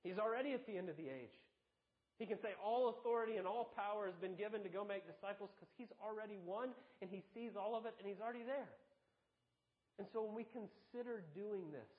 He's 0.04 0.20
already 0.20 0.54
at 0.54 0.66
the 0.66 0.80
end 0.80 0.88
of 0.88 0.96
the 0.96 1.12
age. 1.12 1.36
He 2.20 2.26
can 2.26 2.40
say, 2.40 2.56
All 2.64 2.96
authority 2.96 3.36
and 3.36 3.46
all 3.46 3.76
power 3.76 4.08
has 4.08 4.16
been 4.20 4.36
given 4.36 4.64
to 4.64 4.70
go 4.70 4.84
make 4.84 5.04
disciples 5.04 5.52
because 5.56 5.72
he's 5.78 5.92
already 6.00 6.40
won 6.44 6.72
and 7.04 7.12
he 7.12 7.24
sees 7.36 7.60
all 7.60 7.76
of 7.76 7.86
it 7.86 7.94
and 8.00 8.08
he's 8.08 8.20
already 8.24 8.44
there. 8.48 8.72
And 10.00 10.08
so 10.14 10.24
when 10.24 10.36
we 10.36 10.46
consider 10.46 11.24
doing 11.34 11.72
this, 11.72 11.90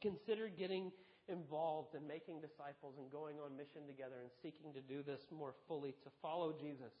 consider 0.00 0.48
getting 0.48 0.92
involved 1.28 1.94
in 1.94 2.06
making 2.06 2.40
disciples 2.40 2.94
and 2.98 3.10
going 3.10 3.36
on 3.42 3.56
mission 3.56 3.82
together 3.86 4.22
and 4.22 4.30
seeking 4.42 4.72
to 4.74 4.80
do 4.80 5.02
this 5.02 5.26
more 5.34 5.54
fully, 5.66 5.90
to 6.04 6.10
follow 6.22 6.54
Jesus, 6.54 6.92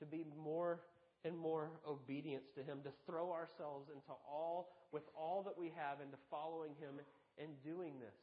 to 0.00 0.06
be 0.06 0.24
more 0.34 0.80
and 1.24 1.36
more 1.36 1.70
obedience 1.86 2.50
to 2.54 2.62
Him, 2.62 2.78
to 2.82 2.90
throw 3.06 3.30
ourselves 3.30 3.90
into 3.90 4.14
all, 4.26 4.74
with 4.92 5.04
all 5.14 5.42
that 5.42 5.58
we 5.58 5.72
have, 5.76 6.00
into 6.00 6.16
following 6.30 6.72
Him 6.80 6.98
and 7.38 7.50
doing 7.62 7.98
this. 8.00 8.14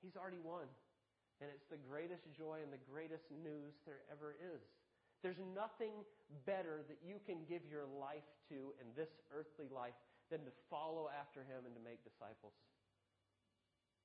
He's 0.00 0.16
already 0.16 0.40
won. 0.40 0.64
And 1.40 1.48
it's 1.52 1.68
the 1.68 1.80
greatest 1.88 2.24
joy 2.36 2.60
and 2.62 2.72
the 2.72 2.84
greatest 2.88 3.24
news 3.32 3.72
there 3.84 4.04
ever 4.12 4.36
is. 4.40 4.60
There's 5.22 5.40
nothing 5.54 5.92
better 6.46 6.80
that 6.88 6.98
you 7.04 7.20
can 7.28 7.44
give 7.44 7.60
your 7.68 7.84
life 7.84 8.26
to 8.48 8.72
in 8.80 8.88
this 8.96 9.12
earthly 9.28 9.68
life 9.68 9.96
than 10.32 10.40
to 10.48 10.52
follow 10.70 11.10
after 11.12 11.40
him 11.44 11.68
and 11.68 11.74
to 11.76 11.82
make 11.82 12.00
disciples. 12.00 12.56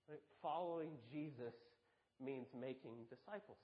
Right? 0.09 0.21
Following 0.41 0.99
Jesus 1.07 1.55
means 2.19 2.51
making 2.51 3.07
disciples. 3.07 3.61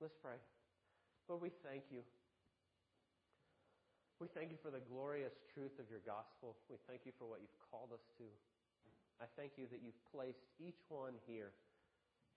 Let's 0.00 0.14
pray. 0.22 0.38
Lord, 1.26 1.42
we 1.42 1.50
thank 1.62 1.90
you. 1.90 2.02
We 4.18 4.26
thank 4.34 4.50
you 4.50 4.58
for 4.58 4.74
the 4.74 4.82
glorious 4.82 5.34
truth 5.54 5.78
of 5.78 5.86
your 5.86 6.02
gospel. 6.02 6.58
We 6.66 6.78
thank 6.90 7.06
you 7.06 7.14
for 7.18 7.26
what 7.30 7.38
you've 7.38 7.58
called 7.70 7.94
us 7.94 8.02
to. 8.18 8.26
I 9.22 9.26
thank 9.38 9.58
you 9.58 9.66
that 9.70 9.82
you've 9.82 9.98
placed 10.10 10.42
each 10.58 10.78
one 10.90 11.14
here, 11.26 11.54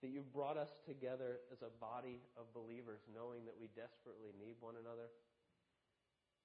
that 0.02 0.10
you've 0.10 0.34
brought 0.34 0.58
us 0.58 0.74
together 0.82 1.46
as 1.54 1.62
a 1.62 1.70
body 1.78 2.18
of 2.34 2.50
believers, 2.58 3.06
knowing 3.14 3.46
that 3.46 3.54
we 3.54 3.70
desperately 3.78 4.34
need 4.42 4.58
one 4.58 4.74
another, 4.82 5.14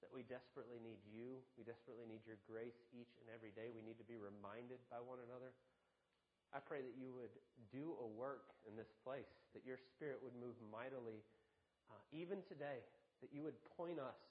that 0.05 0.13
we 0.13 0.21
desperately 0.29 0.77
need 0.77 1.01
you. 1.09 1.41
We 1.57 1.65
desperately 1.65 2.05
need 2.05 2.21
your 2.21 2.37
grace 2.45 2.77
each 2.93 3.17
and 3.17 3.33
every 3.33 3.49
day. 3.57 3.73
We 3.73 3.81
need 3.81 3.97
to 3.97 4.05
be 4.05 4.21
reminded 4.21 4.77
by 4.93 5.01
one 5.01 5.17
another. 5.25 5.57
I 6.53 6.61
pray 6.61 6.85
that 6.85 6.95
you 6.95 7.11
would 7.17 7.33
do 7.73 7.97
a 7.97 8.07
work 8.07 8.53
in 8.69 8.77
this 8.77 8.93
place, 9.01 9.27
that 9.57 9.65
your 9.65 9.81
spirit 9.81 10.21
would 10.21 10.37
move 10.37 10.55
mightily, 10.69 11.25
uh, 11.89 11.99
even 12.13 12.45
today, 12.45 12.85
that 13.25 13.33
you 13.33 13.41
would 13.41 13.57
point 13.73 13.97
us 13.97 14.21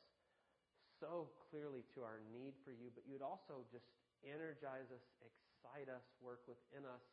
so 1.02 1.28
clearly 1.50 1.82
to 1.98 2.06
our 2.06 2.22
need 2.30 2.56
for 2.62 2.70
you, 2.72 2.94
but 2.94 3.04
you 3.04 3.12
would 3.18 3.26
also 3.26 3.66
just 3.68 3.90
energize 4.24 4.88
us, 4.94 5.04
excite 5.20 5.92
us, 5.92 6.06
work 6.22 6.46
within 6.48 6.86
us 6.88 7.04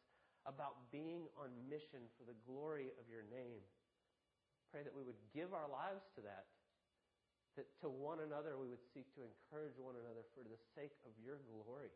about 0.44 0.92
being 0.92 1.28
on 1.40 1.52
mission 1.72 2.04
for 2.20 2.28
the 2.28 2.36
glory 2.44 2.92
of 3.00 3.08
your 3.08 3.24
name. 3.32 3.64
Pray 4.72 4.84
that 4.84 4.92
we 4.92 5.06
would 5.06 5.20
give 5.32 5.56
our 5.56 5.70
lives 5.70 6.04
to 6.18 6.22
that. 6.26 6.50
That 7.56 7.70
to 7.86 7.88
one 7.88 8.26
another 8.26 8.58
we 8.58 8.68
would 8.68 8.82
seek 8.92 9.08
to 9.14 9.22
encourage 9.22 9.78
one 9.78 9.96
another 9.96 10.26
for 10.34 10.42
the 10.42 10.58
sake 10.74 10.98
of 11.06 11.14
your 11.22 11.40
glory. 11.46 11.94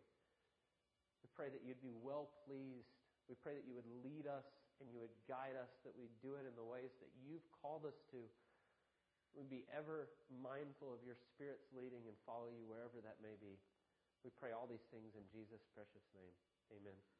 We 1.26 1.28
pray 1.34 1.50
that 1.50 1.66
you'd 1.66 1.82
be 1.82 1.91
well 1.91 2.30
pleased. 2.45 2.93
We 3.26 3.36
pray 3.36 3.58
that 3.58 3.66
you 3.66 3.74
would 3.74 3.89
lead 4.06 4.30
us 4.30 4.45
and 4.80 4.88
you 4.93 5.02
would 5.02 5.14
guide 5.26 5.58
us, 5.58 5.74
that 5.82 5.98
we'd 5.98 6.14
do 6.22 6.38
it 6.38 6.45
in 6.45 6.54
the 6.54 6.64
ways 6.64 6.93
that 7.02 7.10
you've 7.18 7.43
called 7.50 7.84
us 7.89 7.98
to. 8.14 8.22
We'd 9.34 9.50
be 9.50 9.66
ever 9.74 10.14
mindful 10.30 10.93
of 10.93 11.02
your 11.02 11.18
Spirit's 11.18 11.68
leading 11.74 12.06
and 12.06 12.16
follow 12.24 12.50
you 12.54 12.66
wherever 12.70 13.02
that 13.02 13.18
may 13.20 13.36
be. 13.41 13.58
We 14.22 14.30
pray 14.34 14.54
all 14.54 14.70
these 14.70 14.86
things 14.93 15.18
in 15.18 15.26
Jesus' 15.34 15.66
precious 15.74 16.06
name. 16.14 16.34
Amen. 16.74 17.16